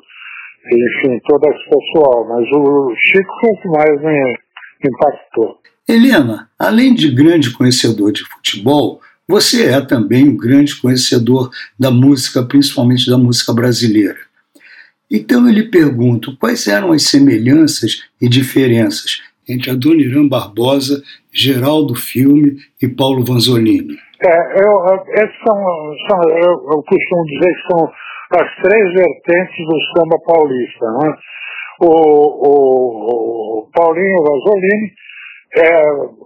enfim, 0.66 1.20
todo 1.28 1.48
esse 1.48 1.64
pessoal, 1.70 2.28
mas 2.28 2.48
o 2.52 2.94
Chico 2.96 3.34
foi 3.40 3.50
o 3.50 3.62
que 3.62 3.68
mais 3.70 4.02
me 4.02 4.34
impactou. 4.86 5.58
Helena, 5.88 6.50
além 6.58 6.94
de 6.94 7.12
grande 7.12 7.52
conhecedor 7.52 8.12
de 8.12 8.24
futebol, 8.24 9.02
você 9.28 9.68
é 9.68 9.82
também 9.82 10.28
um 10.28 10.38
grande 10.38 10.76
conhecedor 10.76 11.50
da 11.80 11.90
música, 11.90 12.44
principalmente 12.44 13.10
da 13.10 13.18
música 13.18 13.54
brasileira. 13.54 14.20
Então 15.10 15.46
eu 15.48 15.54
lhe 15.54 15.64
pergunto 15.64 16.38
quais 16.38 16.68
eram 16.68 16.92
as 16.92 17.04
semelhanças 17.04 18.04
e 18.22 18.30
diferenças 18.30 19.22
entre 19.54 19.72
Adoniran 19.72 20.28
Barbosa, 20.28 21.02
Geraldo 21.34 21.96
Filme 21.96 22.58
e 22.82 22.88
Paulo 22.88 23.24
Vanzolini. 23.24 23.96
É, 24.24 24.62
eu, 24.62 24.72
são, 25.46 25.58
são 26.08 26.30
eu, 26.30 26.52
eu, 26.74 26.84
costumo 26.84 27.24
dizer 27.26 27.54
que 27.54 27.68
são 27.72 27.92
as 28.40 28.56
três 28.62 28.94
vertentes 28.94 29.66
do 29.66 29.78
samba 29.98 30.18
paulista. 30.26 30.86
Né? 30.86 31.14
O, 31.82 31.88
o, 31.88 33.62
o 33.62 33.70
Paulinho 33.74 34.24
Vanzolini 34.24 34.94
é 35.58 36.22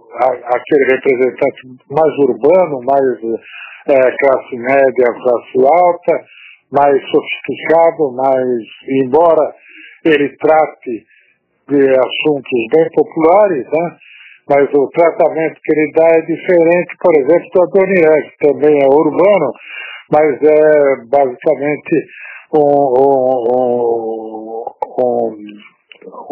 aquele 0.54 0.84
representante 0.92 1.60
mais 1.90 2.12
urbano, 2.18 2.80
mais 2.84 3.40
é, 3.88 4.16
classe 4.20 4.56
média, 4.56 5.06
classe 5.22 5.58
alta, 5.58 6.24
mais 6.70 7.00
sofisticado, 7.10 8.12
mais, 8.12 8.62
embora 9.02 9.54
ele 10.04 10.36
trate 10.36 11.06
de 11.68 11.90
assuntos 11.90 12.60
bem 12.72 12.88
populares, 12.94 13.66
né? 13.66 13.96
mas 14.48 14.72
o 14.74 14.88
tratamento 14.90 15.60
que 15.62 15.72
ele 15.72 15.92
dá 15.92 16.06
é 16.06 16.20
diferente, 16.22 16.96
por 17.02 17.12
exemplo, 17.18 17.50
do 17.52 17.62
Adoniran, 17.62 18.22
que 18.22 18.48
também 18.48 18.78
é 18.80 18.86
urbano, 18.86 19.52
mas 20.12 20.40
é 20.40 21.04
basicamente 21.10 22.06
um, 22.54 22.62
um, 23.02 23.82
um, 25.02 25.36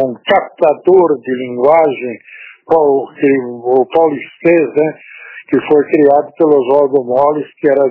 um 0.04 0.14
captador 0.24 1.20
de 1.20 1.34
linguagem 1.46 2.18
o, 2.72 3.80
o 3.80 3.86
paulistês, 3.86 4.68
né, 4.76 4.94
que 5.48 5.60
foi 5.60 5.84
criado 5.86 6.32
pelo 6.38 6.56
Oswaldo 6.60 7.04
Molles, 7.04 7.46
que 7.58 7.68
era 7.68 7.84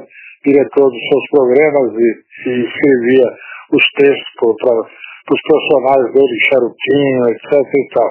diretor 0.46 0.90
dos 0.90 1.08
seus 1.10 1.30
programas 1.32 1.94
e, 1.94 2.50
e 2.50 2.66
escrevia 2.66 3.30
os 3.72 3.84
textos 3.98 4.56
para 4.60 4.84
os 5.32 5.42
personagens 5.42 6.14
dele, 6.14 6.46
Charutinho, 6.50 7.30
etc. 7.30 7.74
e 7.74 7.90
tal. 7.94 8.10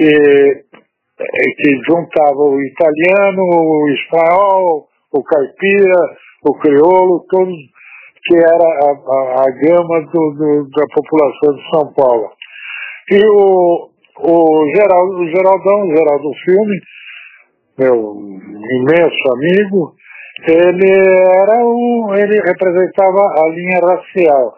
E, 0.00 0.64
e 1.20 1.54
que 1.56 1.80
juntava 1.88 2.38
o 2.38 2.60
italiano, 2.60 3.42
o 3.42 3.90
espanhol, 3.90 4.88
o 5.12 5.22
caipira, 5.22 6.16
o 6.44 6.54
crioulo, 6.58 7.24
todos 7.28 7.54
que 8.24 8.36
era 8.36 8.68
a, 8.68 8.90
a, 8.90 9.42
a 9.42 9.50
gama 9.50 10.00
do, 10.12 10.30
do, 10.32 10.70
da 10.70 10.84
população 10.94 11.54
de 11.54 11.70
São 11.70 11.92
Paulo. 11.94 12.30
E 13.10 13.20
o, 13.26 13.90
o, 14.18 14.66
Geraldo, 14.76 15.18
o 15.18 15.28
Geraldão, 15.28 15.82
o 15.82 15.96
Geraldo 15.96 16.30
Filme, 16.44 16.80
meu 17.78 18.14
imenso 18.70 19.32
amigo, 19.32 19.94
ele 20.46 20.90
era 21.38 21.64
um, 21.64 22.14
ele 22.14 22.40
representava 22.40 23.20
a 23.44 23.48
linha 23.48 23.80
racial. 23.82 24.54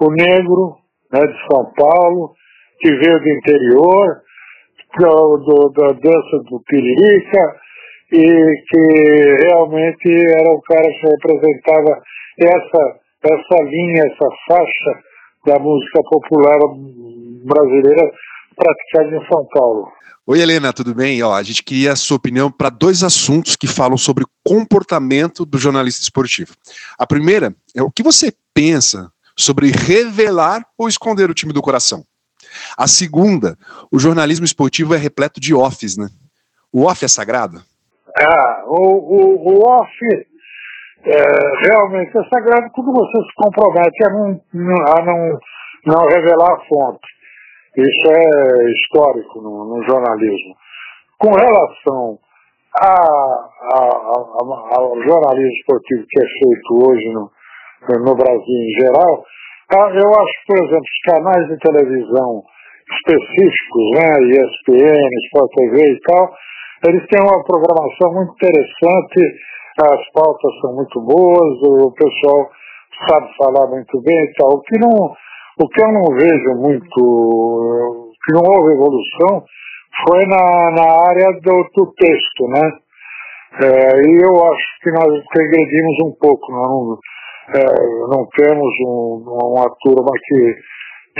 O 0.00 0.10
negro 0.10 0.76
né, 1.14 1.20
de 1.20 1.46
São 1.46 1.72
Paulo, 1.76 2.34
que 2.80 2.90
veio 2.90 3.20
do 3.20 3.28
interior, 3.28 4.20
do, 4.98 5.72
da 5.76 5.88
dança 5.92 6.44
do 6.50 6.60
Piririca, 6.66 7.56
e 8.12 8.64
que 8.68 9.46
realmente 9.46 10.08
era 10.08 10.50
o 10.50 10.60
cara 10.62 10.82
que 10.82 11.06
representava 11.06 12.02
essa, 12.38 13.00
essa 13.24 13.62
linha, 13.64 14.02
essa 14.02 14.28
faixa 14.48 15.02
da 15.46 15.58
música 15.58 16.00
popular 16.10 16.58
brasileira 17.44 18.10
praticada 18.56 19.16
em 19.16 19.28
São 19.28 19.46
Paulo. 19.52 19.88
Oi, 20.26 20.40
Helena, 20.40 20.72
tudo 20.72 20.94
bem? 20.94 21.22
Ó, 21.22 21.34
a 21.34 21.42
gente 21.42 21.62
queria 21.62 21.92
a 21.92 21.96
sua 21.96 22.16
opinião 22.16 22.50
para 22.50 22.70
dois 22.70 23.02
assuntos 23.02 23.56
que 23.56 23.66
falam 23.66 23.98
sobre 23.98 24.24
comportamento 24.42 25.44
do 25.44 25.58
jornalista 25.58 26.02
esportivo. 26.02 26.54
A 26.98 27.06
primeira 27.06 27.54
é 27.76 27.82
o 27.82 27.90
que 27.90 28.02
você 28.02 28.32
pensa 28.54 29.10
sobre 29.36 29.70
revelar 29.70 30.64
ou 30.78 30.88
esconder 30.88 31.30
o 31.30 31.34
time 31.34 31.52
do 31.52 31.62
coração. 31.62 32.04
A 32.76 32.86
segunda, 32.86 33.56
o 33.90 33.98
jornalismo 33.98 34.44
esportivo 34.44 34.94
é 34.94 34.98
repleto 34.98 35.40
de 35.40 35.54
offs, 35.54 35.96
né? 35.96 36.08
O 36.72 36.84
off 36.84 37.04
é 37.04 37.08
sagrado? 37.08 37.62
Ah, 38.16 38.62
o, 38.66 38.94
o, 38.94 39.54
o 39.54 39.68
off 39.68 39.90
é, 41.06 41.66
realmente 41.66 42.16
é 42.16 42.24
sagrado 42.28 42.70
quando 42.72 42.92
você 42.92 43.18
se 43.18 43.34
compromete 43.36 44.04
a 44.04 44.10
não, 44.10 44.40
a 44.88 45.04
não, 45.04 45.38
não 45.86 46.06
revelar 46.06 46.52
a 46.52 46.64
fonte. 46.66 47.06
Isso 47.76 48.12
é 48.12 48.70
histórico 48.70 49.40
no, 49.40 49.76
no 49.76 49.84
jornalismo. 49.84 50.54
Com 51.18 51.32
relação 51.32 52.18
a, 52.76 52.90
a, 53.72 53.90
ao 54.76 55.02
jornalismo 55.02 55.52
esportivo 55.58 56.06
que 56.08 56.20
é 56.20 56.26
feito 56.26 56.88
hoje 56.88 57.12
no, 57.12 57.30
no 57.92 58.14
Brasil 58.14 58.58
em 58.58 58.80
geral, 58.80 59.24
eu 59.72 60.08
acho 60.08 60.34
por 60.46 60.58
exemplo, 60.58 60.84
os 60.84 61.12
canais 61.12 61.48
de 61.48 61.58
televisão 61.58 62.42
específicos, 62.84 63.84
né, 63.96 64.12
ESPN, 64.28 65.08
Sport 65.26 65.50
TV 65.54 65.92
e 65.92 66.00
tal, 66.00 66.32
eles 66.86 67.06
têm 67.08 67.22
uma 67.22 67.42
programação 67.44 68.12
muito 68.12 68.32
interessante, 68.34 69.20
as 69.80 70.12
pautas 70.12 70.52
são 70.60 70.74
muito 70.74 71.00
boas, 71.00 71.62
o 71.62 71.92
pessoal 71.92 72.50
sabe 73.08 73.26
falar 73.36 73.66
muito 73.68 74.00
bem 74.02 74.20
e 74.20 74.32
tal. 74.34 74.50
O 74.50 74.60
que 74.60 74.78
não, 74.78 74.90
o 74.90 75.68
que 75.68 75.82
eu 75.82 75.92
não 75.92 76.04
vejo 76.14 76.54
muito, 76.60 78.12
que 78.24 78.32
não 78.34 78.42
houve 78.46 78.74
evolução, 78.74 79.44
foi 80.06 80.20
na, 80.26 80.70
na 80.76 81.08
área 81.08 81.40
do, 81.40 81.64
do 81.74 81.92
texto, 81.94 82.48
né? 82.48 82.70
É, 83.54 84.00
e 84.02 84.22
eu 84.22 84.44
acho 84.46 84.66
que 84.82 84.90
nós 84.90 85.24
regredimos 85.36 85.96
um 86.04 86.12
pouco, 86.20 86.52
não, 86.52 86.98
é, 87.48 87.64
não 88.08 88.26
temos 88.36 88.72
um, 88.86 89.24
uma 89.52 89.68
turma 89.80 90.10
que, 90.24 90.54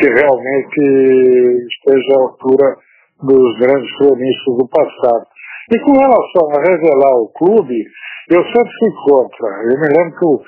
que 0.01 0.09
realmente 0.09 1.66
esteja 1.68 2.18
à 2.18 2.22
altura 2.22 2.77
dos 3.22 3.59
grandes 3.59 3.97
cronistas 3.99 4.57
do 4.57 4.68
passado. 4.68 5.27
E 5.72 5.81
com 5.81 5.93
relação 5.93 6.49
a 6.53 6.62
revelar 6.62 7.16
o 7.16 7.29
clube, 7.29 7.85
eu 8.31 8.43
sempre 8.43 8.70
fui 8.79 8.93
contra. 9.09 9.49
Eu 9.64 9.81
me 9.81 9.89
lembro 9.97 10.18
que 10.18 10.27
o, 10.27 10.43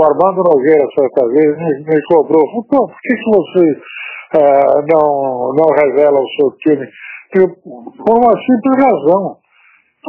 o 0.00 0.04
Armando 0.04 0.42
Nogueira, 0.44 0.86
certa 0.98 1.26
vez, 1.28 1.56
me, 1.56 1.84
me 1.84 2.02
cobrou. 2.08 2.44
Por 2.68 2.88
que, 3.00 3.14
que 3.14 3.30
você 3.30 3.72
uh, 4.36 4.82
não, 4.92 5.54
não 5.54 5.66
revela 5.74 6.20
o 6.20 6.28
seu 6.36 6.50
time? 6.58 6.86
Eu, 7.34 7.48
por 7.48 8.18
uma 8.18 8.32
simples 8.32 8.84
razão. 8.84 9.36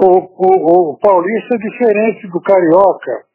O, 0.02 0.08
o, 0.08 0.92
o 0.92 0.98
Paulista 1.00 1.56
é 1.56 1.58
diferente 1.58 2.28
do 2.30 2.40
Carioca. 2.42 3.29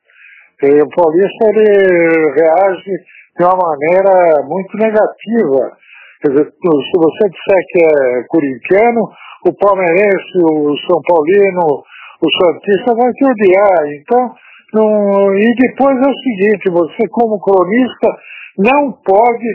E 0.64 0.80
o 0.80 0.88
Paulista 0.88 1.44
ele 1.52 2.32
reage 2.40 2.94
de 3.36 3.44
uma 3.44 3.52
maneira 3.52 4.42
muito 4.48 4.72
negativa. 4.78 5.76
Quer 6.22 6.30
dizer, 6.32 6.46
se 6.48 6.96
você 6.96 7.28
disser 7.28 7.60
que 7.68 7.84
é 7.84 8.24
corintiano, 8.28 9.10
o 9.44 9.52
palmeirense, 9.52 10.40
o 10.40 10.72
São 10.88 11.02
Paulino, 11.04 11.84
o 11.84 12.28
Santista 12.32 12.94
vai 12.96 13.12
te 13.12 13.24
odiar. 13.28 13.92
Então, 13.92 14.34
não, 14.72 15.34
e 15.36 15.54
depois 15.54 15.96
é 15.98 16.10
o 16.10 16.18
seguinte, 16.18 16.72
você 16.72 17.08
como 17.10 17.38
cronista 17.40 18.08
não 18.56 18.92
pode 19.04 19.48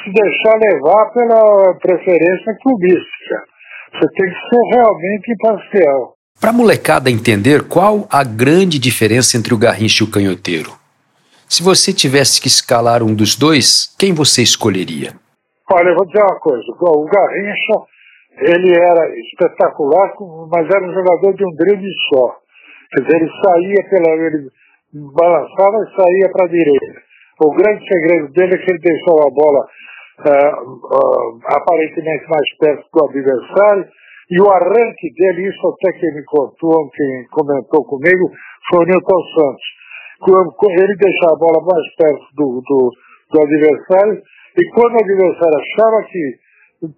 se 0.00 0.12
deixar 0.12 0.56
levar 0.56 1.12
pela 1.12 1.74
preferência 1.78 2.56
clubística. 2.62 3.36
Você 3.92 4.08
tem 4.16 4.30
que 4.32 4.48
ser 4.48 4.76
realmente 4.76 5.32
imparcial. 5.32 6.17
Para 6.40 6.50
a 6.50 6.52
molecada 6.52 7.10
entender 7.10 7.66
qual 7.66 8.06
a 8.08 8.22
grande 8.22 8.78
diferença 8.78 9.36
entre 9.36 9.52
o 9.52 9.58
Garrincha 9.58 10.04
e 10.04 10.06
o 10.06 10.10
Canhoteiro. 10.10 10.70
Se 11.50 11.64
você 11.64 11.92
tivesse 11.92 12.40
que 12.40 12.46
escalar 12.46 13.02
um 13.02 13.12
dos 13.12 13.34
dois, 13.34 13.92
quem 13.98 14.14
você 14.14 14.40
escolheria? 14.40 15.18
Olha, 15.68 15.88
eu 15.90 15.96
vou 15.96 16.06
dizer 16.06 16.22
uma 16.22 16.38
coisa. 16.38 16.64
O 16.78 17.04
Garrincha, 17.10 17.74
ele 18.54 18.70
era 18.70 19.02
espetacular, 19.18 20.14
mas 20.48 20.64
era 20.70 20.86
um 20.86 20.94
jogador 20.94 21.34
de 21.34 21.44
um 21.44 21.56
drible 21.56 21.92
só. 22.08 22.36
Quer 22.94 23.02
dizer, 23.02 23.16
ele 23.16 23.30
saía 23.42 23.90
pela. 23.90 24.14
ele 24.14 24.50
balançava 24.94 25.76
e 25.82 25.96
saía 25.96 26.30
para 26.30 26.46
a 26.46 26.48
direita. 26.48 27.02
O 27.40 27.50
grande 27.50 27.82
segredo 27.82 28.32
dele 28.32 28.54
é 28.54 28.58
que 28.58 28.70
ele 28.70 28.78
deixou 28.78 29.26
a 29.26 29.30
bola 29.30 29.66
uh, 30.22 30.70
uh, 30.70 31.40
aparentemente 31.46 32.24
mais 32.28 32.56
perto 32.60 32.86
do 32.94 33.08
adversário 33.08 33.88
e 34.30 34.40
o 34.40 34.50
arranque 34.50 35.12
dele, 35.16 35.48
isso 35.48 35.66
até 35.68 35.92
quem 35.98 36.14
me 36.14 36.24
contou, 36.24 36.90
quem 36.90 37.26
comentou 37.30 37.84
comigo, 37.84 38.30
foi 38.68 38.84
o 38.84 38.86
Newton 38.86 39.22
Santos. 39.34 39.66
Ele 40.28 40.96
deixava 40.96 41.32
a 41.32 41.38
bola 41.38 41.64
mais 41.64 41.94
perto 41.96 42.26
do, 42.34 42.60
do, 42.60 42.90
do 43.32 43.42
adversário 43.42 44.20
e 44.58 44.70
quando 44.70 44.94
o 44.94 45.02
adversário 45.02 45.58
achava 45.58 46.02
que 46.10 46.48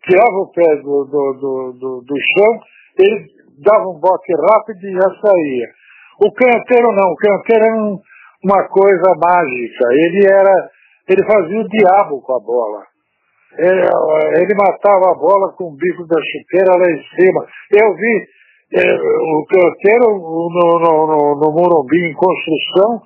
tirava 0.09 0.37
o 0.41 0.53
pé 0.53 0.77
do, 0.77 1.05
do, 1.05 1.33
do, 1.35 1.73
do, 1.79 2.01
do 2.03 2.15
chão, 2.35 2.61
ele 2.99 3.27
dava 3.63 3.89
um 3.89 4.01
bote 4.01 4.33
rápido 4.51 4.85
e 4.85 4.93
já 4.93 5.09
saía. 5.21 5.69
O 6.25 6.33
canteiro 6.33 6.93
não, 6.93 7.13
o 7.13 7.17
canteiro 7.17 7.65
era 7.65 7.75
um, 7.75 7.99
uma 8.45 8.69
coisa 8.69 9.15
mágica. 9.17 9.85
Ele 9.93 10.27
era, 10.27 10.71
ele 11.09 11.25
fazia 11.25 11.61
o 11.61 11.69
diabo 11.69 12.21
com 12.23 12.37
a 12.37 12.41
bola. 12.41 12.90
Ele, 13.59 13.83
ele 14.39 14.55
matava 14.55 15.11
a 15.11 15.15
bola 15.15 15.53
com 15.57 15.65
o 15.65 15.77
bico 15.77 16.07
da 16.07 16.21
chuteira 16.23 16.79
lá 16.79 16.91
em 16.91 17.03
cima. 17.17 17.47
Eu 17.73 17.95
vi 17.95 18.29
é, 18.73 18.95
o 18.95 19.45
canteiro 19.47 20.19
no, 20.19 20.49
no, 20.49 21.07
no, 21.07 21.41
no 21.41 21.53
Morumbi 21.53 22.11
em 22.11 22.15
construção, 22.15 23.03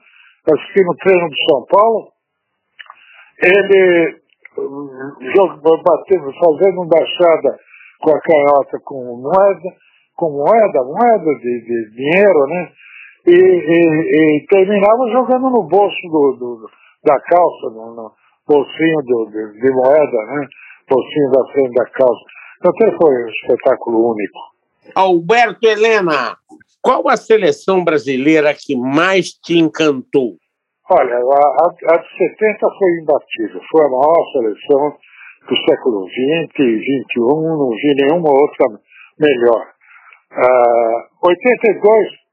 assisti 0.53 0.84
no 0.84 0.95
treino 0.97 1.28
de 1.30 1.36
São 1.49 1.64
Paulo, 1.66 2.12
ele 3.42 4.20
batendo, 5.82 6.32
fazendo 6.38 6.82
um 6.82 6.88
baixada 6.88 7.59
com 8.01 8.11
a 8.11 8.20
canhota 8.20 8.78
com 8.84 9.16
moeda, 9.16 9.76
com 10.16 10.30
moeda, 10.30 10.84
moeda 10.84 11.34
de, 11.40 11.61
de 11.64 11.90
dinheiro, 11.97 12.47
né? 12.47 12.72
E, 13.26 13.32
e, 13.32 14.36
e, 14.36 14.47
terminava 14.47 15.09
jogando 15.11 15.49
no 15.51 15.62
bolso 15.62 16.09
do, 16.09 16.36
do 16.38 16.68
da 17.03 17.18
calça, 17.20 17.70
no, 17.70 17.95
no 17.95 18.12
bolsinho 18.47 19.03
do, 19.03 19.26
de, 19.26 19.61
de, 19.61 19.70
moeda, 19.70 20.24
né? 20.26 20.47
Bolsinho 20.88 21.30
da 21.30 21.53
frente 21.53 21.74
da 21.74 21.84
calça. 21.86 22.24
Então 22.59 22.72
foi 23.01 23.24
um 23.24 23.28
espetáculo 23.28 24.12
único. 24.12 24.38
Alberto 24.95 25.66
Helena, 25.66 26.36
qual 26.82 27.09
a 27.09 27.16
seleção 27.16 27.82
brasileira 27.82 28.55
que 28.55 28.76
mais 28.76 29.30
te 29.30 29.59
encantou? 29.59 30.36
Olha, 30.90 31.16
a, 31.16 31.18
a, 31.18 31.95
a 31.95 31.99
de 31.99 32.09
70 32.18 32.59
foi 32.78 32.90
imbatível. 33.01 33.61
Foi 33.70 33.86
a 33.86 33.88
maior 33.88 34.32
seleção 34.32 34.97
do 35.49 35.57
século 35.68 36.07
XX 36.09 36.59
e 36.59 36.78
XXI, 36.78 37.20
não 37.20 37.70
vi 37.70 37.95
nenhuma 37.95 38.30
outra 38.30 38.80
melhor. 39.18 39.74
Uh, 40.32 41.28
82 41.28 42.24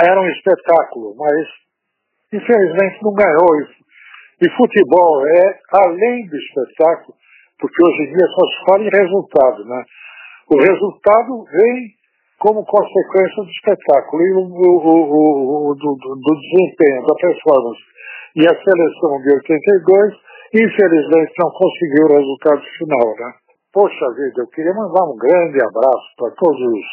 era 0.00 0.20
um 0.20 0.28
espetáculo, 0.30 1.14
mas 1.16 1.46
infelizmente 2.32 3.02
não 3.02 3.12
ganhou. 3.14 3.60
E, 3.60 3.66
e 4.40 4.50
futebol 4.56 5.26
é 5.26 5.58
além 5.82 6.26
do 6.26 6.36
espetáculo, 6.36 7.14
porque 7.58 7.82
hoje 7.82 8.02
em 8.02 8.16
dia 8.16 8.26
só 8.28 8.46
se 8.46 8.64
fala 8.70 8.84
em 8.84 8.90
resultado, 8.90 9.64
né? 9.64 9.84
O 10.48 10.56
resultado 10.56 11.44
vem 11.50 11.98
como 12.38 12.64
consequência 12.64 13.42
do 13.42 13.50
espetáculo 13.50 14.22
e 14.22 14.32
o, 14.32 14.40
o, 14.46 15.70
o, 15.70 15.74
do, 15.74 15.94
do, 15.96 16.34
desempenho, 16.38 17.04
da 17.04 17.14
performance. 17.16 17.82
E 18.36 18.46
a 18.46 18.54
seleção 18.62 19.18
de 19.22 19.34
82, 19.34 20.14
infelizmente, 20.54 21.32
não 21.42 21.50
conseguiu 21.50 22.06
o 22.06 22.14
resultado 22.14 22.62
final. 22.78 23.14
Né? 23.18 23.32
Poxa 23.72 24.06
vida, 24.14 24.40
eu 24.40 24.46
queria 24.48 24.72
mandar 24.72 25.04
um 25.04 25.16
grande 25.18 25.58
abraço 25.60 26.08
para 26.16 26.30
todos 26.38 26.60
os 26.60 26.86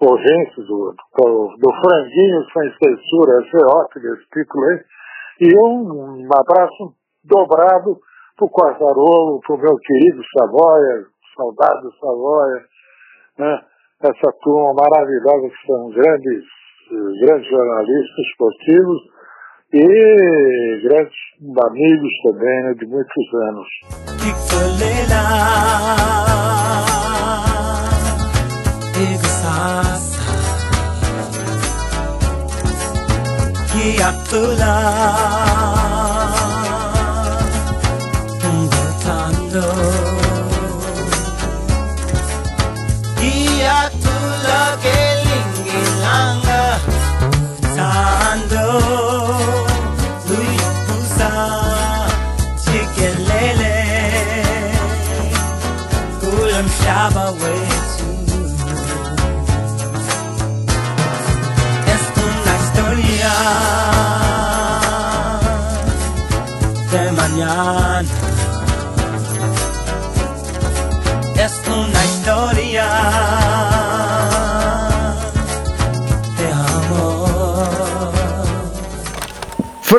ouvintes 0.00 0.66
do, 0.66 0.94
do, 0.96 1.56
do 1.60 1.70
Franguinho 1.70 2.42
Sem 2.52 2.72
Censura, 2.82 3.40
esse 3.44 3.56
é 3.56 3.66
ótimo 3.66 4.14
esse 4.14 4.26
título 4.32 4.64
aí, 4.64 4.80
e 5.40 5.56
um, 5.56 6.28
abraço 6.32 6.94
dobrado 7.24 7.98
para 8.36 8.46
o 8.46 8.50
Quartarolo, 8.50 9.40
para 9.46 9.56
o 9.56 9.58
meu 9.58 9.76
querido 9.76 10.22
Savoia, 10.36 11.04
saudade 11.36 11.88
Savoia, 12.00 12.64
né? 13.38 13.60
essa 14.02 14.32
turma 14.42 14.74
maravilhosa 14.74 15.48
que 15.48 15.66
são 15.66 15.90
grandes, 15.90 16.44
grandes 17.20 17.48
jornalistas 17.48 18.26
esportivos 18.30 19.00
e 19.72 20.80
grandes 20.84 21.18
amigos 21.66 22.12
também 22.22 22.62
né, 22.64 22.74
de 22.74 22.86
muitos 22.86 23.34
anos. 23.48 23.68
ගියක් 33.94 34.16
තුලා 34.30 35.93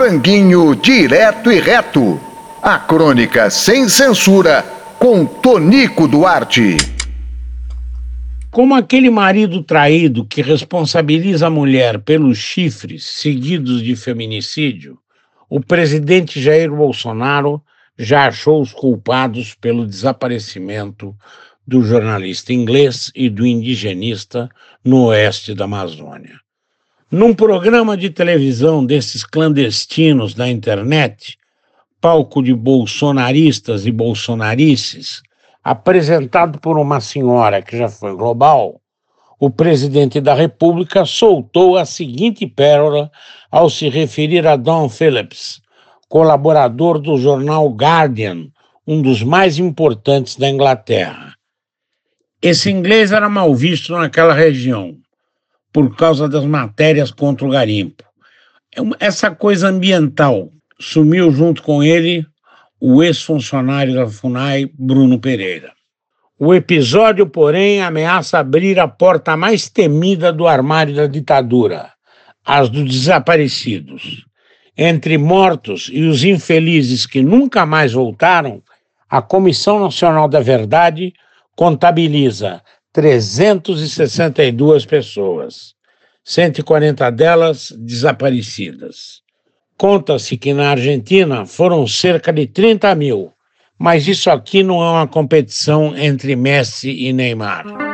Franguinho 0.06 0.76
direto 0.76 1.52
e 1.52 1.60
reto. 1.60 2.22
A 2.62 2.78
crônica 2.78 3.50
sem 3.50 3.90
censura 3.90 4.62
com 5.00 5.26
Tonico 5.26 6.08
Duarte. 6.08 6.78
Como 8.52 8.76
aquele 8.76 9.10
marido 9.10 9.64
traído 9.64 10.24
que 10.24 10.44
responsabiliza 10.44 11.48
a 11.48 11.50
mulher 11.50 11.98
pelos 11.98 12.38
chifres 12.38 13.04
seguidos 13.04 13.82
de 13.82 13.96
feminicídio, 13.96 15.00
o 15.50 15.60
presidente 15.60 16.40
Jair 16.40 16.70
Bolsonaro 16.70 17.60
já 17.98 18.28
achou 18.28 18.62
os 18.62 18.72
culpados 18.72 19.56
pelo 19.56 19.88
desaparecimento 19.88 21.16
do 21.66 21.84
jornalista 21.84 22.54
inglês 22.54 23.12
e 23.16 23.28
do 23.28 23.44
indigenista 23.44 24.52
no 24.84 25.06
oeste 25.06 25.56
da 25.56 25.66
Amazônia. 25.66 26.45
Num 27.18 27.34
programa 27.34 27.96
de 27.96 28.10
televisão 28.10 28.86
desses 28.86 29.24
clandestinos 29.24 30.34
da 30.34 30.50
internet, 30.50 31.38
palco 32.02 32.44
de 32.44 32.54
bolsonaristas 32.54 33.86
e 33.86 33.92
bolsonarices, 33.92 35.22
apresentado 35.64 36.60
por 36.60 36.78
uma 36.78 37.00
senhora 37.00 37.62
que 37.62 37.78
já 37.78 37.88
foi 37.88 38.14
global, 38.14 38.82
o 39.40 39.50
presidente 39.50 40.20
da 40.20 40.34
República 40.34 41.06
soltou 41.06 41.78
a 41.78 41.86
seguinte 41.86 42.46
pérola 42.46 43.10
ao 43.50 43.70
se 43.70 43.88
referir 43.88 44.46
a 44.46 44.58
Don 44.58 44.90
Phillips, 44.90 45.62
colaborador 46.10 47.00
do 47.00 47.18
jornal 47.18 47.70
Guardian, 47.70 48.48
um 48.86 49.02
dos 49.02 49.24
mais 49.24 49.58
importantes 49.58 50.36
da 50.36 50.50
Inglaterra. 50.50 51.34
Esse 52.42 52.70
inglês 52.70 53.14
era 53.14 53.30
mal 53.30 53.56
visto 53.56 53.94
naquela 53.94 54.34
região, 54.34 54.98
por 55.76 55.94
causa 55.94 56.30
das 56.30 56.46
matérias 56.46 57.12
contra 57.12 57.46
o 57.46 57.50
garimpo. 57.50 58.02
Essa 58.98 59.30
coisa 59.30 59.68
ambiental 59.68 60.50
sumiu 60.80 61.30
junto 61.34 61.62
com 61.62 61.84
ele 61.84 62.26
o 62.80 63.04
ex-funcionário 63.04 63.94
da 63.94 64.08
FUNAI, 64.08 64.72
Bruno 64.74 65.20
Pereira. 65.20 65.74
O 66.40 66.54
episódio, 66.54 67.28
porém, 67.28 67.82
ameaça 67.82 68.40
abrir 68.40 68.80
a 68.80 68.88
porta 68.88 69.36
mais 69.36 69.70
temida 69.70 70.32
do 70.32 70.48
armário 70.48 70.96
da 70.96 71.08
ditadura, 71.08 71.92
as 72.46 72.70
dos 72.70 72.90
desaparecidos. 72.90 74.26
Entre 74.78 75.18
mortos 75.18 75.90
e 75.92 76.04
os 76.04 76.24
infelizes 76.24 77.06
que 77.06 77.22
nunca 77.22 77.66
mais 77.66 77.92
voltaram, 77.92 78.64
a 79.10 79.22
Comissão 79.22 79.82
Nacional 79.82 80.30
da 80.30 80.40
Verdade 80.40 81.14
contabiliza 81.54 82.62
362 82.96 84.86
pessoas, 84.86 85.76
140 86.24 87.10
delas 87.12 87.74
desaparecidas. 87.78 89.22
Conta-se 89.78 90.38
que 90.38 90.54
na 90.54 90.70
Argentina 90.70 91.46
foram 91.46 91.86
cerca 91.86 92.32
de 92.32 92.48
30 92.48 92.96
mil, 92.96 93.34
mas 93.78 94.08
isso 94.08 94.30
aqui 94.30 94.64
não 94.64 94.82
é 94.82 94.90
uma 94.92 95.08
competição 95.08 95.94
entre 95.98 96.38
Messi 96.38 96.90
e 96.90 97.12
Neymar. 97.12 97.85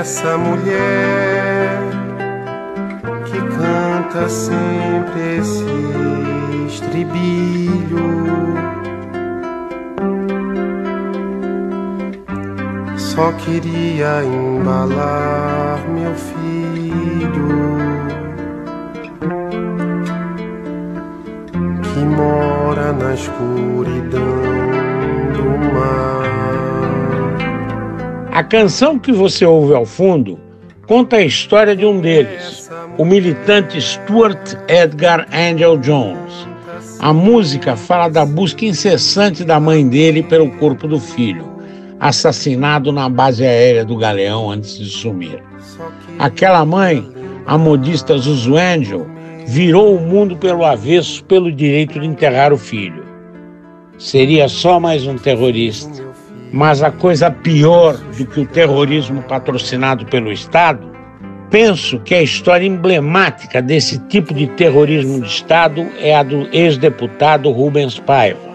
Essa 0.00 0.38
mulher 0.38 1.78
que 3.26 3.38
canta 3.56 4.28
sempre 4.28 5.38
esse 5.38 5.64
estribilho? 6.66 8.00
Só 12.96 13.32
queria 13.32 14.24
embalar 14.24 15.86
meu 15.88 16.14
filho. 16.14 16.40
na 22.92 23.14
escuridão 23.14 24.20
do 25.32 25.74
mar. 25.74 26.39
A 28.32 28.44
canção 28.44 28.96
que 28.96 29.10
você 29.10 29.44
ouve 29.44 29.74
ao 29.74 29.84
fundo 29.84 30.38
conta 30.86 31.16
a 31.16 31.22
história 31.22 31.74
de 31.74 31.84
um 31.84 32.00
deles, 32.00 32.70
o 32.96 33.04
militante 33.04 33.80
Stuart 33.80 34.54
Edgar 34.68 35.26
Angel 35.32 35.76
Jones. 35.78 36.48
A 37.00 37.12
música 37.12 37.76
fala 37.76 38.08
da 38.08 38.24
busca 38.24 38.64
incessante 38.64 39.44
da 39.44 39.58
mãe 39.58 39.86
dele 39.88 40.22
pelo 40.22 40.48
corpo 40.58 40.86
do 40.86 41.00
filho, 41.00 41.44
assassinado 41.98 42.92
na 42.92 43.08
base 43.08 43.44
aérea 43.44 43.84
do 43.84 43.96
Galeão 43.96 44.48
antes 44.48 44.78
de 44.78 44.88
sumir. 44.88 45.42
Aquela 46.18 46.64
mãe, 46.64 47.04
a 47.46 47.58
modista 47.58 48.16
Zuzu 48.16 48.56
Angel, 48.56 49.06
virou 49.46 49.96
o 49.96 50.00
mundo 50.00 50.36
pelo 50.36 50.64
avesso 50.64 51.24
pelo 51.24 51.50
direito 51.50 51.98
de 51.98 52.06
enterrar 52.06 52.52
o 52.52 52.58
filho. 52.58 53.04
Seria 53.98 54.48
só 54.48 54.78
mais 54.78 55.04
um 55.06 55.16
terrorista. 55.16 56.09
Mas 56.52 56.82
a 56.82 56.90
coisa 56.90 57.30
pior 57.30 57.96
do 57.96 58.26
que 58.26 58.40
o 58.40 58.46
terrorismo 58.46 59.22
patrocinado 59.22 60.04
pelo 60.06 60.32
Estado, 60.32 60.90
penso 61.48 62.00
que 62.00 62.14
a 62.14 62.22
história 62.22 62.66
emblemática 62.66 63.62
desse 63.62 63.98
tipo 64.08 64.34
de 64.34 64.46
terrorismo 64.48 65.20
de 65.20 65.28
Estado 65.28 65.86
é 65.98 66.14
a 66.14 66.22
do 66.22 66.48
ex-deputado 66.52 67.50
Rubens 67.50 67.98
Paiva. 67.98 68.50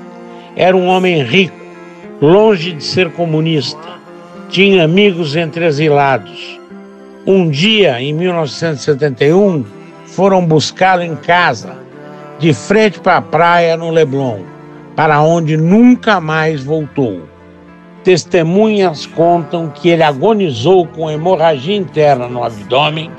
Era 0.55 0.75
um 0.75 0.87
homem 0.87 1.23
rico, 1.23 1.55
longe 2.21 2.73
de 2.73 2.83
ser 2.83 3.11
comunista, 3.11 3.95
tinha 4.49 4.83
amigos 4.83 5.35
entre 5.35 5.65
exilados. 5.65 6.59
Um 7.25 7.49
dia, 7.49 8.01
em 8.01 8.13
1971, 8.13 9.65
foram 10.05 10.45
buscá-lo 10.45 11.01
em 11.01 11.15
casa, 11.15 11.75
de 12.39 12.53
frente 12.53 12.99
para 12.99 13.17
a 13.17 13.21
praia 13.21 13.75
no 13.75 13.89
Leblon, 13.89 14.41
para 14.95 15.21
onde 15.21 15.57
nunca 15.57 16.21
mais 16.21 16.63
voltou. 16.63 17.34
Testemunhas 18.05 19.07
contam 19.07 19.67
que 19.67 19.89
ele 19.89 20.03
agonizou 20.03 20.85
com 20.85 21.09
hemorragia 21.09 21.75
interna 21.75 22.27
no 22.27 22.43
abdômen 22.43 23.09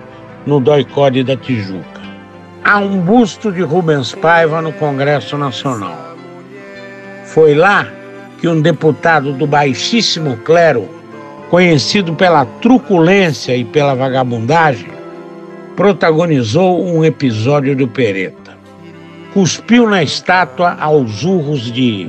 no 0.46 0.60
doicode 0.60 1.24
da 1.24 1.36
Tijuca. 1.36 2.00
Há 2.62 2.78
um 2.78 3.00
busto 3.00 3.50
de 3.50 3.62
Rubens 3.62 4.14
Paiva 4.14 4.62
no 4.62 4.72
Congresso 4.72 5.36
Nacional. 5.36 6.14
Foi 7.24 7.52
lá 7.52 7.88
que 8.40 8.46
um 8.46 8.62
deputado 8.62 9.32
do 9.32 9.44
baixíssimo 9.44 10.36
clero, 10.36 10.88
conhecido 11.50 12.14
pela 12.14 12.44
truculência 12.44 13.56
e 13.56 13.64
pela 13.64 13.92
vagabundagem, 13.92 14.92
protagonizou 15.74 16.86
um 16.86 17.04
episódio 17.04 17.74
do 17.74 17.88
Pereta. 17.88 18.56
Cuspiu 19.34 19.90
na 19.90 20.04
estátua 20.04 20.76
aos 20.78 21.24
urros 21.24 21.72
de 21.72 22.08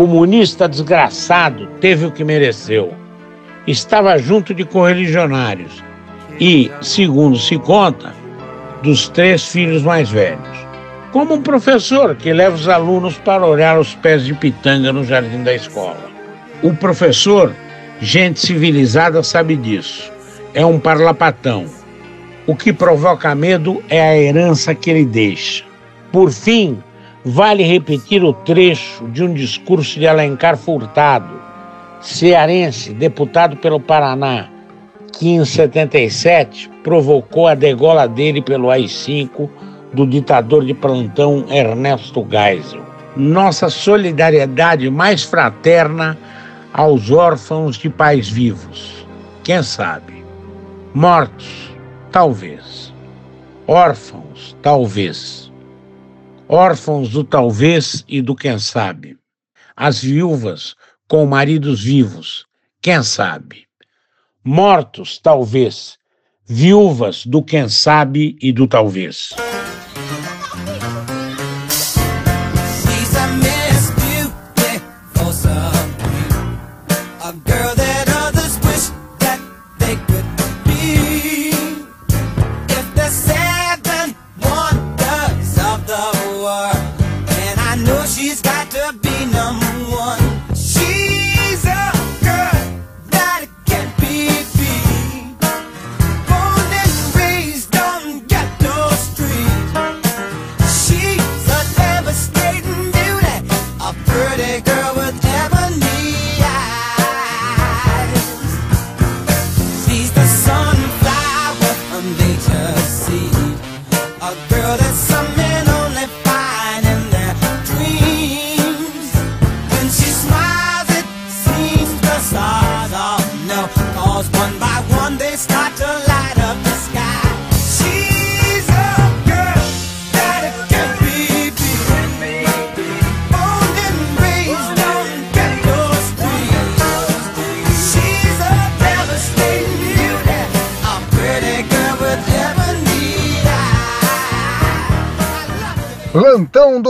comunista 0.00 0.66
desgraçado, 0.66 1.66
teve 1.78 2.06
o 2.06 2.10
que 2.10 2.24
mereceu. 2.24 2.94
Estava 3.66 4.16
junto 4.16 4.54
de 4.54 4.64
correligionários 4.64 5.84
e, 6.40 6.70
segundo 6.80 7.36
se 7.36 7.58
conta, 7.58 8.14
dos 8.82 9.10
três 9.10 9.44
filhos 9.44 9.82
mais 9.82 10.08
velhos. 10.08 10.40
Como 11.12 11.34
um 11.34 11.42
professor 11.42 12.16
que 12.16 12.32
leva 12.32 12.56
os 12.56 12.66
alunos 12.66 13.18
para 13.18 13.46
olhar 13.46 13.78
os 13.78 13.94
pés 13.94 14.24
de 14.24 14.32
pitanga 14.32 14.90
no 14.90 15.04
jardim 15.04 15.42
da 15.42 15.54
escola. 15.54 16.08
O 16.62 16.72
professor, 16.72 17.54
gente 18.00 18.40
civilizada, 18.40 19.22
sabe 19.22 19.54
disso. 19.54 20.10
É 20.54 20.64
um 20.64 20.80
parlapatão. 20.80 21.66
O 22.46 22.56
que 22.56 22.72
provoca 22.72 23.34
medo 23.34 23.82
é 23.90 24.00
a 24.00 24.16
herança 24.16 24.74
que 24.74 24.88
ele 24.88 25.04
deixa. 25.04 25.62
Por 26.10 26.32
fim, 26.32 26.82
vale 27.24 27.62
repetir 27.62 28.24
o 28.24 28.32
trecho 28.32 29.06
de 29.08 29.22
um 29.22 29.32
discurso 29.34 29.98
de 29.98 30.06
Alencar 30.06 30.56
Furtado, 30.56 31.40
cearense, 32.00 32.92
deputado 32.94 33.56
pelo 33.56 33.78
Paraná, 33.78 34.48
que 35.12 35.28
em 35.28 35.44
77 35.44 36.70
provocou 36.82 37.46
a 37.46 37.54
degola 37.54 38.06
dele 38.08 38.40
pelo 38.40 38.70
AI-5 38.70 39.48
do 39.92 40.06
ditador 40.06 40.64
de 40.64 40.72
plantão 40.72 41.44
Ernesto 41.50 42.26
Geisel. 42.30 42.82
Nossa 43.16 43.68
solidariedade 43.68 44.88
mais 44.88 45.24
fraterna 45.24 46.16
aos 46.72 47.10
órfãos 47.10 47.76
de 47.76 47.90
pais 47.90 48.28
vivos. 48.28 49.06
Quem 49.42 49.62
sabe? 49.62 50.24
Mortos, 50.94 51.72
talvez. 52.12 52.92
Órfãos, 53.66 54.56
talvez. 54.62 55.39
Órfãos 56.52 57.10
do 57.10 57.22
talvez 57.22 58.04
e 58.08 58.20
do 58.20 58.34
quem 58.34 58.58
sabe. 58.58 59.16
As 59.76 60.02
viúvas 60.02 60.74
com 61.06 61.24
maridos 61.24 61.80
vivos, 61.80 62.44
quem 62.82 63.04
sabe. 63.04 63.68
Mortos, 64.42 65.16
talvez. 65.16 65.96
Viúvas 66.44 67.24
do 67.24 67.40
quem 67.40 67.68
sabe 67.68 68.36
e 68.42 68.50
do 68.50 68.66
talvez. 68.66 69.28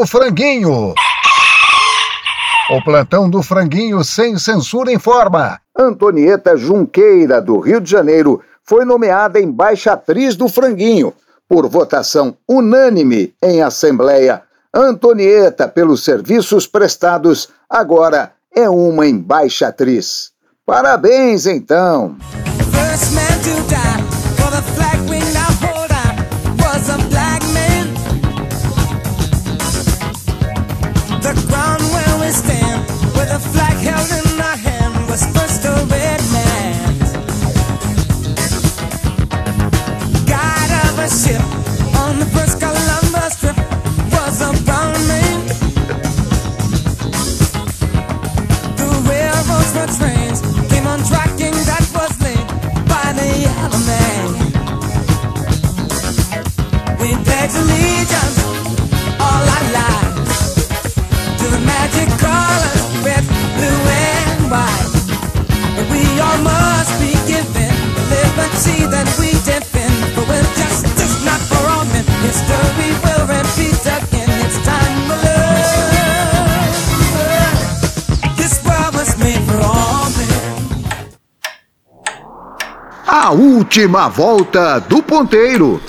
Do 0.00 0.06
Franguinho. 0.06 0.94
O 2.70 2.82
Plantão 2.82 3.28
do 3.28 3.42
Franguinho 3.42 4.02
sem 4.02 4.38
censura 4.38 4.90
informa. 4.90 5.60
Antonieta 5.78 6.56
Junqueira, 6.56 7.38
do 7.38 7.58
Rio 7.58 7.82
de 7.82 7.90
Janeiro, 7.90 8.40
foi 8.64 8.86
nomeada 8.86 9.38
embaixatriz 9.38 10.36
do 10.36 10.48
Franguinho, 10.48 11.12
por 11.46 11.68
votação 11.68 12.34
unânime 12.48 13.34
em 13.42 13.60
Assembleia. 13.60 14.42
Antonieta, 14.74 15.68
pelos 15.68 16.02
serviços 16.02 16.66
prestados, 16.66 17.50
agora 17.68 18.32
é 18.56 18.70
uma 18.70 19.06
embaixatriz. 19.06 20.30
Parabéns, 20.64 21.44
então! 21.44 22.16
Última 83.60 84.08
volta 84.08 84.78
do 84.78 85.02
ponteiro. 85.02 85.82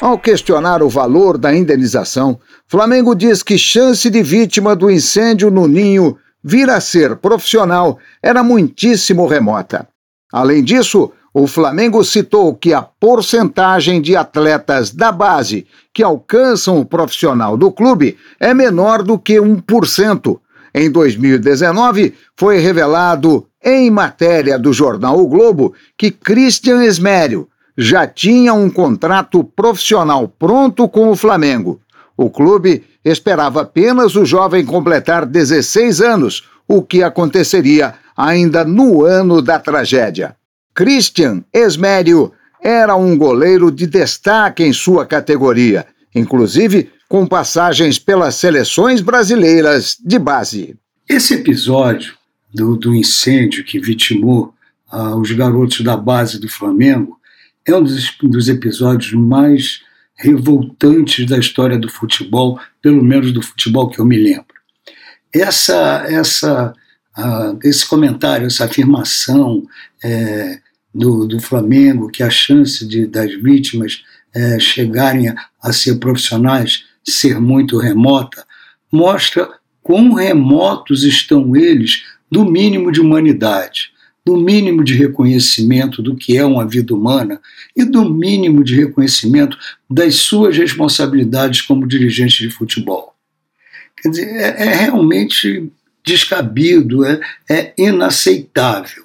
Ao 0.00 0.18
questionar 0.18 0.82
o 0.82 0.88
valor 0.88 1.38
da 1.38 1.54
indenização, 1.54 2.40
Flamengo 2.66 3.14
diz 3.14 3.44
que 3.44 3.56
chance 3.56 4.10
de 4.10 4.20
vítima 4.24 4.74
do 4.74 4.90
incêndio 4.90 5.52
no 5.52 5.68
Ninho 5.68 6.16
vir 6.42 6.68
a 6.68 6.80
ser 6.80 7.14
profissional 7.14 7.96
era 8.20 8.42
muitíssimo 8.42 9.28
remota. 9.28 9.86
Além 10.32 10.64
disso, 10.64 11.12
o 11.32 11.46
Flamengo 11.46 12.02
citou 12.02 12.56
que 12.56 12.74
a 12.74 12.82
porcentagem 12.82 14.02
de 14.02 14.16
atletas 14.16 14.90
da 14.90 15.12
base 15.12 15.68
que 15.94 16.02
alcançam 16.02 16.80
o 16.80 16.84
profissional 16.84 17.56
do 17.56 17.70
clube 17.70 18.18
é 18.40 18.52
menor 18.52 19.04
do 19.04 19.16
que 19.16 19.34
1%. 19.34 20.40
Em 20.74 20.90
2019, 20.90 22.14
foi 22.36 22.58
revelado 22.58 23.46
em 23.62 23.90
matéria 23.90 24.58
do 24.58 24.72
jornal 24.72 25.18
O 25.18 25.26
Globo 25.26 25.74
que 25.96 26.10
Christian 26.10 26.84
Esmério 26.84 27.48
já 27.76 28.06
tinha 28.06 28.52
um 28.52 28.70
contrato 28.70 29.42
profissional 29.42 30.28
pronto 30.28 30.88
com 30.88 31.10
o 31.10 31.16
Flamengo. 31.16 31.80
O 32.16 32.28
clube 32.28 32.84
esperava 33.04 33.62
apenas 33.62 34.14
o 34.14 34.24
jovem 34.24 34.64
completar 34.64 35.24
16 35.24 36.00
anos, 36.00 36.48
o 36.68 36.82
que 36.82 37.02
aconteceria 37.02 37.94
ainda 38.16 38.64
no 38.64 39.04
ano 39.04 39.40
da 39.40 39.58
tragédia. 39.58 40.36
Christian 40.74 41.42
Esmério 41.52 42.32
era 42.62 42.94
um 42.94 43.16
goleiro 43.16 43.70
de 43.70 43.86
destaque 43.86 44.62
em 44.62 44.72
sua 44.72 45.06
categoria, 45.06 45.86
inclusive 46.14 46.90
com 47.10 47.26
passagens 47.26 47.98
pelas 47.98 48.36
seleções 48.36 49.00
brasileiras 49.00 49.96
de 49.98 50.16
base. 50.16 50.76
Esse 51.08 51.34
episódio 51.34 52.14
do, 52.54 52.76
do 52.76 52.94
incêndio 52.94 53.64
que 53.64 53.80
vitimou 53.80 54.54
ah, 54.88 55.16
os 55.16 55.32
garotos 55.32 55.80
da 55.80 55.96
base 55.96 56.38
do 56.38 56.48
Flamengo 56.48 57.18
é 57.66 57.74
um 57.74 57.82
dos, 57.82 58.16
dos 58.22 58.48
episódios 58.48 59.12
mais 59.12 59.80
revoltantes 60.16 61.26
da 61.26 61.36
história 61.36 61.76
do 61.76 61.88
futebol, 61.88 62.60
pelo 62.80 63.02
menos 63.02 63.32
do 63.32 63.42
futebol 63.42 63.90
que 63.90 64.00
eu 64.00 64.04
me 64.04 64.16
lembro. 64.16 64.54
Essa, 65.34 66.04
essa, 66.06 66.72
uh, 67.18 67.58
esse 67.64 67.88
comentário, 67.88 68.46
essa 68.46 68.66
afirmação 68.66 69.66
é, 70.04 70.60
do, 70.94 71.26
do 71.26 71.40
Flamengo 71.40 72.08
que 72.08 72.22
a 72.22 72.30
chance 72.30 72.86
de, 72.86 73.08
das 73.08 73.34
vítimas 73.34 74.04
é, 74.32 74.60
chegarem 74.60 75.28
a, 75.28 75.34
a 75.60 75.72
ser 75.72 75.96
profissionais 75.96 76.88
ser 77.04 77.40
muito 77.40 77.78
remota, 77.78 78.44
mostra 78.90 79.48
quão 79.82 80.12
remotos 80.12 81.04
estão 81.04 81.56
eles 81.56 82.04
do 82.30 82.44
mínimo 82.44 82.92
de 82.92 83.00
humanidade 83.00 83.90
do 84.24 84.36
mínimo 84.36 84.84
de 84.84 84.94
reconhecimento 84.94 86.02
do 86.02 86.14
que 86.14 86.36
é 86.36 86.44
uma 86.44 86.66
vida 86.66 86.94
humana 86.94 87.40
e 87.76 87.84
do 87.84 88.08
mínimo 88.08 88.62
de 88.62 88.76
reconhecimento 88.76 89.56
das 89.88 90.16
suas 90.16 90.56
responsabilidades 90.56 91.62
como 91.62 91.86
dirigente 91.86 92.46
de 92.46 92.50
futebol. 92.50 93.14
Quer 93.96 94.08
dizer, 94.10 94.28
é, 94.28 94.66
é 94.66 94.74
realmente 94.74 95.70
descabido, 96.04 97.04
é, 97.04 97.20
é, 97.48 97.74
inaceitável. 97.76 99.04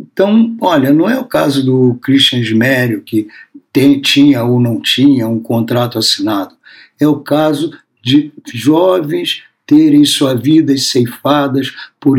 Então, 0.00 0.56
olha, 0.60 0.92
não 0.92 1.08
é 1.08 1.18
o 1.18 1.24
caso 1.24 1.64
do 1.64 1.98
Christian 2.02 2.40
Smério, 2.40 3.02
que 3.02 3.28
tem, 3.72 4.00
tinha 4.00 4.42
ou 4.42 4.58
não 4.58 4.80
tinha 4.80 5.28
um 5.28 5.38
contrato 5.38 5.98
assinado. 5.98 6.55
É 7.00 7.06
o 7.06 7.20
caso 7.20 7.72
de 8.02 8.32
jovens 8.52 9.42
terem 9.66 10.04
suas 10.04 10.40
vidas 10.40 10.86
ceifadas 10.86 11.72
por, 12.00 12.18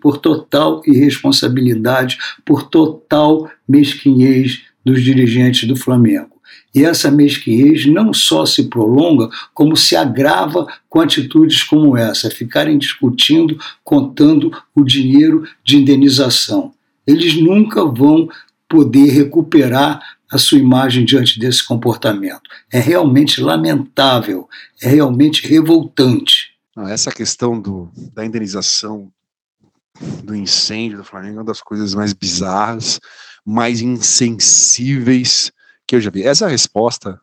por 0.00 0.18
total 0.18 0.82
irresponsabilidade, 0.86 2.18
por 2.44 2.64
total 2.64 3.50
mesquinhez 3.66 4.62
dos 4.84 5.02
dirigentes 5.02 5.66
do 5.66 5.74
Flamengo. 5.74 6.32
E 6.74 6.84
essa 6.84 7.10
mesquinhez 7.10 7.86
não 7.86 8.12
só 8.12 8.46
se 8.46 8.64
prolonga, 8.64 9.28
como 9.54 9.76
se 9.76 9.94
agrava 9.94 10.66
com 10.88 11.00
atitudes 11.00 11.62
como 11.62 11.96
essa, 11.96 12.30
ficarem 12.30 12.78
discutindo, 12.78 13.58
contando 13.84 14.50
o 14.74 14.82
dinheiro 14.82 15.44
de 15.64 15.76
indenização. 15.76 16.72
Eles 17.06 17.40
nunca 17.40 17.84
vão 17.84 18.28
poder 18.68 19.10
recuperar 19.10 20.00
a 20.32 20.38
sua 20.38 20.58
imagem 20.58 21.04
diante 21.04 21.38
desse 21.38 21.62
comportamento. 21.62 22.48
É 22.72 22.78
realmente 22.78 23.38
lamentável, 23.38 24.48
é 24.80 24.88
realmente 24.88 25.46
revoltante. 25.46 26.54
Essa 26.88 27.12
questão 27.12 27.60
do, 27.60 27.92
da 28.14 28.24
indenização 28.24 29.12
do 30.24 30.34
incêndio 30.34 30.96
do 30.96 31.04
Flamengo 31.04 31.36
é 31.36 31.38
uma 31.40 31.44
das 31.44 31.60
coisas 31.60 31.94
mais 31.94 32.14
bizarras, 32.14 32.98
mais 33.44 33.82
insensíveis 33.82 35.52
que 35.86 35.96
eu 35.96 36.00
já 36.00 36.08
vi. 36.08 36.22
Essa 36.22 36.48
resposta 36.48 37.20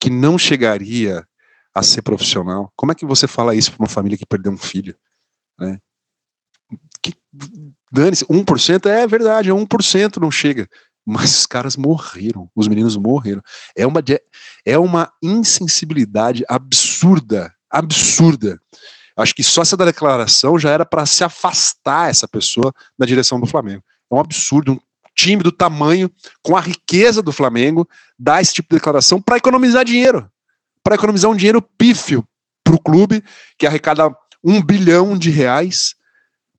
que 0.00 0.08
não 0.08 0.38
chegaria 0.38 1.28
a 1.74 1.82
ser 1.82 2.00
profissional. 2.00 2.72
Como 2.74 2.90
é 2.90 2.94
que 2.94 3.04
você 3.04 3.26
fala 3.28 3.54
isso 3.54 3.70
para 3.70 3.82
uma 3.82 3.88
família 3.88 4.16
que 4.16 4.24
perdeu 4.24 4.50
um 4.50 4.56
filho? 4.56 4.96
Né? 5.58 5.78
Que, 7.02 7.12
dane-se, 7.92 8.24
1% 8.24 8.86
é 8.86 9.06
verdade, 9.06 9.50
1% 9.50 10.16
não 10.16 10.30
chega 10.30 10.66
mas 11.06 11.38
os 11.38 11.46
caras 11.46 11.76
morreram, 11.76 12.50
os 12.54 12.66
meninos 12.66 12.96
morreram. 12.96 13.40
É 13.76 13.86
uma, 13.86 14.02
é 14.64 14.76
uma 14.76 15.12
insensibilidade 15.22 16.44
absurda, 16.48 17.54
absurda. 17.70 18.60
Acho 19.16 19.34
que 19.34 19.44
só 19.44 19.62
essa 19.62 19.76
declaração 19.76 20.58
já 20.58 20.70
era 20.70 20.84
para 20.84 21.06
se 21.06 21.22
afastar 21.22 22.10
essa 22.10 22.26
pessoa 22.26 22.72
da 22.98 23.06
direção 23.06 23.38
do 23.38 23.46
Flamengo. 23.46 23.84
É 24.10 24.14
um 24.14 24.20
absurdo, 24.20 24.72
um 24.72 24.80
time 25.14 25.44
do 25.44 25.52
tamanho, 25.52 26.10
com 26.42 26.56
a 26.56 26.60
riqueza 26.60 27.22
do 27.22 27.32
Flamengo, 27.32 27.88
dar 28.18 28.42
esse 28.42 28.52
tipo 28.52 28.68
de 28.70 28.76
declaração 28.76 29.22
para 29.22 29.36
economizar 29.36 29.84
dinheiro, 29.84 30.28
para 30.82 30.96
economizar 30.96 31.30
um 31.30 31.36
dinheiro 31.36 31.62
pífio 31.62 32.26
para 32.64 32.74
o 32.74 32.80
clube, 32.80 33.22
que 33.56 33.66
arrecada 33.66 34.14
um 34.42 34.60
bilhão 34.60 35.16
de 35.16 35.30
reais 35.30 35.94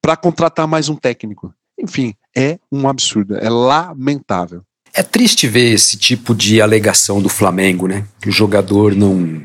para 0.02 0.16
contratar 0.16 0.66
mais 0.68 0.88
um 0.88 0.96
técnico. 0.96 1.54
Enfim, 1.78 2.16
é 2.36 2.60
um 2.72 2.88
absurdo, 2.88 3.36
é 3.38 3.50
lamentável. 3.50 4.62
É 4.94 5.04
triste 5.04 5.48
ver 5.48 5.74
esse 5.74 5.98
tipo 5.98 6.34
de 6.34 6.62
alegação 6.62 7.22
do 7.22 7.30
Flamengo, 7.30 7.88
né? 7.88 8.06
Que 8.20 8.30
o 8.30 8.32
jogador 8.32 8.96
não, 8.96 9.42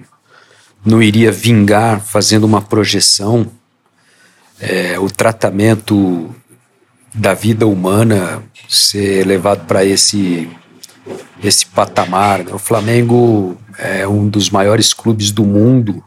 não 0.85 1.03
iria 1.03 1.31
vingar 1.31 2.01
fazendo 2.01 2.45
uma 2.45 2.63
projeção. 2.63 3.51
É, 4.59 4.99
o 4.99 5.11
tratamento 5.11 6.35
da 7.15 7.35
vida 7.35 7.67
humana 7.67 8.43
ser 8.69 9.27
levado 9.27 9.67
para 9.67 9.85
esse, 9.85 10.49
esse 11.43 11.67
patamar. 11.67 12.45
Né? 12.45 12.53
O 12.55 12.59
Flamengo 12.59 13.59
é 13.79 14.07
um 14.07 14.29
dos 14.29 14.49
maiores 14.49 14.95
clubes 14.95 15.31
do 15.31 15.45
mundo, 15.45 16.03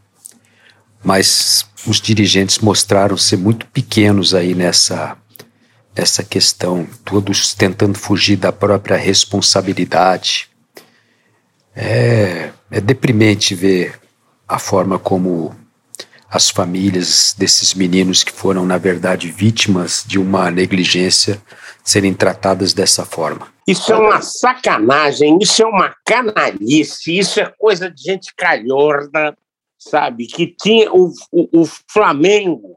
mas 1.03 1.67
os 1.85 2.01
dirigentes 2.01 2.59
mostraram 2.59 3.15
ser 3.15 3.37
muito 3.37 3.67
pequenos 3.67 4.33
aí 4.33 4.55
nessa 4.55 5.15
essa 5.95 6.23
questão, 6.23 6.87
todos 7.05 7.53
tentando 7.53 7.97
fugir 7.97 8.35
da 8.35 8.51
própria 8.51 8.97
responsabilidade. 8.97 10.49
É, 11.75 12.51
é 12.69 12.81
deprimente 12.81 13.55
ver 13.55 13.99
a 14.47 14.59
forma 14.59 14.99
como 14.99 15.55
as 16.29 16.49
famílias 16.49 17.33
desses 17.37 17.73
meninos 17.73 18.23
que 18.23 18.31
foram, 18.31 18.65
na 18.65 18.77
verdade, 18.77 19.31
vítimas 19.31 20.03
de 20.05 20.19
uma 20.19 20.51
negligência 20.51 21.41
serem 21.83 22.13
tratadas 22.13 22.73
dessa 22.73 23.05
forma. 23.05 23.47
Isso 23.67 23.93
é 23.93 23.95
uma 23.95 24.21
sacanagem, 24.21 25.37
isso 25.41 25.63
é 25.63 25.65
uma 25.65 25.95
canalice, 26.05 27.17
isso 27.17 27.39
é 27.39 27.51
coisa 27.57 27.89
de 27.89 28.01
gente 28.01 28.33
calhorda, 28.35 29.35
sabe? 29.79 30.27
Que 30.27 30.47
tinha 30.47 30.91
o, 30.91 31.11
o, 31.31 31.61
o 31.61 31.65
Flamengo 31.87 32.74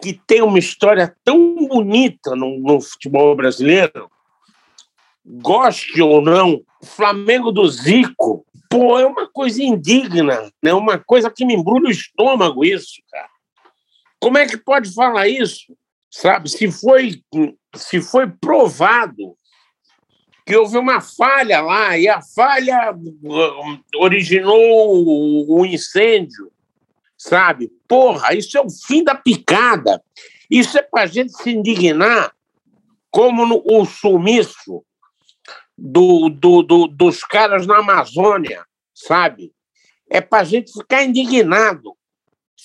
que 0.00 0.12
tem 0.26 0.42
uma 0.42 0.58
história 0.58 1.14
tão 1.24 1.54
bonita 1.66 2.36
no, 2.36 2.58
no 2.58 2.80
futebol 2.80 3.34
brasileiro, 3.34 4.10
goste 5.24 6.00
ou 6.00 6.20
não, 6.20 6.62
Flamengo 6.82 7.50
do 7.50 7.68
Zico, 7.68 8.46
pô, 8.70 8.98
é 8.98 9.06
uma 9.06 9.28
coisa 9.28 9.62
indigna, 9.62 10.50
né? 10.62 10.72
uma 10.72 10.98
coisa 10.98 11.30
que 11.30 11.44
me 11.44 11.54
embrulha 11.54 11.88
o 11.88 11.92
estômago 11.92 12.64
isso, 12.64 13.02
cara. 13.10 13.28
Como 14.20 14.38
é 14.38 14.46
que 14.46 14.56
pode 14.56 14.92
falar 14.92 15.28
isso? 15.28 15.76
Sabe, 16.10 16.48
se 16.48 16.70
foi, 16.70 17.22
se 17.74 18.00
foi 18.00 18.26
provado 18.28 19.36
que 20.46 20.56
houve 20.56 20.78
uma 20.78 21.00
falha 21.00 21.60
lá 21.60 21.98
e 21.98 22.08
a 22.08 22.22
falha 22.22 22.92
hum, 22.94 23.78
originou 23.96 25.46
o 25.46 25.66
incêndio, 25.66 26.50
sabe? 27.18 27.70
Porra, 27.88 28.34
isso 28.34 28.56
é 28.56 28.60
o 28.60 28.70
fim 28.70 29.02
da 29.02 29.16
picada. 29.16 30.00
Isso 30.48 30.78
é 30.78 30.82
para 30.82 31.02
a 31.02 31.06
gente 31.06 31.32
se 31.32 31.50
indignar, 31.50 32.32
como 33.10 33.44
no, 33.44 33.62
o 33.66 33.84
sumiço 33.84 34.84
do, 35.76 36.28
do, 36.28 36.62
do, 36.62 36.86
dos 36.86 37.24
caras 37.24 37.66
na 37.66 37.78
Amazônia, 37.78 38.64
sabe? 38.94 39.52
É 40.08 40.20
para 40.20 40.42
a 40.42 40.44
gente 40.44 40.72
ficar 40.72 41.02
indignado. 41.02 41.94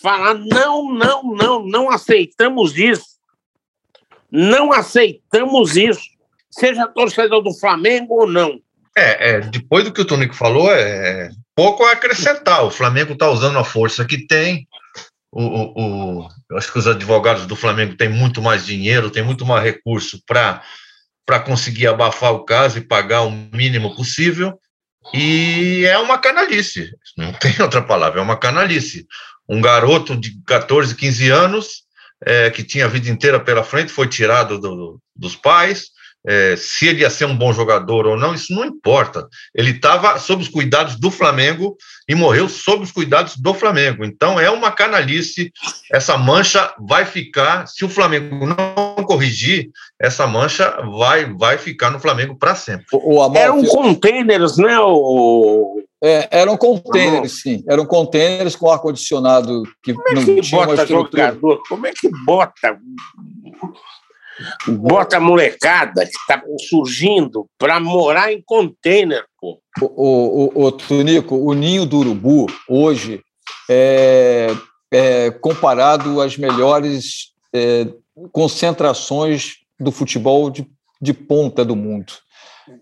Falar, 0.01 0.35
não, 0.35 0.93
não, 0.93 1.23
não, 1.23 1.65
não 1.65 1.89
aceitamos 1.89 2.77
isso. 2.77 3.13
Não 4.31 4.71
aceitamos 4.71 5.75
isso. 5.75 6.09
seja 6.49 6.87
torcedor 6.87 7.41
do 7.41 7.53
Flamengo 7.53 8.21
ou 8.21 8.27
não. 8.27 8.59
É, 8.95 9.31
é, 9.31 9.39
depois 9.41 9.83
do 9.83 9.91
que 9.91 10.01
o 10.01 10.05
Tonico 10.05 10.35
falou, 10.35 10.71
é 10.71 11.29
pouco 11.55 11.83
a 11.85 11.91
acrescentar. 11.91 12.63
O 12.63 12.71
Flamengo 12.71 13.13
está 13.13 13.29
usando 13.29 13.57
a 13.59 13.63
força 13.63 14.05
que 14.05 14.25
tem. 14.27 14.67
O, 15.31 15.43
o, 15.43 16.21
o- 16.25 16.29
acho 16.57 16.71
que 16.71 16.77
os 16.79 16.87
advogados 16.87 17.45
do 17.47 17.55
Flamengo 17.55 17.95
têm 17.95 18.09
muito 18.09 18.41
mais 18.41 18.65
dinheiro, 18.65 19.09
têm 19.09 19.23
muito 19.23 19.45
mais 19.45 19.63
recurso 19.63 20.21
para 20.27 20.61
conseguir 21.45 21.87
abafar 21.87 22.33
o 22.33 22.43
caso 22.45 22.77
e 22.77 22.81
pagar 22.87 23.21
o 23.23 23.31
mínimo 23.31 23.95
possível. 23.95 24.59
E 25.13 25.83
é 25.85 25.97
uma 25.97 26.17
canalice, 26.17 26.91
não 27.17 27.33
tem 27.33 27.53
outra 27.61 27.81
palavra, 27.81 28.19
é 28.19 28.23
uma 28.23 28.37
canalice. 28.37 29.05
Um 29.49 29.59
garoto 29.59 30.15
de 30.15 30.41
14, 30.45 30.95
15 30.95 31.29
anos, 31.29 31.83
é, 32.25 32.49
que 32.49 32.63
tinha 32.63 32.85
a 32.85 32.87
vida 32.87 33.09
inteira 33.09 33.37
pela 33.39 33.63
frente, 33.63 33.91
foi 33.91 34.07
tirado 34.07 34.57
do- 34.59 34.99
dos 35.15 35.35
pais. 35.35 35.87
É, 36.26 36.55
se 36.55 36.88
ele 36.88 37.01
ia 37.01 37.09
ser 37.09 37.26
um 37.26 37.36
bom 37.36 37.51
jogador 37.51 38.05
ou 38.05 38.17
não, 38.17 38.34
isso 38.34 38.53
não 38.53 38.63
importa. 38.63 39.28
Ele 39.53 39.71
estava 39.71 40.17
sob 40.17 40.41
os 40.41 40.47
cuidados 40.47 40.95
do 40.95 41.11
Flamengo 41.11 41.76
e 42.07 42.15
morreu 42.15 42.47
sob 42.47 42.84
os 42.84 42.91
cuidados 42.91 43.36
do 43.36 43.53
Flamengo. 43.53 44.05
Então 44.05 44.39
é 44.39 44.49
uma 44.49 44.71
canalice. 44.71 45.51
Essa 45.91 46.17
mancha 46.17 46.74
vai 46.80 47.05
ficar. 47.05 47.67
Se 47.67 47.84
o 47.84 47.89
Flamengo 47.89 48.45
não 48.45 49.03
corrigir, 49.03 49.69
essa 49.99 50.26
mancha 50.26 50.69
vai, 50.97 51.26
vai 51.34 51.57
ficar 51.57 51.89
no 51.89 51.99
Flamengo 51.99 52.36
para 52.36 52.55
sempre. 52.55 52.86
O, 52.93 53.19
o 53.19 53.38
Eram 53.38 53.63
containers, 53.65 54.57
né? 54.57 54.80
O... 54.80 55.82
É, 56.05 56.28
eram 56.32 56.57
containers, 56.57 57.41
sim. 57.41 57.63
Eram 57.65 57.86
containers 57.86 58.57
com 58.57 58.69
ar-condicionado 58.69 59.63
que 59.82 59.93
não 59.93 60.03
que 60.03 60.41
tinha 60.41 60.59
uma 60.59 60.67
bota 60.67 60.86
jogador? 60.86 61.63
Como 61.69 61.88
é 61.88 61.93
que 61.93 62.09
bota? 62.26 62.78
Bota 64.67 65.17
a 65.17 65.19
molecada 65.19 66.05
que 66.05 66.17
está 66.17 66.41
surgindo 66.69 67.45
para 67.57 67.79
morar 67.79 68.31
em 68.31 68.41
container, 68.45 69.25
pô. 69.39 69.59
O, 69.81 70.61
o, 70.61 70.65
o, 70.65 70.71
Tunico, 70.71 71.36
o 71.36 71.53
ninho 71.53 71.86
do 71.86 71.97
urubu 71.97 72.47
hoje 72.67 73.21
é, 73.69 74.47
é 74.91 75.31
comparado 75.31 76.21
às 76.21 76.38
melhores 76.38 77.34
é, 77.53 77.88
concentrações 78.31 79.57
do 79.79 79.91
futebol 79.91 80.49
de, 80.49 80.67
de 81.01 81.13
ponta 81.13 81.65
do 81.65 81.75
mundo. 81.75 82.13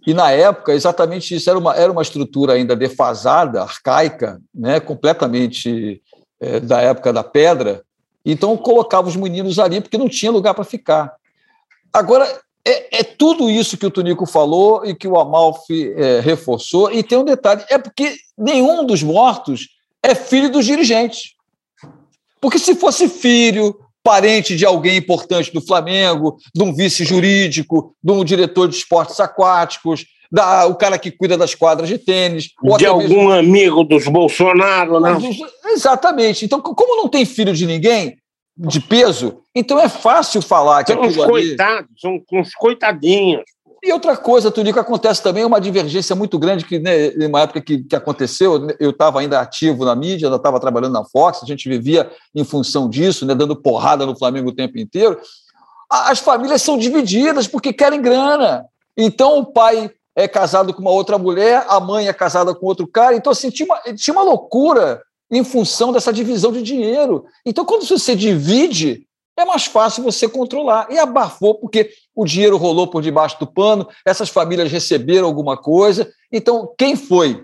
E 0.06 0.14
na 0.14 0.32
época, 0.32 0.74
exatamente 0.74 1.36
isso, 1.36 1.50
era 1.50 1.58
uma, 1.58 1.76
era 1.76 1.92
uma 1.92 2.02
estrutura 2.02 2.54
ainda 2.54 2.76
defasada, 2.76 3.64
arcaica, 3.64 4.40
né, 4.54 4.80
completamente 4.80 6.02
é, 6.40 6.60
da 6.60 6.82
época 6.82 7.12
da 7.12 7.24
pedra. 7.24 7.84
Então 8.26 8.56
colocava 8.58 9.08
os 9.08 9.16
meninos 9.16 9.58
ali 9.58 9.82
porque 9.82 9.98
não 9.98 10.08
tinha 10.08 10.32
lugar 10.32 10.54
para 10.54 10.64
ficar. 10.64 11.12
Agora, 11.94 12.26
é, 12.66 13.00
é 13.00 13.04
tudo 13.04 13.50
isso 13.50 13.78
que 13.78 13.86
o 13.86 13.92
Tunico 13.92 14.26
falou 14.26 14.86
e 14.86 14.96
que 14.96 15.08
o 15.08 15.20
Amalfi 15.20 15.94
é, 15.96 16.20
reforçou. 16.20 16.92
E 16.92 17.04
tem 17.04 17.18
um 17.18 17.26
detalhe: 17.26 17.64
é 17.70 17.78
porque 17.78 18.16
nenhum 18.38 18.86
dos 18.86 19.02
mortos 19.04 19.68
é 20.04 20.16
filho 20.16 20.50
dos 20.52 20.66
dirigentes. 20.66 21.34
Porque 22.40 22.58
se 22.58 22.74
fosse 22.76 23.08
filho, 23.08 23.76
parente 24.04 24.56
de 24.56 24.66
alguém 24.66 24.98
importante 24.98 25.54
do 25.54 25.62
Flamengo, 25.62 26.38
de 26.56 26.64
um 26.64 26.74
vice 26.74 27.04
jurídico, 27.04 27.96
de 28.04 28.12
um 28.12 28.24
diretor 28.24 28.68
de 28.68 28.76
esportes 28.76 29.20
aquáticos, 29.20 30.06
da, 30.32 30.66
o 30.66 30.76
cara 30.76 30.98
que 30.98 31.12
cuida 31.12 31.38
das 31.38 31.54
quadras 31.54 31.90
de 31.90 31.98
tênis, 31.98 32.46
De 32.64 32.74
até 32.74 32.96
mesmo- 32.96 33.20
algum 33.20 33.32
amigo 33.32 33.84
dos 33.84 34.08
Bolsonaro, 34.08 35.00
né? 35.00 35.18
Exatamente. 35.66 36.46
Então, 36.46 36.62
como 36.62 36.96
não 36.96 37.10
tem 37.10 37.26
filho 37.26 37.54
de 37.54 37.66
ninguém 37.66 38.18
de 38.68 38.80
peso, 38.80 39.40
então 39.56 39.80
é 39.80 39.90
fácil 39.90 40.42
falar 40.42 40.84
que 40.84 40.94
São 40.94 41.02
uns 41.02 41.18
aquilo 41.18 41.36
ali... 41.36 41.48
coitados, 41.48 41.90
são 42.00 42.22
uns 42.34 42.54
coitadinhos. 42.54 43.44
E 43.84 43.92
outra 43.92 44.16
coisa, 44.16 44.52
Tunico, 44.52 44.80
acontece 44.80 45.24
também 45.24 45.44
uma 45.44 45.60
divergência 45.60 46.16
muito 46.16 46.38
grande 46.38 46.66
que, 46.66 46.78
né, 46.78 47.08
em 47.08 47.26
uma 47.26 47.42
época 47.42 47.60
que, 47.60 47.80
que 47.84 47.96
aconteceu, 47.96 48.60
né, 48.60 48.76
eu 48.80 48.92
estava 48.92 49.20
ainda 49.20 49.40
ativo 49.40 49.84
na 49.84 49.96
mídia, 49.96 50.28
ainda 50.28 50.38
estava 50.38 50.60
trabalhando 50.60 50.94
na 50.94 51.04
Fox, 51.04 51.42
a 51.42 51.48
gente 51.48 51.68
vivia 51.68 52.08
em 52.36 52.44
função 52.44 52.88
disso, 52.88 53.26
né, 53.26 53.34
dando 53.34 53.56
porrada 53.56 54.06
no 54.06 54.16
Flamengo 54.16 54.50
o 54.50 54.56
tempo 54.56 54.78
inteiro. 54.78 55.20
As 55.90 56.20
famílias 56.20 56.62
são 56.62 56.78
divididas 56.78 57.48
porque 57.48 57.74
querem 57.74 58.00
grana. 58.00 58.66
Então 58.96 59.40
o 59.40 59.46
pai 59.48 59.90
é 60.16 60.28
casado 60.28 60.74
com 60.76 60.82
uma 60.82 60.92
outra 60.92 61.18
mulher, 61.18 61.66
a 61.68 61.80
mãe 61.80 62.08
é 62.08 62.14
casada 62.14 62.54
com 62.54 62.66
outro 62.68 62.86
cara. 62.86 63.16
Então, 63.16 63.32
assim, 63.32 63.50
tinha 63.50 63.66
uma, 63.66 63.80
tinha 63.96 64.14
uma 64.14 64.24
loucura 64.24 65.02
em 65.32 65.44
função 65.44 65.94
dessa 65.94 66.12
divisão 66.12 66.52
de 66.52 66.62
dinheiro. 66.62 67.26
Então, 67.46 67.64
quando 67.64 67.86
você 67.88 68.16
divide, 68.16 69.08
é 69.38 69.46
mais 69.46 69.66
fácil 69.66 70.04
você 70.04 70.28
controlar. 70.28 70.88
E 70.92 71.00
abafou, 71.00 71.56
porque 71.56 71.92
o 72.14 72.26
dinheiro 72.26 72.58
rolou 72.58 72.88
por 72.88 73.02
debaixo 73.02 73.40
do 73.40 73.48
pano, 73.48 73.88
essas 74.06 74.30
famílias 74.30 74.72
receberam 74.72 75.26
alguma 75.26 75.56
coisa. 75.56 76.12
Então, 76.32 76.74
quem 76.78 76.96
foi 76.96 77.44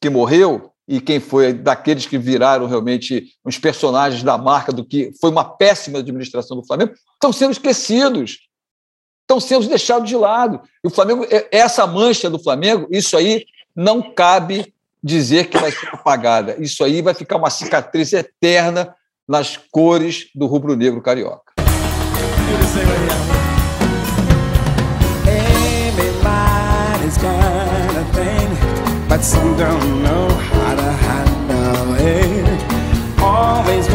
que 0.00 0.08
morreu 0.08 0.70
e 0.88 1.00
quem 1.00 1.20
foi 1.20 1.52
daqueles 1.52 2.06
que 2.06 2.16
viraram 2.16 2.66
realmente 2.66 3.26
os 3.44 3.58
personagens 3.58 4.22
da 4.22 4.38
marca 4.38 4.72
do 4.72 4.84
que 4.84 5.10
foi 5.20 5.30
uma 5.30 5.44
péssima 5.44 5.98
administração 5.98 6.56
do 6.56 6.64
Flamengo, 6.64 6.94
estão 7.14 7.32
sendo 7.32 7.52
esquecidos. 7.52 8.38
Estão 9.22 9.40
sendo 9.40 9.66
deixados 9.66 10.08
de 10.08 10.16
lado. 10.16 10.60
E 10.84 10.86
o 10.86 10.90
Flamengo, 10.90 11.26
é- 11.28 11.48
essa 11.50 11.86
mancha 11.86 12.30
do 12.30 12.38
Flamengo, 12.38 12.86
isso 12.90 13.16
aí 13.16 13.44
não 13.74 14.00
cabe 14.14 14.72
dizer 15.02 15.48
que 15.48 15.58
vai 15.58 15.70
ser 15.70 15.88
apagada. 15.92 16.56
Isso 16.58 16.82
aí 16.84 17.02
vai 17.02 17.14
ficar 17.14 17.36
uma 17.36 17.50
cicatriz 17.50 18.12
eterna 18.12 18.94
nas 19.28 19.56
cores 19.70 20.26
do 20.34 20.46
rubro-negro 20.46 21.02
carioca. 21.02 21.52
Always 33.18 33.88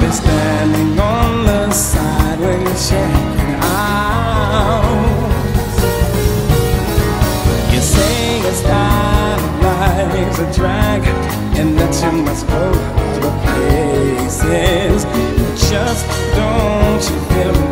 Been 0.00 0.12
standing 0.12 1.00
on 1.00 1.44
the 1.46 1.70
side 1.70 2.38
checking 2.88 3.54
out. 3.62 4.84
You 7.72 7.80
say 7.80 8.40
it's 8.40 8.62
life's 9.62 10.38
a 10.38 10.52
drag, 10.52 11.02
and 11.58 11.76
that 11.78 11.94
you 12.02 12.12
must 12.22 12.46
go 12.46 12.70
other 13.14 13.34
places. 13.44 15.04
Just 15.70 16.06
don't 16.36 17.02
you 17.10 17.18
feel 17.30 17.65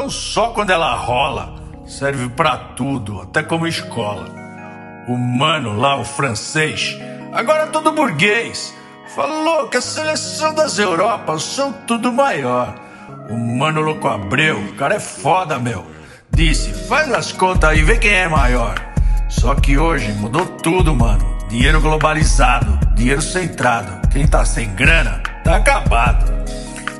Não 0.00 0.08
só 0.08 0.48
quando 0.48 0.70
ela 0.70 0.94
rola, 0.94 1.56
serve 1.84 2.30
pra 2.30 2.56
tudo, 2.56 3.20
até 3.20 3.42
como 3.42 3.66
escola. 3.66 4.34
O 5.06 5.14
mano 5.14 5.78
lá, 5.78 6.00
o 6.00 6.04
francês, 6.06 6.98
agora 7.34 7.66
todo 7.66 7.92
burguês. 7.92 8.74
Falou 9.14 9.68
que 9.68 9.76
a 9.76 9.82
seleção 9.82 10.54
das 10.54 10.78
Europas 10.78 11.42
são 11.42 11.70
tudo 11.86 12.10
maior. 12.10 12.74
O 13.28 13.36
mano 13.36 13.82
louco 13.82 14.08
Abreu, 14.08 14.58
o 14.58 14.72
cara 14.72 14.94
é 14.94 15.00
foda, 15.00 15.58
meu. 15.58 15.84
Disse, 16.30 16.72
faz 16.88 17.12
as 17.12 17.30
contas 17.32 17.68
aí, 17.68 17.82
vê 17.82 17.98
quem 17.98 18.14
é 18.14 18.26
maior. 18.26 18.76
Só 19.28 19.54
que 19.54 19.76
hoje 19.76 20.10
mudou 20.12 20.46
tudo, 20.46 20.96
mano. 20.96 21.36
Dinheiro 21.50 21.78
globalizado, 21.78 22.94
dinheiro 22.94 23.20
centrado. 23.20 24.08
Quem 24.08 24.26
tá 24.26 24.46
sem 24.46 24.74
grana, 24.74 25.22
tá 25.44 25.56
acabado. 25.56 26.24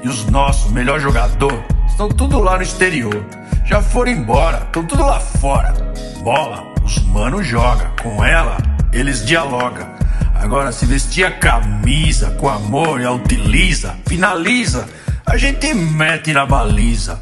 E 0.03 0.09
os 0.09 0.27
nossos, 0.27 0.71
melhor 0.71 1.01
jogador, 1.01 1.65
estão 2.01 2.09
tudo 2.09 2.41
lá 2.41 2.57
no 2.57 2.63
exterior. 2.63 3.27
Já 3.67 3.83
foram 3.83 4.13
embora, 4.13 4.63
estão 4.65 4.87
tudo 4.87 5.05
lá 5.05 5.21
fora. 5.21 5.75
Bola, 6.23 6.73
os 6.83 6.99
manos 7.05 7.47
joga, 7.47 7.91
com 8.03 8.25
ela, 8.25 8.57
eles 8.91 9.25
dialoga. 9.25 9.87
Agora 10.35 10.73
se 10.73 10.87
vestir 10.87 11.27
a 11.27 11.31
camisa 11.31 12.31
com 12.41 12.49
amor 12.49 13.03
e 13.03 13.05
a 13.05 13.13
utiliza, 13.13 13.95
finaliza, 14.07 14.89
a 15.27 15.37
gente 15.37 15.75
mete 15.75 16.33
na 16.33 16.47
baliza. 16.47 17.21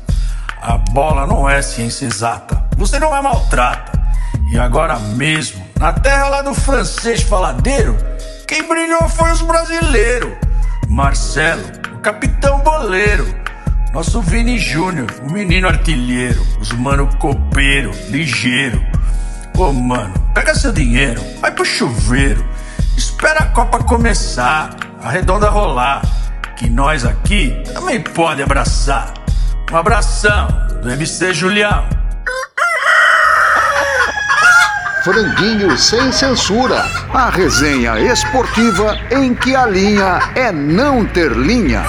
A 0.62 0.79
bola 0.79 1.26
não 1.26 1.51
é 1.51 1.61
ciência 1.61 2.07
exata, 2.07 2.64
você 2.76 3.01
não 3.01 3.16
é 3.16 3.20
maltrata. 3.20 3.99
E 4.53 4.59
agora 4.61 4.97
mesmo, 5.01 5.61
na 5.81 5.93
terra 5.93 6.29
lá 6.29 6.43
do 6.43 6.55
francês 6.55 7.22
faladeiro, 7.22 7.99
quem 8.47 8.66
brilhou 8.68 9.09
foi 9.09 9.33
os 9.33 9.43
brasileiros. 9.43 10.35
Marcelo, 10.89 11.64
o 11.97 11.99
capitão 11.99 12.61
boleiro. 12.61 13.47
Nosso 13.93 14.20
Vini 14.20 14.59
Júnior, 14.59 15.09
o 15.22 15.32
menino 15.32 15.66
artilheiro. 15.66 16.41
Os 16.61 16.72
mano 16.72 17.09
copeiro, 17.16 17.91
ligeiro. 18.11 18.80
Ô 19.57 19.72
mano, 19.72 20.12
pega 20.34 20.55
seu 20.55 20.72
dinheiro, 20.72 21.20
vai 21.41 21.51
pro 21.51 21.64
chuveiro. 21.64 22.45
Espera 22.97 23.41
a 23.41 23.47
Copa 23.47 23.82
começar, 23.82 24.70
a 25.03 25.11
redonda 25.11 25.49
rolar. 25.49 26.03
Que 26.57 26.68
nós 26.68 27.05
aqui 27.05 27.62
também 27.72 28.01
pode 28.01 28.43
abraçar. 28.43 29.14
Um 29.72 29.76
abração 29.76 30.49
do 30.82 30.91
MC 30.91 31.32
Julião. 31.32 31.84
Franguinho 35.03 35.76
sem 35.78 36.12
censura. 36.12 36.84
A 37.14 37.30
resenha 37.30 37.99
esportiva 37.99 38.99
em 39.11 39.34
que 39.34 39.57
a 39.57 39.64
linha 39.66 40.20
é 40.34 40.53
não 40.53 41.07
ter 41.07 41.32
linha. 41.32 41.82